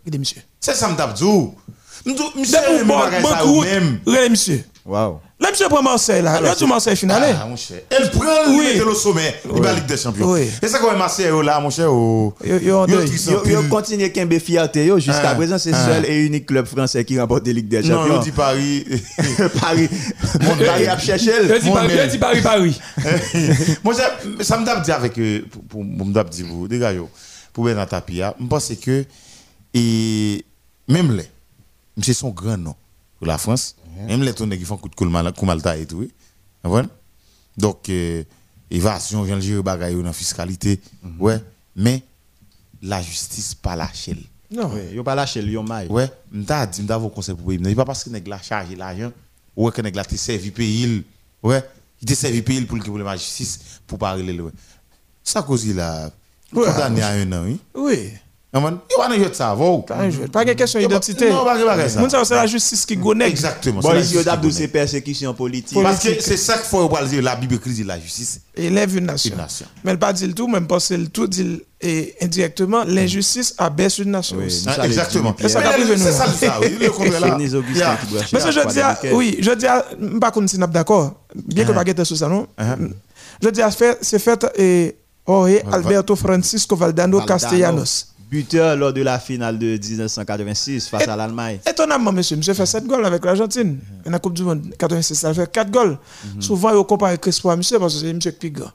Regardez, 0.05 0.19
monsieur. 0.19 0.41
C'est 0.59 0.73
ça 0.75 0.87
dit. 1.15 1.23
Monsieur, 2.35 2.57
même 2.77 2.87
bon, 2.87 2.97
même. 3.61 3.99
regardez, 4.05 4.29
monsieur. 4.29 4.63
Waouh. 4.85 5.19
Là, 5.39 5.49
monsieur 5.49 5.67
prend 5.69 5.81
Marseille, 5.81 6.21
là. 6.21 6.39
Là, 6.39 6.55
tout 6.55 6.67
Marseille 6.67 6.95
finale. 6.95 7.35
Ah, 7.39 7.45
mon 7.47 7.55
cher. 7.55 7.79
Elle 7.89 8.11
prend, 8.11 8.47
Oui. 8.49 8.79
le 8.83 8.93
sommet, 8.93 9.33
il 9.55 9.59
va 9.61 9.73
Ligue 9.73 9.85
des 9.87 9.97
Champions. 9.97 10.31
Oui. 10.33 10.47
Et 10.61 10.67
ça, 10.67 10.77
quand 10.79 10.89
même, 10.89 10.99
Marseille, 10.99 11.31
là, 11.43 11.59
mon 11.59 11.69
cher, 11.71 11.91
oh? 11.91 12.33
Yo- 12.43 12.85
yo 13.45 13.63
continue 13.69 14.11
Kembe 14.11 14.37
fierté 14.39 14.85
yo 14.85 14.97
jusqu'à 14.99 15.31
Ah, 15.31 15.35
présent 15.35 15.57
c'est 15.57 15.73
ah. 15.73 15.85
seul 15.85 16.05
et 16.05 16.25
unique 16.25 16.45
club 16.45 16.65
français 16.67 17.03
qui 17.05 17.19
remporte 17.19 17.45
la 17.47 17.53
Ligue 17.53 17.67
des 17.67 17.81
Non, 17.81 18.01
Champions. 18.03 18.17
on 18.17 18.21
dit 18.21 18.31
Paris. 18.31 18.85
Paris. 19.59 19.89
Mon 20.41 20.55
Paris 20.57 20.87
a 20.87 20.97
cherché. 20.99 21.31
Dit 21.59 21.67
Mon 21.67 21.73
Paris, 21.73 22.07
dit 22.09 22.17
Paris, 22.19 22.41
Paris. 22.41 22.79
Moi, 23.83 23.93
ça 24.41 24.57
me 24.59 24.83
dire 24.83 24.95
avec, 24.95 25.17
euh, 25.17 25.41
pour, 25.69 25.83
me 25.83 26.11
dire 26.29 26.45
vous, 26.47 26.67
des 26.67 26.77
gars, 26.77 26.93
yo, 26.93 27.09
pour 27.51 27.65
Bernard 27.65 27.87
Tapia, 27.87 28.35
je 28.39 28.45
pense 28.45 28.71
que, 28.83 29.05
et, 29.73 30.45
même 30.87 31.15
les, 31.15 31.29
c'est 32.01 32.13
son 32.13 32.29
grand 32.29 32.57
nom 32.57 32.75
pour 33.17 33.27
la 33.27 33.37
France, 33.37 33.75
même 34.07 34.23
les 34.23 34.33
tournées 34.33 34.57
qui 34.57 34.65
font 34.65 34.77
coup 34.77 34.89
de 34.89 34.95
Koumal- 34.95 35.33
Koumalta 35.33 35.77
et 35.77 35.85
tout. 35.85 36.07
Vous? 36.63 36.81
Donc, 37.57 37.89
euh, 37.89 38.23
évasion, 38.69 39.23
vient 39.23 39.35
le 39.35 39.41
gérer 39.41 39.61
bagaille 39.61 39.95
dans 39.95 40.03
la 40.03 40.13
fiscalité, 40.13 40.79
ouais, 41.19 41.39
mais 41.75 42.01
la 42.81 43.01
justice 43.01 43.53
pas 43.55 43.75
lâcher. 43.75 44.17
Non. 44.51 44.73
Ouais, 44.73 44.93
yo 44.93 45.03
pas 45.03 45.15
lâché 45.15 45.41
Lyon 45.41 45.63
Maille. 45.63 45.87
Ouais, 45.89 46.11
m'ta 46.31 46.65
dit 46.67 46.81
m'ta 46.81 46.97
vos 46.97 47.09
conseil 47.09 47.35
pour 47.35 47.47
pays. 47.47 47.57
Mais 47.59 47.73
pas 47.73 47.85
parce 47.85 48.03
que 48.03 48.09
nèg 48.09 48.27
la 48.27 48.41
chargé 48.41 48.75
l'argent 48.75 49.11
ou 49.55 49.69
que 49.71 49.81
nèg 49.81 49.95
la 49.95 50.03
te 50.03 50.15
servi 50.15 50.51
pays. 50.51 51.03
Ouais, 51.41 51.63
il 52.01 52.07
te 52.07 52.13
servi 52.13 52.41
pays 52.41 52.59
pour 52.65 52.75
le 52.77 52.83
pour 52.83 52.97
la 52.97 53.15
justice 53.15 53.59
pour 53.87 53.97
le. 53.99 54.51
Ça 55.23 55.41
cause 55.43 55.63
il 55.65 55.79
a 55.79 56.11
Ouais. 56.51 56.65
condamné 56.65 57.01
à 57.01 57.11
un 57.11 57.31
an, 57.31 57.45
oui? 57.45 57.59
Oui. 57.75 58.09
Aman, 58.53 58.79
il 58.89 59.01
va 59.01 59.07
nous 59.07 59.15
jouer 59.15 59.33
ça, 59.33 59.53
vous. 59.53 59.79
Pas. 59.79 59.95
Pas 60.29 60.43
de 60.43 60.51
question 60.51 60.79
d'identité. 60.79 61.29
Non, 61.29 61.45
pas 61.45 61.57
pas 61.57 61.87
ça. 61.87 62.01
Moun 62.01 62.09
sa 62.09 62.25
c'est 62.25 62.35
la 62.35 62.47
justice 62.47 62.85
qui 62.85 62.97
gonne. 62.97 63.21
Exactement. 63.21 63.79
Bon, 63.79 63.91
c'est 64.03 64.17
on 64.17 64.27
a 64.29 64.37
qui 64.37 64.51
ces 64.51 64.67
persécutions 64.67 65.33
politiques. 65.33 65.81
Parce 65.81 66.03
que 66.03 66.19
c'est 66.19 66.35
ça 66.35 66.57
qu'il 66.57 66.65
faut 66.65 66.89
dire 67.07 67.21
la 67.23 67.37
Bible 67.37 67.59
crise 67.59 67.85
la 67.85 67.97
justice. 67.97 68.41
Élève 68.53 68.97
une 68.97 69.05
nation. 69.05 69.31
Une 69.31 69.37
nation. 69.37 69.65
Mais 69.85 69.91
elle 69.91 69.99
pas 69.99 70.11
dit 70.11 70.27
le 70.27 70.33
tout, 70.33 70.49
même 70.49 70.67
pas 70.67 70.81
c'est 70.81 70.97
le 70.97 71.07
tout 71.07 71.27
dit 71.27 71.61
et 71.79 72.13
indirectement 72.21 72.83
l'injustice 72.85 73.55
abaisse 73.57 73.99
une 73.99 74.11
nation 74.11 74.35
Oui, 74.37 74.47
aussi. 74.47 74.67
nous, 74.67 74.73
ça, 74.73 74.85
Exactement. 74.85 75.33
Et 75.39 75.47
ça 75.47 75.59
Mais 75.59 75.65
qu'a 75.65 75.71
privé 75.71 75.95
nous. 75.95 76.03
C'est 76.03 76.11
ça, 76.11 76.27
ça, 76.27 76.59
oui. 76.61 76.75
Le 76.77 76.89
contraire 76.91 77.21
là. 77.21 77.37
Qui 77.37 77.49
chercher 78.27 78.51
je 78.51 78.67
dis, 78.67 79.13
oui, 79.13 79.37
je 79.39 79.51
dis, 79.51 79.65
à- 79.65 79.85
pas 80.19 80.29
qu'on 80.31 80.41
n'est 80.41 80.47
pas 80.59 80.67
d'accord, 80.67 81.13
bien 81.33 81.63
que 81.63 81.71
pas 81.71 81.85
guetter 81.85 82.03
sur 82.03 82.17
ça, 82.17 82.27
non? 82.27 82.47
Uh-huh. 82.59 82.91
Je 83.41 83.49
dis, 83.49 83.61
à 83.61 83.71
fait- 83.71 83.97
c'est 84.01 84.19
fait, 84.19 84.45
et, 84.57 84.95
Jorge 85.25 85.61
Alberto 85.71 86.15
Francisco 86.15 86.75
Valdano, 86.75 87.21
Castellanos. 87.21 88.10
Buteur 88.31 88.77
lors 88.77 88.93
de 88.93 89.01
la 89.01 89.19
finale 89.19 89.59
de 89.59 89.77
1986 89.77 90.87
face 90.87 91.05
à 91.05 91.17
l'Allemagne. 91.17 91.59
Étonnamment, 91.69 92.13
monsieur, 92.13 92.37
monsieur 92.37 92.53
fait 92.53 92.65
7 92.65 92.85
goals 92.85 93.05
avec 93.05 93.25
l'Argentine. 93.25 93.77
Dans 94.05 94.11
la 94.11 94.19
Coupe 94.19 94.33
du 94.33 94.43
Monde 94.43 94.73
86, 94.79 95.15
ça 95.15 95.33
fait 95.33 95.51
4 95.51 95.69
goals. 95.69 95.97
Souvent, 96.39 96.69
il 96.77 96.85
compare 96.85 97.19
Crespo 97.19 97.49
à 97.49 97.57
monsieur 97.57 97.77
parce 97.77 97.93
que 97.95 97.99
c'est 97.99 98.13
monsieur 98.13 98.31
qui 98.31 98.37
est 98.37 98.39
plus 98.39 98.51
grand. 98.51 98.71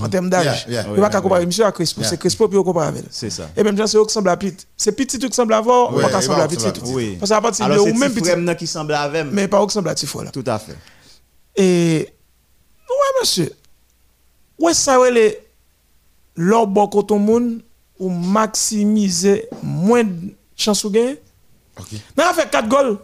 En 0.00 0.08
termes 0.08 0.30
d'âge. 0.30 0.66
Yeah, 0.68 0.82
yeah. 0.82 0.84
Il 0.90 0.94
ne 0.94 1.00
va 1.00 1.10
pas 1.10 1.20
comparer 1.20 1.44
monsieur 1.44 1.64
à 1.64 1.72
Crespo. 1.72 2.02
C'est 2.04 2.16
Crespo 2.16 2.46
puis 2.46 2.56
il 2.56 2.62
compare 2.62 2.84
avec. 2.84 3.02
C'est 3.10 3.30
ça. 3.30 3.50
Et 3.56 3.64
même 3.64 3.76
c'est 3.84 3.96
eux 3.96 4.06
qui 4.06 4.12
semblent 4.12 4.28
à 4.28 4.36
petit. 4.36 4.64
C'est 4.76 4.92
petit 4.92 5.18
qui 5.18 5.32
semble 5.32 5.54
avoir, 5.54 5.92
ou 5.92 6.00
pas 6.00 6.08
il 6.08 6.16
qui 6.16 6.22
semble 6.22 6.38
va 6.38 6.44
à 6.44 6.48
petit. 6.48 6.80
Oui. 6.84 7.16
Parce 7.18 7.30
qu'à 7.30 7.40
partir 7.40 7.68
de 7.68 7.78
ou 7.78 7.92
même 7.94 8.12
petit 8.12 8.56
qui 8.56 8.66
semble 8.68 8.94
avec. 8.94 9.26
Mais 9.32 9.48
pas 9.48 9.60
où 9.60 9.66
qui 9.66 9.74
semble 9.74 9.88
à 9.88 9.94
là. 9.94 10.30
Tout 10.30 10.44
à 10.46 10.58
fait. 10.60 10.76
Et, 11.56 12.06
ouais, 12.88 13.20
monsieur, 13.20 13.52
ouais, 14.60 14.72
ça, 14.72 15.00
ouais, 15.00 15.10
les, 15.10 15.38
leur 16.36 16.68
bon 16.68 16.86
côté 16.86 17.18
monde, 17.18 17.60
ou 18.00 18.08
maximiser 18.08 19.46
moins 19.62 20.02
de 20.02 20.32
chances 20.56 20.82
ou 20.82 20.90
gagner. 20.90 21.20
Ok. 21.78 21.92
Nan 22.16 22.28
a 22.28 22.32
fait 22.34 22.50
4 22.50 22.68
goals. 22.68 22.98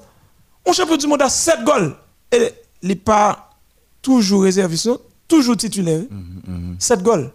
On 0.65 0.73
champion 0.73 0.97
du 0.97 1.07
monde 1.07 1.23
a 1.23 1.29
7 1.29 1.63
goals. 1.65 1.95
Et 2.33 2.53
il 2.83 2.89
n'est 2.89 2.97
pas 2.97 3.51
toujours 4.03 4.43
réserviste, 4.43 4.91
toujours 5.29 5.57
titulaire. 5.57 6.03
7 6.79 7.03
goals. 7.03 7.31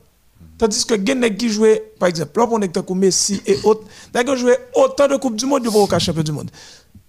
Tandis 0.57 0.85
que 0.85 0.93
Genek 0.93 1.37
qui 1.37 1.49
jouait, 1.49 1.93
par 1.97 2.09
exemple, 2.09 2.39
là, 2.39 2.47
on 2.51 2.61
est 2.61 2.85
comme 2.85 2.99
Messi 2.99 3.41
et 3.47 3.57
autres, 3.63 3.83
qui 4.13 4.37
joué 4.37 4.55
autant 4.75 5.07
de 5.07 5.15
Coupes 5.15 5.35
du 5.35 5.45
Monde 5.45 5.63
pour 5.63 5.77
aucun 5.77 5.97
champion 5.97 6.21
du 6.21 6.31
monde. 6.31 6.51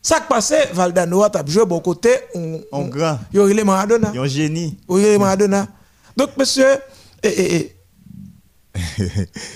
Ça 0.01 0.21
qui 0.21 0.27
passait, 0.29 0.71
Valdano 0.73 1.23
a 1.23 1.31
joué 1.47 1.65
bon 1.67 1.81
côté, 1.81 2.11
on, 2.35 2.61
On 2.73 2.87
grand. 2.89 3.19
il 3.33 3.39
y 3.39 3.61
a 3.61 3.65
Maradona. 3.65 4.09
Il 4.13 4.17
y 4.17 4.19
a 4.19 4.23
un 4.23 4.27
génie. 4.27 4.79
Oui, 4.89 5.05
oui, 5.05 5.19
Maradona. 5.19 5.69
Donc, 6.17 6.31
monsieur, 6.39 6.79
eh. 7.23 7.73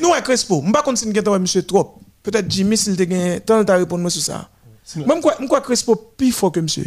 Nous, 0.03 0.13
à 0.13 0.21
Crespo, 0.21 0.61
je 0.63 0.69
ne 0.69 0.73
sais 0.75 0.83
pas 0.83 0.97
si 0.97 1.09
nous 1.09 1.19
avons 1.19 1.39
monsieur 1.39 1.63
trop. 1.63 1.95
Peut-être 2.23 2.51
Jimmy, 2.51 2.77
s'il 2.77 2.97
te 2.97 3.03
gagne, 3.05 3.41
tant 3.41 3.63
de 3.63 3.73
répondre 3.73 4.09
sur 4.11 4.23
ça. 4.23 4.49
Même 4.97 5.21
quoi, 5.21 5.35
moi, 5.41 5.61
Crespo 5.61 5.95
plus 6.17 6.33
fort 6.33 6.53
que 6.53 6.61
monsieur. 6.61 6.85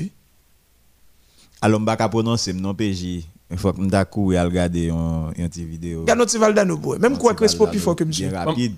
Alors, 1.62 1.80
je 1.80 1.86
ne 1.86 1.86
pas 1.96 2.10
prononcer 2.10 2.54
nom 2.54 2.74
PJ. 2.74 3.24
Il 3.52 3.58
faut 3.58 3.74
que 3.74 3.82
je 3.82 4.32
et 4.36 4.40
regarder 4.40 4.90
un 4.92 5.32
une 5.36 5.50
petite 5.50 5.68
vidéo. 5.68 6.02
Regarde 6.02 6.20
notre 6.20 6.38
Valdano, 6.38 6.78
boy. 6.78 7.00
Même 7.00 7.18
quoi, 7.18 7.34
Crespo 7.34 7.66
plus 7.66 7.80
fort 7.80 7.96
que 7.96 8.04
monsieur. 8.04 8.30
Bien 8.30 8.46
rapide. 8.46 8.76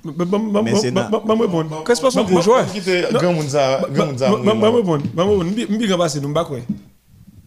Mais 0.63 0.75
c'est. 0.75 0.93
Crespo 1.83 2.09
son 2.09 2.23
gros 2.23 2.41
joueur. 2.41 2.65
Grand 3.11 3.41
ça, 3.49 3.81
grand 3.91 4.17
ça. 4.17 4.29
Maman 4.29 4.71
répondre. 4.71 5.03
Maman 5.13 5.37
répondre. 5.39 5.51
Mbi 5.69 5.87
grand 5.87 5.97
passé, 5.97 6.21
nous 6.21 6.31
pas 6.33 6.45
quoi. 6.45 6.59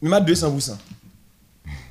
Mais 0.02 0.10
ma 0.10 0.20
200%. 0.20 0.76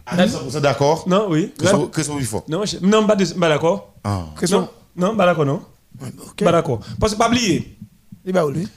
Ah, 0.06 0.18
100% 0.28 0.60
d'accord. 0.62 1.06
Non, 1.08 1.28
oui. 1.30 1.52
Que 1.92 2.04
c'est 2.04 2.12
fort 2.26 2.44
Non, 2.48 2.64
je- 2.66 2.78
non, 2.82 3.08
pas 3.08 3.16
de- 3.16 3.26
pas 3.26 3.50
d'accord. 3.50 3.93
Ah. 4.04 4.26
Non, 4.50 4.70
non, 4.96 5.16
pas 5.16 5.26
d'accord, 5.26 5.46
non. 5.46 5.62
Ok. 6.02 6.44
Pas 6.44 6.52
d'accord. 6.52 6.80
Parce 7.00 7.14
que 7.14 7.18
pas 7.18 7.28
oublier. 7.28 7.78
Il 8.26 8.34
va 8.34 8.46
où 8.46 8.50
lui? 8.50 8.68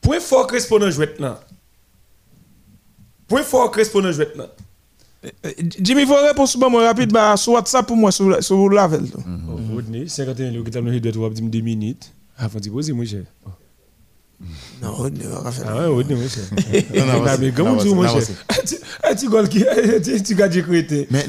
Point 0.00 0.20
fort 0.20 0.46
Crespo 0.46 0.78
dans 0.78 0.90
jouet 0.90 1.14
là. 1.18 1.40
Point 3.28 3.42
fort 3.42 3.70
Crespo 3.70 4.00
dans 4.00 4.12
jouet 4.12 4.32
là. 4.36 4.46
Eh, 5.22 5.30
Jimmy, 5.80 6.02
il 6.02 6.06
faut 6.06 6.14
répondre 6.14 6.48
sur 6.48 6.70
moi 6.70 6.86
rapide 6.86 7.12
bah, 7.12 7.36
sur 7.36 7.52
WhatsApp 7.52 7.86
pour 7.86 7.96
moi, 7.96 8.10
sur, 8.10 8.42
sur 8.42 8.68
Lavel. 8.70 9.04
Oh, 9.14 9.74
Rodney, 9.74 10.08
51 10.08 10.50
le 10.50 10.62
qui 10.62 10.70
t'a 10.70 10.80
donné 10.80 10.98
deux 10.98 11.12
trois 11.12 11.28
petits 11.28 11.42
2 11.42 11.60
minutes. 11.60 12.10
Avant 12.38 12.58
de 12.58 12.70
poser 12.70 12.92
mon 12.92 13.04
cher. 13.04 13.24
Non, 14.82 14.94
on 14.98 15.42
va 15.42 15.52
faire. 15.52 15.66
Ah 15.68 15.80
ouais, 15.80 15.86
Rodney 15.86 16.14
mon 16.14 16.26
cher. 16.28 16.44
Non, 16.96 17.06
non, 17.06 17.24
Ah, 17.26 17.36
mais 17.38 17.52
comment 17.52 17.72
non, 17.74 17.82
tu 17.82 17.88
mon 17.90 18.02
non, 18.04 18.08
cher 18.08 18.22
Un 19.04 19.14
petit 19.14 19.26
gol 19.26 19.46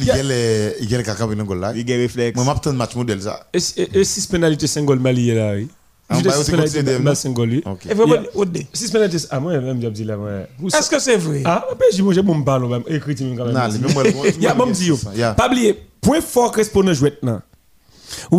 y 0.05 0.11
a 0.11 0.23
les 0.23 0.75
il 0.81 0.89
y 0.89 0.95
a 0.95 0.97
les 0.97 1.03
caca 1.03 1.25
dans 1.27 1.43
goal 1.43 1.59
là. 1.59 1.73
Il 1.75 1.87
y 1.89 1.91
a 1.91 1.95
un 1.97 1.99
réflexe. 1.99 2.35
Moi 2.37 2.45
m'attends 2.45 2.71
match 2.73 2.95
modèle 2.95 3.21
ça. 3.21 3.47
Et 3.53 3.59
et 3.93 4.03
6 4.05 4.27
pénalités 4.27 4.67
5 4.67 4.85
goals 4.85 4.99
Mali 4.99 5.33
là 5.35 5.53
oui. 5.55 5.67
Juste 6.09 6.25
bah, 6.25 6.31
six 6.33 6.39
aussi 6.41 6.51
pénalités 6.51 6.77
continuer 6.79 6.99
de- 6.99 7.03
dans 7.03 7.15
5 7.15 7.33
goals 7.33 7.49
oui. 7.49 7.63
OK. 7.65 7.85
Et 7.89 7.93
vraiment, 7.93 8.13
Yeah. 8.15 8.23
Odé. 8.35 8.67
6 8.73 8.91
pénalités 8.91 9.25
ah 9.29 9.39
moi 9.41 9.59
même 9.59 9.81
j'ai 9.81 9.91
dit 9.91 10.03
là 10.05 10.17
ouais. 10.17 10.47
Est-ce 10.67 10.89
que 10.89 10.99
c'est 10.99 11.17
vrai? 11.17 11.41
Ah, 11.45 11.65
mais 11.77 11.85
j'ai 11.93 12.01
mon 12.03 12.13
j'ai 12.13 12.21
mon 12.21 12.37
ballon 12.39 12.69
même 12.69 12.83
écrit 12.87 13.15
même 13.21 13.37
quand 13.37 13.45
même. 13.45 13.53
Non, 13.53 13.61
mais 13.69 13.93
moi 13.93 14.03
Il 14.37 14.41
y 14.41 14.47
a 14.47 14.55
même 14.55 14.71
dit 14.71 14.87
yo. 14.87 14.97
Yeah. 15.13 15.33
Pas 15.33 15.47
oublier 15.47 15.77
point 15.99 16.21
fort 16.21 16.53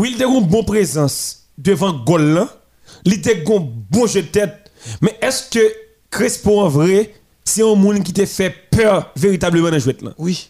il 0.06 0.22
a 0.22 0.26
une 0.26 0.46
bonne 0.46 0.64
présence 0.64 1.42
devant 1.58 1.92
goal 1.92 2.22
là. 2.22 2.48
Il 3.04 3.14
a 3.14 3.16
un 3.32 3.68
bon 3.90 4.06
jeu 4.06 4.22
de 4.22 4.28
tête. 4.28 4.61
Mais 5.00 5.16
est-ce 5.20 5.50
que 5.50 5.72
Crespo 6.10 6.60
en 6.60 6.68
vrai 6.68 7.12
c'est 7.44 7.62
un 7.62 7.74
monde 7.74 8.02
qui 8.02 8.12
te 8.12 8.24
fait 8.24 8.54
peur 8.70 9.10
véritablement 9.16 9.70
dans 9.70 9.78
jouet 9.78 9.96
là 10.00 10.12
Oui. 10.18 10.48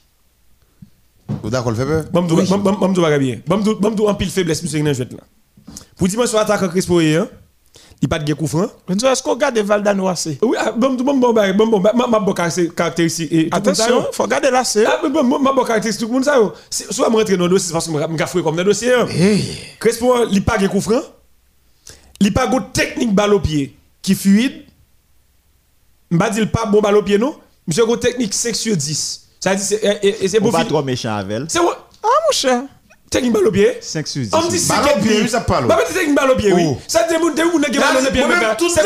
Vous 1.42 1.50
d'accord 1.50 1.72
le 1.72 1.76
fait 1.78 1.86
peur 1.86 2.04
bam 2.12 2.26
bam 2.78 2.94
pas 2.94 3.18
bien. 3.18 3.40
Bamdou 3.46 4.06
en 4.06 4.14
pile 4.14 4.30
faiblesse 4.30 4.62
monsieur 4.62 4.82
dans 4.82 4.92
jouet 4.92 5.08
là. 5.10 5.74
Pour 5.96 6.08
dimension 6.08 6.38
attaquant 6.38 6.68
Crespo 6.68 6.98
hein. 7.00 7.28
Il 8.02 8.08
pas 8.08 8.18
de 8.18 8.34
coup 8.34 8.48
franc. 8.48 8.66
Est-ce 8.88 9.22
qu'on 9.22 9.30
regarde 9.30 9.56
Valdano 9.58 10.08
assez? 10.08 10.36
Oui, 10.42 10.56
ah, 10.58 10.72
bam 10.72 10.96
bam 10.96 11.20
bam 11.20 11.32
bam 11.32 11.70
bam 11.70 12.10
ma 12.10 12.18
bon 12.18 12.32
caractéristique 12.32 13.30
le 13.30 13.48
Attention, 13.52 14.06
il 14.10 14.14
faut 14.14 14.24
regarder 14.24 14.50
là, 14.50 14.64
c'est. 14.64 14.84
Ah, 14.84 14.98
bon, 15.08 15.22
moi, 15.22 15.38
ma 15.38 15.52
bonne 15.52 15.64
caractéristique, 15.64 16.00
tout 16.02 16.08
le 16.08 16.14
monde 16.14 16.24
ça. 16.24 16.36
Soit 16.68 17.06
je 17.08 17.16
rentre 17.16 17.36
dans 17.36 17.44
le 17.44 17.48
dossier, 17.50 17.72
parce 17.72 17.86
que 17.86 17.92
je 17.92 18.06
me 18.08 18.26
fouet 18.26 18.42
comme 18.42 18.56
dans 18.56 18.64
le 18.64 18.70
dossier. 18.70 18.92
hein. 18.92 19.06
Crespo, 19.78 20.26
il 20.32 20.34
n'a 20.34 20.40
pas 20.40 20.58
de 20.58 20.66
coup 20.66 20.80
franc. 20.80 21.00
Il 22.18 22.26
n'a 22.26 22.32
pas 22.32 22.48
de 22.48 22.58
technique 22.72 23.14
balle 23.14 23.34
au 23.34 23.40
pied 23.40 23.76
qui 24.02 24.12
est 24.12 24.16
fluide. 24.16 24.64
Je 26.10 26.16
ne 26.16 26.20
pas 26.20 26.30
dire 26.30 26.50
pas 26.50 26.66
bon 26.66 26.80
balle 26.80 26.96
au 26.96 27.02
pied, 27.02 27.16
non. 27.18 27.36
Monsieur, 27.66 27.84
une 27.88 27.98
technique 27.98 28.34
5 28.34 28.54
sur 28.54 28.76
10. 28.76 29.20
Ça 29.40 29.54
dit, 29.54 29.62
c'est 29.62 29.76
et- 29.76 30.06
et- 30.08 30.24
et 30.24 30.28
c'est 30.28 30.38
On 30.40 30.44
bon 30.44 30.50
pas 30.52 30.64
trop 30.64 30.82
méchant 30.82 31.16
avec 31.16 31.36
elle. 31.36 31.46
C'est 31.48 31.58
Ah, 31.58 31.62
mon 31.62 32.32
cher. 32.32 32.62
technique 33.10 33.32
balle 33.32 33.46
au 33.46 33.52
pied. 33.52 33.78
5 33.80 34.06
sur 34.06 34.22
10. 34.22 34.30
On 34.34 34.48
dit 34.48 34.58
c'est 34.58 34.68
Balle 34.68 34.84
au 34.84 34.88
quel 35.02 35.02
pied, 35.02 35.28
ça 35.28 35.40
parle. 35.40 35.66
Bah, 35.68 35.78
mais 35.78 35.94
technique 35.94 36.14
balle 36.16 36.30
au 36.32 36.36
pied, 36.36 36.52
oui. 36.52 36.62
Oh. 36.66 36.78
Ça 36.86 37.06
dit, 37.08 37.14
vous 37.20 37.28
avez 37.28 37.70
qui 37.70 37.78
balle 37.78 37.96
au 37.96 38.10
pied, 38.10 38.22
c'est 38.74 38.80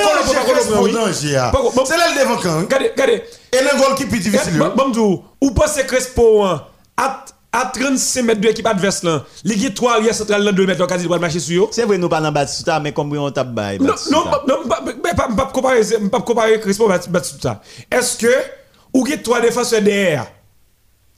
quoi 0.75 0.87
le 0.87 0.93
danger. 0.93 1.39
C'est 1.87 1.97
là 1.97 2.07
le 2.15 2.21
devant 2.21 2.37
quand. 2.41 2.61
Regardez, 2.61 2.91
regardez. 2.91 3.23
Et 3.53 3.59
le 3.63 3.79
goal 3.81 3.95
qui 3.97 4.05
plus 4.07 4.21
difficile. 4.21 4.59
Bon, 4.59 5.25
ou 5.41 5.51
pensez 5.53 5.85
Crespo 5.87 6.45
hein, 6.45 6.65
à, 6.97 7.25
à 7.57 7.67
35 7.67 8.23
mètres 8.23 8.41
de 8.41 8.47
l'équipe 8.47 8.67
adverse 8.67 9.03
là, 9.03 9.25
a 9.67 9.71
3 9.71 9.93
arrière 9.95 10.15
central 10.15 10.45
dans 10.45 10.53
2 10.53 10.67
mètres, 10.67 10.87
quasi 10.87 11.07
pour 11.07 11.19
marcher 11.19 11.41
sur 11.41 11.65
eux. 11.65 11.69
C'est 11.73 11.85
vrai, 11.85 11.97
nous 11.99 12.09
pas 12.09 12.21
dans 12.21 12.33
Batistuta, 12.33 12.79
mais 12.81 12.93
comme 12.93 13.17
on 13.17 13.31
tape 13.31 13.53
bail. 13.55 13.79
Non, 13.79 13.95
non, 14.11 14.25
non, 14.47 14.69
pas- 14.69 14.83
pas- 15.37 15.47
comparer, 15.53 15.81
pas 16.11 16.21
comparer 16.21 16.61
Crespo 16.61 16.89
Batistuta. 16.89 17.61
Est-ce 17.91 18.19
que, 18.19 18.33
ou 18.93 19.07
a 19.07 19.17
3 19.17 19.41
défenseurs 19.41 19.83
derrière? 19.83 20.27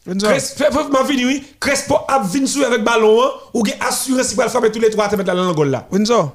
Crespo, 0.06 0.64
m'a 0.90 1.04
fini, 1.04 1.24
oui. 1.26 1.44
Crespo 1.60 1.96
a 2.08 2.20
venu 2.20 2.46
sur 2.46 2.64
avec 2.66 2.82
ballon, 2.82 3.22
hein, 3.22 3.30
ou 3.52 3.62
a 3.66 3.88
assurance 3.88 4.28
qu'il 4.28 4.36
va 4.36 4.48
frapper 4.48 4.70
tous 4.72 4.80
les 4.80 4.90
3 4.90 5.04
à 5.04 5.08
te 5.08 5.16
mettre 5.16 5.34
dans 5.34 5.46
le 5.46 5.52
goal 5.54 5.70
là. 5.70 5.86
Windsor. 5.90 6.34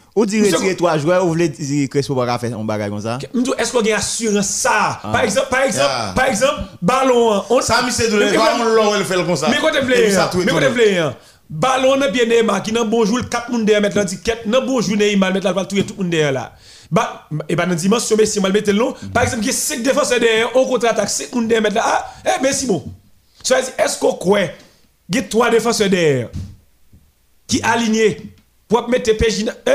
Ou 0.15 0.25
dire 0.25 0.41
Monsieur- 0.41 0.57
retirer 0.57 0.75
trois 0.75 0.97
joueurs, 0.97 1.23
ou 1.25 1.29
voulez 1.29 1.47
dire 1.47 1.87
Crespo 1.89 2.13
pas 2.15 2.37
faire 2.37 2.57
un 2.59 2.63
bagage 2.65 2.89
comme 2.89 2.99
ça? 3.01 3.17
Est-ce 3.57 3.71
qu'on 3.71 3.79
a 3.79 3.95
assurance 3.95 4.47
ça? 4.47 4.99
Par 5.01 5.21
exemple, 5.21 5.47
par 5.49 5.61
exemple, 5.61 5.85
Yeah. 5.89 6.13
par 6.13 6.25
exemple, 6.25 6.61
ballon. 6.81 7.33
hein, 7.33 7.45
on- 7.49 7.61
Ça, 7.61 7.79
c'est 7.89 8.09
de 8.11 8.19
fait 9.03 9.15
comme 9.15 9.35
ça. 9.37 9.47
Mais 9.49 9.57
quand 9.61 9.71
tu 9.71 9.79
veux, 9.85 10.09
ça, 10.11 10.27
tout 10.29 10.39
mais 10.39 10.47
quand 10.51 10.59
tu 10.59 10.65
veux, 10.65 11.11
ballon 11.49 11.95
n'a 11.95 12.09
bien 12.09 12.25
Neymar 12.25 12.61
qui 12.61 12.73
n'a 12.73 12.83
bon 12.83 13.05
jour, 13.05 13.19
4 13.29 13.49
moun 13.51 13.63
derrière 13.63 13.81
mettre 13.81 13.97
l'étiquette, 13.97 14.45
n'a 14.47 14.59
bon 14.59 14.81
jour 14.81 14.97
Neymar 14.97 15.31
mettre 15.33 15.45
la 15.45 15.53
balle 15.53 15.67
tout 15.67 15.81
tout 15.83 15.93
le 15.97 16.03
monde 16.03 16.09
derrière 16.11 16.31
là. 16.33 16.53
Bah, 16.91 17.29
et 17.47 17.55
bah, 17.55 17.65
dans 17.65 17.73
dimension, 17.73 18.17
mais 18.17 18.25
si 18.25 18.41
mal 18.41 18.51
mettre 18.51 18.69
le 18.69 18.77
long, 18.77 18.93
par 19.13 19.23
exemple, 19.23 19.43
il 19.43 19.47
y 19.47 19.49
a 19.49 19.53
5 19.53 19.81
défenseurs 19.81 20.19
derrière, 20.19 20.49
on 20.55 20.65
contre-attaque, 20.65 21.09
5 21.09 21.33
moun 21.33 21.47
derrière 21.47 21.63
mettre 21.63 21.75
là, 21.75 21.83
ah, 21.85 22.05
eh, 22.25 22.41
mais 22.43 22.51
c'est 22.51 22.65
bon. 22.67 22.83
Ça 23.43 23.55
veut 23.55 23.63
dire, 23.63 23.71
est-ce 23.77 23.97
qu'on 23.97 24.11
croit, 24.11 24.41
il 25.07 25.15
y 25.15 25.19
a 25.19 25.23
3 25.23 25.49
défenseurs 25.49 25.89
derrière, 25.89 26.27
qui 27.47 27.61
alignés, 27.63 28.33
pour 28.67 28.87
mettre 28.89 29.11
PJ, 29.15 29.45
eh, 29.67 29.71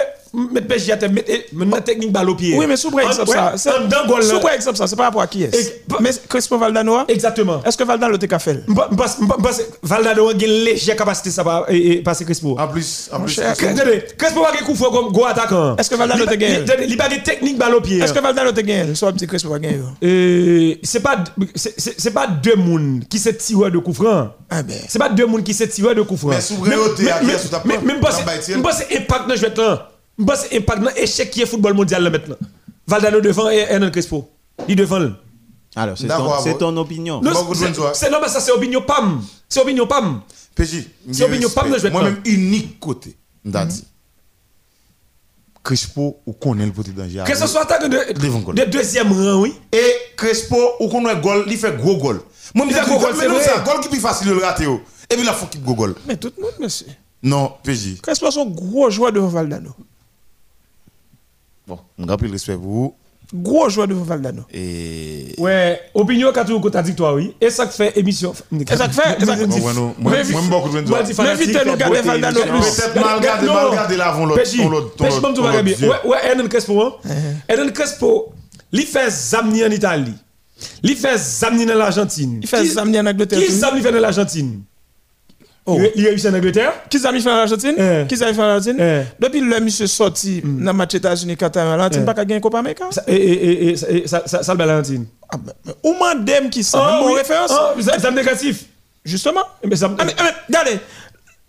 mettre 0.52 0.66
PSG 0.68 0.92
à 0.92 0.96
terre, 0.96 1.10
mettre 1.52 1.84
technique 1.84 2.12
balle 2.12 2.28
au 2.30 2.34
pied. 2.34 2.54
Oui, 2.56 2.66
mais 2.68 2.76
sous 2.76 2.90
par 2.90 3.00
exemple 3.10 3.28
ça. 3.30 3.56
Sous 3.56 4.40
exemple 4.52 4.76
ça, 4.76 4.86
c'est 4.86 4.96
par 4.96 5.06
rapport 5.06 5.22
à 5.22 5.26
qui 5.26 5.44
est 5.44 5.84
Mais 6.00 6.10
Crespo 6.28 6.58
Valdano, 6.58 6.98
Exactement. 7.08 7.62
est-ce 7.64 7.76
que 7.76 7.84
Valdano 7.84 8.16
faire? 8.38 8.58
Parce 8.96 9.18
parce 9.42 9.62
Valdano 9.82 10.28
a 10.28 10.32
une 10.32 10.38
légère 10.38 10.96
capacité 10.96 11.30
ça 11.30 11.42
va 11.42 11.64
et 11.68 11.86
et 11.96 12.02
passer 12.02 12.24
Crespo. 12.24 12.56
En 12.58 12.68
plus, 12.68 13.08
en 13.12 13.20
plus, 13.20 13.32
cher, 13.32 13.54
Crespo- 13.56 14.42
va 14.42 14.52
coup 14.64 14.74
fort 14.74 14.90
comme 14.92 15.12
gros 15.12 15.26
attaquant. 15.26 15.76
Est-ce 15.76 15.88
que 15.90 15.94
Valdano 15.94 16.26
te 16.26 16.34
gagne? 16.34 16.64
il- 16.86 16.96
pas 16.96 17.08
de 17.08 17.16
technique 17.22 17.56
balle 17.58 17.74
au 17.74 17.80
pied. 17.80 17.98
Est-ce 17.98 18.12
que 18.12 18.20
Valdano 18.20 18.52
t'es 18.52 18.62
gagné 18.62 18.94
Soit 18.94 19.12
petit 19.12 19.26
Crespo 19.26 19.48
va 19.50 19.58
gagner. 19.58 19.80
Euh, 20.02 20.74
c'est 20.82 21.00
pas 21.00 21.16
c'est- 21.54 21.74
c'est 21.78 21.94
c'est 22.00 22.10
pas 22.10 22.26
deux 22.26 22.56
moun 22.56 23.02
qui 23.08 23.18
se 23.18 23.30
tirent 23.30 23.70
de 23.70 23.78
coup 23.78 23.92
franc. 23.92 24.28
Ah 24.50 24.62
ben. 24.62 24.76
C'est 24.88 24.98
pas 24.98 25.08
deux 25.08 25.26
moun 25.26 25.42
qui 25.42 25.54
se 25.54 25.64
tirent 25.64 25.94
de 25.94 26.02
coup 26.02 26.16
franc. 26.16 26.28
Mais 26.28 26.40
souveraineté 26.40 27.10
à 27.10 27.18
qui 27.20 27.30
sous 27.38 27.48
ta 27.48 27.62
même 27.64 28.00
pas 28.00 28.10
même 28.52 28.62
pas 28.62 28.72
c'est 28.72 28.96
impact 28.96 29.28
dans 29.28 29.36
jouet 29.36 29.52
là. 29.56 29.88
C'est 30.34 30.56
impact 30.56 30.82
dans 30.82 30.90
échec 30.96 31.30
qui 31.30 31.42
est 31.42 31.46
football 31.46 31.74
mondial 31.74 32.02
là 32.02 32.10
maintenant. 32.10 32.36
Valdano 32.86 33.20
devant 33.20 33.50
et 33.50 33.58
Hernan 33.68 33.90
Crespo. 33.90 34.30
Il 34.68 34.76
devant. 34.76 34.98
le. 34.98 35.12
Alors, 35.74 35.98
c'est 35.98 36.08
ton, 36.08 36.58
ton 36.72 36.76
opinion. 36.78 37.20
Non, 37.20 37.32
c'est- 37.92 38.10
non 38.10 38.18
mais 38.22 38.28
ça 38.28 38.40
c'est 38.40 38.52
opinion 38.52 38.80
pam. 38.80 39.22
C'est 39.48 39.60
opinion 39.60 39.86
pam. 39.86 40.22
PJ, 40.54 40.86
C'est 41.12 41.24
opinion, 41.24 41.48
de 41.70 41.78
jouer 41.78 41.90
Moi-même, 41.90 42.20
unique 42.24 42.80
côté, 42.80 43.14
m'da 43.44 43.66
dit. 43.66 43.84
Crespo, 45.62 46.20
ou 46.24 46.32
connaît 46.32 46.64
le 46.64 46.72
petit 46.72 46.92
danger. 46.92 47.24
Que 47.26 47.36
ce 47.36 47.46
soit 47.46 47.62
attaquant 47.62 47.88
de, 47.88 48.12
de 48.54 48.64
deuxième 48.70 49.12
rang, 49.12 49.40
oui. 49.40 49.52
Et 49.72 49.92
Crespo, 50.16 50.56
ou 50.80 50.88
connaît 50.88 51.16
goal, 51.20 51.44
il 51.48 51.58
fait 51.58 51.76
gros 51.76 51.96
goal. 51.98 52.20
Moi, 52.54 52.66
Il 52.68 52.72
je 52.74 52.78
fait 52.80 52.86
gros 52.86 52.98
goal, 53.00 53.12
c'est 53.18 53.26
vrai. 53.28 53.64
goal 53.64 53.80
qui 53.80 53.88
plus 53.88 53.98
facile 54.00 54.28
le 54.30 54.38
rater. 54.38 54.66
oh. 54.66 54.80
Et 55.10 55.14
puis, 55.14 55.24
il 55.24 55.28
a 55.28 55.32
faut 55.32 55.46
qu'il 55.46 55.62
go 55.62 55.74
goal. 55.74 55.94
Mais 56.06 56.16
tout 56.16 56.32
le 56.36 56.42
monde, 56.42 56.52
monsieur. 56.60 56.86
Non, 57.22 57.52
PJ. 57.64 58.00
Crespo 58.00 58.30
sont 58.30 58.46
gros 58.46 58.88
joueur 58.90 59.10
devant 59.12 59.26
Valdano. 59.28 59.70
Bon, 61.66 61.78
on 61.98 62.06
rappelle 62.06 62.28
le 62.28 62.32
respect 62.34 62.54
pour 62.54 62.62
vous. 62.62 62.94
Gros 63.34 63.68
joueur 63.68 63.88
devant 63.88 64.04
Valdano. 64.04 64.42
Et. 64.54 65.34
Ouais, 65.38 65.80
opinion 65.94 66.30
qu'a 66.32 66.44
toujours 66.44 66.60
contradictoire, 66.60 67.14
oui. 67.14 67.34
Et 67.40 67.50
ça 67.50 67.66
que 67.66 67.72
fait 67.72 67.98
émission. 67.98 68.32
Et 68.52 68.76
ça 68.76 68.86
que 68.86 68.94
fait- 68.94 69.20
et 69.20 69.24
ça 69.24 69.36
moi, 69.36 69.72
moi, 69.98 70.12
beaucoup 70.48 70.68
de 70.68 70.86
gens. 70.86 70.94
Mais 71.24 71.34
vite, 71.34 71.58
nous 71.66 71.76
garder 71.76 72.00
Valdano 72.02 72.40
plus. 72.40 72.50
Peut-être 72.76 72.94
mal 72.94 73.20
gardé, 73.20 73.46
mal 73.46 73.70
gardé 73.72 73.96
là 73.96 74.08
avant 74.10 74.26
l'autre. 74.26 74.42
Bon, 74.58 74.68
l'autre 74.68 75.62
bien. 75.62 75.76
Ouais, 75.88 75.96
ouais, 76.04 76.18
Hernan 76.22 76.46
Crespo, 76.48 76.80
hein. 76.80 76.92
Hernan 77.48 77.72
Crespo, 77.72 78.32
il 78.70 78.82
fait 78.82 79.10
zamni 79.10 79.64
en 79.64 79.70
Italie. 79.72 80.14
Il 80.84 80.94
fait 80.96 81.18
zamni 81.18 81.66
dans 81.66 81.74
l'Argentine. 81.74 82.38
Il 82.42 82.48
fait 82.48 82.64
zamni 82.64 82.98
en 83.00 83.06
Angleterre 83.06 83.40
Qui 83.40 83.50
zamni 83.52 83.82
fait 83.82 83.92
dans 83.92 83.98
l'Argentine? 84.00 84.62
Oh. 85.68 85.78
Il 85.80 85.90
il 86.02 86.06
réussit 86.08 86.30
en 86.30 86.34
Angleterre? 86.34 86.72
Qui 86.88 87.04
a 87.04 87.10
mis 87.12 87.20
fait 87.20 87.28
en 87.30 87.34
Argentine 87.36 87.74
Eh. 87.76 88.04
Qui 88.06 88.22
a 88.22 88.28
mis 88.28 88.34
fait 88.34 88.40
en 88.40 88.44
Argentine 88.44 88.76
Eh. 88.80 89.02
Depuis 89.18 89.40
le 89.40 89.60
monsieur 89.60 89.86
sorti 89.88 90.40
dans 90.44 90.70
le 90.70 90.76
match 90.76 90.94
États-Unis, 90.94 91.36
Qatar, 91.36 91.66
Argentine, 91.66 92.02
Eh. 92.02 92.06
pas 92.06 92.14
gagner 92.14 92.40
Copa 92.40 92.58
América 92.60 92.84
Ça- 92.90 93.02
Et, 93.08 93.14
et, 93.16 93.70
et 93.70 94.06
ça, 94.06 94.22
ça, 94.26 94.42
ça 94.42 94.54
le 94.54 94.58
l'Argentine. 94.64 95.06
Ah, 95.28 95.36
Ou 95.82 95.94
madame 95.98 96.50
qui 96.50 96.62
ça 96.62 96.78
Ah, 96.80 97.00
Mon 97.02 97.12
référence 97.12 97.50
zam 97.80 97.98
zam 97.98 98.14
négatif. 98.14 98.64
Justement. 99.04 99.42
Mais 99.64 99.76
ça 99.76 99.90
Ah, 99.98 100.04
mais, 100.04 100.14
ah, 100.18 100.22
mais, 100.24 100.30
regardez. 100.48 100.80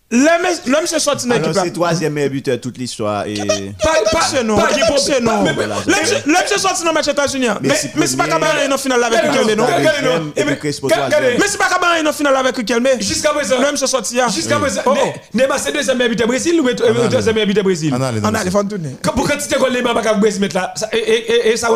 Le 0.10 0.72
le 0.72 0.82
monsieur 0.82 0.99
sorti 0.99 1.28
dans 1.28 1.36
l'équipe. 1.36 1.51
c'est 1.62 1.72
troisième 1.74 2.14
meilleur 2.14 2.30
buteur 2.32 2.62
toute 2.62 2.78
l'histoire. 2.78 3.26
Et... 3.28 3.34
Pas- 3.34 3.45
Pas 3.84 4.10
pas- 4.20 4.26
c'est 4.32 4.41
non. 4.41 4.55
pas- 4.55 4.68
Pas 4.68 4.97
c'est 4.97 5.20
non. 5.20 5.43
Le 5.43 5.51
le 5.51 6.32
monsieur 6.43 6.58
sorti 6.58 6.84
dans 6.84 6.91
le 6.91 6.93
match 6.93 7.08
États-Unis. 7.10 7.47
Mais 7.62 7.76
c'est 8.08 8.16
pas 8.18 8.26
capable 8.26 8.45
d'aller 8.55 8.74
en 8.74 8.78
finale 8.78 9.03
avec 9.03 9.20
Riquelme, 9.20 9.58
non 9.58 9.66
mais- 9.68 11.47
c'est 11.47 11.58
pas 11.58 11.68
capable 11.68 11.93
d'aller 11.95 12.08
en 12.08 12.14
finale 12.14 12.36
avec 12.38 12.55
Riquelme. 12.55 12.88
Jusqu'à 13.01 13.32
présent. 13.32 13.55
Le 13.60 13.72
monsieur 13.74 13.88
sorti. 13.88 14.18
Jusqu'à 14.34 14.60
présent, 14.60 14.82
Oh, 14.86 14.93
Ne- 14.93 14.99
oh. 15.03 15.14
Neymar 15.34 15.60
c'est 15.60 15.74
deuxième 15.74 15.97
meilleur 15.97 16.12
buteur 16.12 16.28
Brésil 16.28 16.60
ou 16.62 16.68
euh, 16.70 17.08
deuxième 17.10 17.36
meilleur 17.36 17.47
buteur 17.47 17.64
Brésil? 17.66 17.93
On 17.93 18.01
a 18.01 18.43
les 18.45 18.51
fonds. 18.51 18.66
Quand- 19.03 19.12
Pour 19.12 19.28
quantité 19.28 19.55
de 19.55 19.76
Neymar 19.76 19.93
pas 19.93 20.14
Brésil 20.14 20.39
mettre 20.39 20.55
là, 20.55 20.74
et- 20.93 21.58
ça 21.58 21.68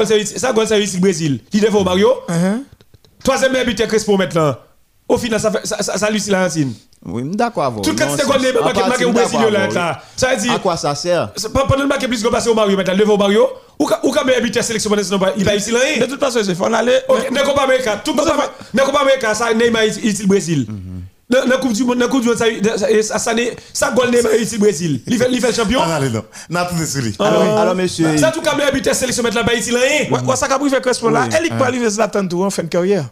service 0.68 0.94
le 0.94 1.00
Brésil. 1.02 1.42
Il 1.52 1.60
devant 1.62 1.84
Mario. 1.84 2.14
Uh-huh. 2.30 2.64
Troisième 3.24 3.52
meilleur 3.52 3.68
buteur 3.68 3.88
Crespo 3.90 4.16
maintenant. 4.16 4.56
Au 5.12 5.18
final 5.18 5.40
ça 5.42 5.52
fait 5.52 5.66
ça 5.68 5.82
ça, 5.84 5.98
ça 5.98 6.10
lui 6.10 6.20
c'est 6.22 6.32
l'Argentine. 6.32 6.74
Oui, 7.06 7.24
d'accord. 7.26 7.64
avec 7.64 7.76
vous. 7.78 7.82
Tout 7.82 7.90
Non, 7.92 8.16
de 8.16 8.18
c'est- 8.22 8.40
Neymar 8.40 8.64
en 8.64 8.88
marqué 8.88 9.06
au 9.06 9.12
d'accord 9.12 9.40
Brésil 9.42 9.74
là. 9.74 10.02
Ça 10.16 10.30
veut 10.36 10.42
dire 10.42 10.54
À 10.54 10.60
quoi 10.60 10.78
ça 10.78 10.96
sert? 10.96 11.30
C'est 11.36 11.52
pas 11.52 11.66
pendant 11.66 11.82
le 11.82 11.88
marqué 11.90 12.08
plus 12.08 12.24
que 12.24 12.30
passer 12.30 12.48
au 12.50 12.54
Mario 12.54 12.78
maintenant 12.78 12.96
devant 12.96 13.18
Mario 13.18 13.46
ou 13.78 13.90
ou 14.04 14.12
quand 14.12 14.24
meilleur 14.24 14.42
buteur 14.42 14.64
sélection 14.64 14.90
nationale 14.96 15.20
pas- 15.20 15.34
il 15.38 15.44
va 15.44 15.56
ici 15.56 15.72
là. 15.72 15.80
De 16.00 16.06
toute 16.06 16.20
façon, 16.20 16.40
c'est 16.44 16.56
faut 16.56 16.66
en 16.66 16.74
aller. 16.74 16.98
OK, 17.10 17.34
dans 17.34 17.42
Copa 17.44 17.64
América, 17.64 17.98
tout 18.06 18.14
Copa 18.16 18.52
dans 18.74 18.84
Copa 18.86 19.00
América 19.00 19.34
ça 19.34 19.54
Neymar 19.54 19.84
ici 19.86 20.00
ici 20.02 20.22
le 20.22 20.28
Brésil. 20.30 20.66
Dans 21.30 21.46
dans 21.46 21.58
coupe 21.60 21.74
du 21.74 21.84
monde, 21.84 21.98
dans 21.98 22.08
coupe 22.08 22.22
du 22.22 22.28
monde 22.30 22.38
ça 22.38 22.46
ça 23.04 23.20
ça 23.20 23.34
ça 23.74 23.92
goal 23.92 24.12
Neymar 24.12 24.36
ici 24.36 24.56
le 24.56 24.60
Brésil. 24.62 25.02
Il 25.08 25.18
fait 25.18 25.28
il 25.32 25.42
fait 25.42 25.54
champion. 25.54 25.82
On 25.86 25.90
a 25.92 26.00
les 26.00 26.10
deux. 26.10 26.22
On 26.50 26.56
a 26.56 26.66
tout 26.66 26.76
des 26.76 26.86
séries. 26.86 27.16
Alors, 27.20 27.58
alors, 27.60 27.76
monsieur. 27.76 28.16
Ça 28.18 28.32
tout 28.32 28.42
quand 28.42 28.56
meilleur 28.56 28.72
buteur 28.72 28.96
sélection 28.96 29.24
mettre 29.24 29.36
là-bas 29.36 29.56
ici 29.56 29.72
là. 29.72 29.80
Ouais, 29.80 30.10
ouais, 30.26 30.36
ça 30.38 30.48
qu'a 30.48 30.58
pris 30.60 30.70
fait 30.70 30.80
Crespo 30.82 31.10
là. 31.10 31.28
Elle 31.38 31.48
est 31.48 31.58
pas 31.58 31.66
arriver 31.66 31.90
Zlatan 31.90 32.26
tout 32.28 32.42
en 32.44 32.50
fin 32.50 32.64
de 32.64 32.68
carrière. 32.70 33.06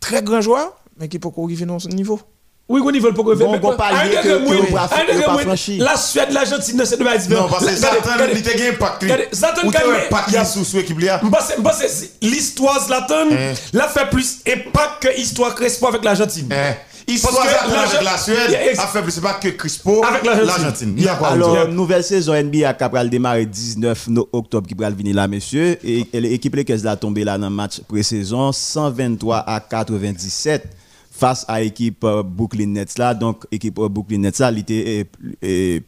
Très 0.00 0.22
grand 0.22 0.40
joueur, 0.40 0.72
mais 0.98 1.08
qui 1.08 1.18
peut 1.18 1.30
pas 1.30 1.42
arriver 1.42 1.64
dans 1.66 1.78
ce 1.78 1.88
niveau. 1.88 2.20
Oui, 2.68 2.80
qu'on 2.80 2.90
veut 2.90 3.12
pas 3.14 3.22
que 3.22 3.34
Bon, 3.60 3.76
palier 3.76 4.16
que- 4.16 4.22
que 4.22 4.72
pas- 4.72 4.88
que 4.88 5.44
pas. 5.44 5.84
La 5.84 5.96
Suède, 5.96 6.32
l'Argentine, 6.32 6.82
c'est 6.84 6.96
deux 6.96 7.04
bails 7.04 7.18
différents. 7.20 7.42
Non, 7.44 7.48
parce 7.48 7.64
que 7.64 7.76
Zlatan, 7.76 8.10
il 8.34 8.42
te 8.42 8.48
gagne 8.58 8.68
impact. 8.70 9.02
lui. 9.04 9.12
regardez, 9.12 9.28
Zlatan 9.32 9.68
gagne, 9.70 9.82
a- 10.10 10.30
lui 10.30 10.44
sous 10.44 10.64
sous 10.64 10.78
équipe 10.78 10.98
là. 11.00 11.20
L'histoire 12.22 12.84
Zlatan, 12.84 13.26
Eh. 13.30 13.54
l'a 13.72 13.88
fait 13.88 14.10
plus 14.10 14.38
impact 14.48 15.02
que 15.02 15.08
l'histoire 15.16 15.54
Crespo 15.54 15.86
avec 15.86 16.02
l'Argentine. 16.04 16.48
Histoire 17.08 17.36
avec 17.40 18.02
la 18.02 18.18
Suède 18.18 18.76
a 18.78 18.86
fait 18.88 19.02
plus, 19.02 19.20
pas 19.20 19.34
que 19.34 19.48
Crispo 19.48 20.02
Avec 20.04 20.24
l'Argentine. 20.24 20.96
a 21.08 21.26
Alors, 21.26 21.68
nouvelle 21.68 22.02
saison 22.02 22.34
NBA 22.34 22.74
qui 22.74 22.84
va 22.90 23.04
démarrer 23.06 23.46
19 23.46 24.08
no- 24.08 24.28
octobre 24.32 24.66
qui 24.66 24.74
va 24.74 24.90
venir 24.90 25.14
là, 25.14 25.28
monsieur. 25.28 25.78
Et, 25.86 26.04
l'équipe 26.12 26.54
Lakers 26.54 26.82
là 26.82 26.96
tombé 26.96 27.22
là 27.22 27.38
dans 27.38 27.48
le 27.48 27.54
match 27.54 27.80
pré-saison 27.86 28.50
123 28.50 29.36
à 29.38 29.60
97 29.60 30.66
face 31.12 31.44
à 31.48 31.60
l'équipe 31.60 32.02
euh, 32.04 32.22
Brooklyn 32.24 32.66
Nets 32.66 32.98
là. 32.98 33.14
Donc, 33.14 33.44
équipe 33.52 33.78
euh, 33.78 33.88
Brooklyn 33.88 34.18
Nets 34.18 34.38
là, 34.40 34.50
il 34.50 34.58
était 34.58 35.06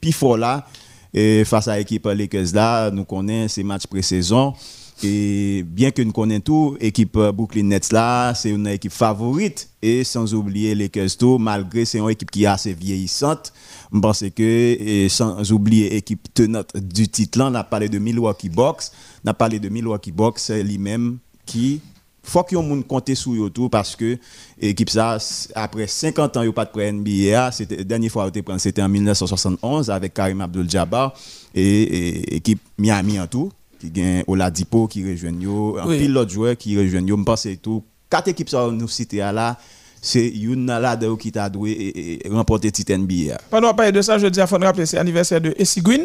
plus 0.00 0.12
fort 0.12 0.36
là. 0.36 0.66
Et 1.12 1.42
face 1.44 1.66
à 1.66 1.76
l'équipe 1.76 2.06
Lakers 2.06 2.54
là, 2.54 2.90
nous 2.90 3.04
connaissons 3.04 3.54
ces 3.54 3.64
matchs 3.64 3.86
pré-saison. 3.86 4.54
Et 5.02 5.64
bien 5.64 5.90
que 5.92 6.02
nous 6.02 6.12
connaissons 6.12 6.40
tout, 6.40 6.76
l'équipe 6.80 7.16
Brooklyn 7.16 7.64
Nets 7.64 7.92
là, 7.92 8.34
c'est 8.34 8.50
une 8.50 8.66
équipe 8.66 8.92
favorite. 8.92 9.68
Et 9.80 10.02
sans 10.02 10.34
oublier 10.34 10.74
les 10.74 10.84
Lakers 10.84 11.16
tout, 11.16 11.38
malgré 11.38 11.84
c'est 11.84 11.98
une 11.98 12.10
équipe 12.10 12.30
qui 12.30 12.44
est 12.44 12.46
assez 12.46 12.72
vieillissante, 12.72 13.52
je 13.92 13.98
pense 14.00 14.24
que, 14.34 14.42
et 14.42 15.08
sans 15.08 15.52
oublier 15.52 15.90
l'équipe 15.90 16.26
tenante 16.34 16.76
du 16.76 17.08
titre 17.08 17.40
on 17.42 17.54
a 17.54 17.62
parlé 17.62 17.88
de 17.88 17.98
Milwaukee 17.98 18.48
Bucks, 18.48 18.90
on 19.24 19.28
a 19.28 19.34
parlé 19.34 19.60
de 19.60 19.68
Milwaukee 19.68 20.12
c'est 20.36 20.62
lui-même 20.64 21.18
qui 21.46 21.80
faut 22.28 22.42
que 22.42 22.56
monde 22.56 22.86
compter 22.86 23.14
sur 23.14 23.32
eux 23.32 23.50
tout 23.50 23.68
parce 23.68 23.96
que 23.96 24.18
équipe 24.60 24.90
ça 24.90 25.16
après 25.54 25.86
50 25.86 26.36
ans 26.36 26.42
yo 26.42 26.52
pas 26.52 26.66
de 26.66 26.70
prêt 26.70 26.92
NBA 26.92 27.52
c'était 27.52 27.76
la 27.76 27.84
dernière 27.84 28.10
fois 28.10 28.30
c'était 28.58 28.82
en 28.82 28.88
1971 28.88 29.88
avec 29.90 30.12
Karim 30.12 30.40
Abdul-Jabbar 30.42 31.14
et, 31.54 31.82
et 31.82 32.36
équipe 32.36 32.60
Miami 32.76 33.18
en 33.18 33.26
tout 33.26 33.50
qui 33.78 33.90
gagne 33.90 34.24
Oladipo 34.26 34.86
qui 34.86 35.08
rejoignent 35.08 35.42
yo 35.42 35.78
un 35.78 35.86
Oui. 35.86 35.98
pile 35.98 36.12
d'autres 36.12 36.30
joueurs 36.32 36.56
qui 36.56 36.76
rejoignent 36.78 37.08
yo 37.08 37.16
me 37.16 37.24
pense 37.24 37.46
tout. 37.62 37.82
Quatre 38.10 38.28
équipes 38.28 38.48
ça 38.48 38.68
nous 38.70 38.88
citer 38.88 39.18
là 39.18 39.56
c'est 40.00 40.28
une 40.28 40.66
là 40.66 40.96
qui 41.18 41.32
t'a 41.32 41.48
doué 41.48 41.70
et, 41.72 42.26
et 42.26 42.30
remporter 42.30 42.70
titre 42.70 42.94
NBA 42.94 43.36
Pendant 43.50 43.74
parler 43.74 43.92
de 43.92 44.00
ça, 44.00 44.16
je 44.18 44.26
dis 44.28 44.40
à 44.40 44.46
faut 44.46 44.56
rappeler, 44.58 44.86
c'est 44.86 44.96
l'anniversaire 44.96 45.40
de 45.40 45.52
Essie 45.58 45.80
Green, 45.82 46.02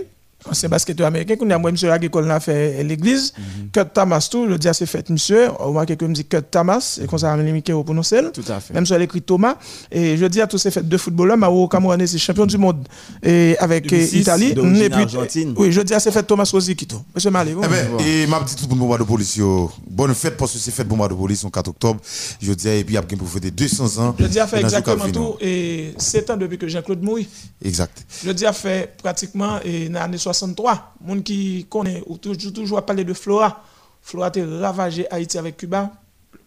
ancien 0.49 0.69
basketteur 0.69 1.07
américain, 1.07 1.35
qu'on 1.35 1.49
a 1.49 1.57
moi, 1.57 1.71
monsieur 1.71 1.91
Agricole 1.91 2.27
l'a 2.27 2.39
fait 2.39 2.83
l'église. 2.83 3.33
Kurt 3.71 3.93
Thomas, 3.93 4.27
tout, 4.29 4.47
je 4.49 4.55
dis 4.55 4.67
à 4.67 4.73
ses 4.73 4.85
fêtes, 4.85 5.09
monsieur. 5.09 5.49
On 5.59 5.71
voit 5.71 5.85
que 5.85 6.05
me 6.05 6.13
dit 6.13 6.25
Kurt 6.25 6.49
Thomas, 6.51 6.99
et 7.01 7.05
qu'on 7.05 7.17
s'est 7.17 7.27
Mickey 7.37 7.73
au 7.73 7.83
prononcer. 7.83 8.21
tout 8.33 8.43
à 8.47 8.59
fait 8.59 8.73
Même 8.73 8.85
sur 8.85 8.97
l'écrit 8.97 9.21
Thomas. 9.21 9.55
Et 9.91 10.17
je 10.17 10.25
dis 10.25 10.41
à 10.41 10.47
tous 10.47 10.57
ces 10.57 10.71
fêtes 10.71 10.87
de 10.87 10.97
footballeurs, 10.97 11.37
Mao 11.37 11.67
Camerounais, 11.67 12.07
c'est 12.07 12.17
champion 12.17 12.45
du 12.45 12.57
monde 12.57 12.87
et 13.21 13.55
avec 13.59 13.87
2006, 13.87 14.15
euh, 14.15 14.19
Italie. 14.19 14.53
d'origine 14.53 14.83
Et 14.83 14.89
puis, 14.89 15.01
argentine. 15.01 15.53
Oui, 15.57 15.71
je 15.71 15.81
dis 15.81 15.93
à 15.93 15.99
ces 15.99 16.11
fêtes 16.11 16.27
Thomas 16.27 16.49
Rossi 16.51 16.75
Quito. 16.75 17.01
Monsieur 17.13 17.31
Malé, 17.31 17.53
vous 17.53 17.61
Eh 17.63 17.67
ben, 17.67 18.05
et 18.05 18.27
m'a 18.27 18.39
dit 18.41 18.55
tout 18.55 18.67
le 18.69 18.75
monde 18.75 18.97
de 18.99 19.03
police. 19.03 19.35
yo. 19.35 19.71
Bonne 19.89 20.13
fête 20.13 20.37
parce 20.37 20.53
que 20.53 20.57
c'est 20.59 20.71
fête 20.71 20.87
bomba 20.87 21.07
de 21.07 21.13
police, 21.13 21.43
le 21.43 21.49
4 21.49 21.67
octobre. 21.69 21.99
Je 22.41 22.53
dis, 22.53 22.67
et 22.67 22.83
puis 22.83 22.97
après, 22.97 23.15
pour 23.15 23.29
fêter 23.29 23.51
200 23.51 23.97
ans. 24.03 24.15
je 24.19 24.25
dis 24.25 24.39
à 24.39 24.47
faire 24.47 24.59
exactement 24.59 25.09
tout. 25.09 25.35
Et 25.41 25.93
7 25.97 26.29
ans 26.31 26.37
depuis 26.37 26.57
que 26.57 26.67
Jean-Claude 26.67 27.01
mourit. 27.01 27.27
Exact. 27.63 28.05
Je 28.25 28.31
dis 28.31 28.45
à 28.45 28.53
fait 28.53 28.95
pratiquement 29.01 29.59
et 29.63 29.89
dans 29.89 29.99
l'année 29.99 30.17
63. 30.33 30.95
Monde 31.05 31.23
qui 31.23 31.65
connaît 31.69 32.03
ou 32.07 32.17
toujours, 32.17 32.51
toujours 32.53 32.77
à 32.77 32.85
parler 32.85 33.03
de 33.03 33.13
Flora. 33.13 33.63
Flora 34.01 34.27
a 34.35 34.59
ravagé 34.61 35.05
Haïti 35.11 35.37
avec 35.37 35.57
Cuba. 35.57 35.91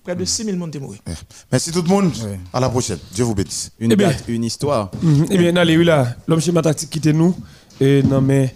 Près 0.04 0.14
de 0.14 0.24
6000 0.24 0.56
personnes 0.56 0.72
sont 0.72 0.80
morts. 0.80 0.94
Eh, 1.08 1.10
Merci 1.50 1.72
tout 1.72 1.82
le 1.82 1.88
monde. 1.88 2.12
Oui. 2.24 2.36
À 2.52 2.60
la 2.60 2.68
prochaine. 2.68 2.98
Dieu 3.12 3.24
vous 3.24 3.34
bénisse. 3.34 3.72
une 3.80 3.90
Eh 3.92 3.96
bien. 3.96 4.08
date 4.08 4.24
une 4.28 4.44
histoire 4.44 4.90
Eh 5.30 5.36
bien, 5.38 5.56
allez, 5.56 5.76
oui 5.76 5.84
là, 5.84 6.14
l'homme 6.28 6.40
schéma 6.40 6.62
tactique 6.62 6.90
quitte 6.90 7.06
nous. 7.06 7.34
Et 7.80 8.02
non, 8.04 8.20
mais, 8.20 8.54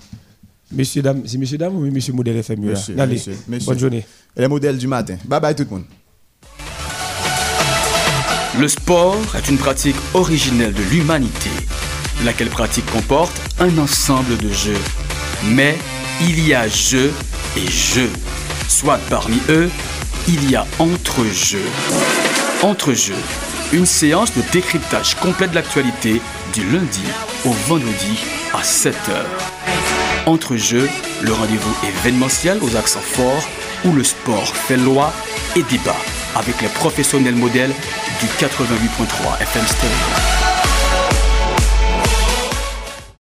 messieurs, 0.70 1.02
dames, 1.02 1.22
c'est 1.26 1.38
messieurs, 1.38 1.58
dames 1.58 1.74
ou 1.76 1.90
monsieur 1.90 2.12
modèle 2.12 2.36
FM 2.36 2.64
là? 2.66 2.70
Monsieur, 2.72 3.00
Allez, 3.00 3.14
monsieur, 3.14 3.36
monsieur. 3.48 3.66
bonne 3.66 3.78
journée. 3.80 4.06
les 4.36 4.46
modèles 4.48 4.78
du 4.78 4.86
matin 4.86 5.16
bye 5.26 5.40
bye 5.40 5.54
tout 5.54 5.64
le 5.64 5.70
monde 5.70 5.84
Le 8.58 8.68
sport 8.68 9.16
est 9.36 9.48
une 9.48 9.58
pratique 9.58 9.96
originelle 10.14 10.72
de 10.72 10.82
l'humanité, 10.84 11.50
laquelle 12.24 12.48
pratique 12.48 12.86
comporte 12.92 13.32
un 13.58 13.76
ensemble 13.78 14.36
de 14.38 14.48
jeux 14.50 14.78
Mais 15.45 15.76
il 16.20 16.47
y 16.47 16.55
a 16.55 16.68
jeu 16.68 17.12
et 17.57 17.70
jeu. 17.70 18.11
Soit 18.68 19.01
parmi 19.09 19.41
eux, 19.49 19.70
il 20.28 20.51
y 20.51 20.57
a 20.57 20.66
entre-jeux. 20.78 21.68
Entre-jeux, 22.62 23.14
une 23.72 23.86
séance 23.86 24.34
de 24.34 24.43
décryptage 24.53 25.14
complet 25.16 25.49
de 25.49 25.55
l'actualité 25.55 26.20
du 26.53 26.68
lundi 26.70 27.03
au 27.45 27.51
vendredi 27.51 28.18
à 28.53 28.62
7h. 28.62 29.24
Entre-jeux, 30.26 30.88
le 31.22 31.32
rendez-vous 31.32 31.74
événementiel 31.86 32.59
aux 32.62 32.76
accents 32.76 33.01
forts 33.01 33.49
où 33.84 33.93
le 33.93 34.05
sport 34.05 34.55
fait 34.55 34.76
loi 34.76 35.12
et 35.57 35.62
débat 35.62 35.97
avec 36.36 36.61
les 36.61 36.68
professionnels 36.68 37.36
modèles 37.36 37.72
du 38.20 38.26
88.3 38.26 39.43
FM 39.43 39.66
Stereo. 39.66 40.49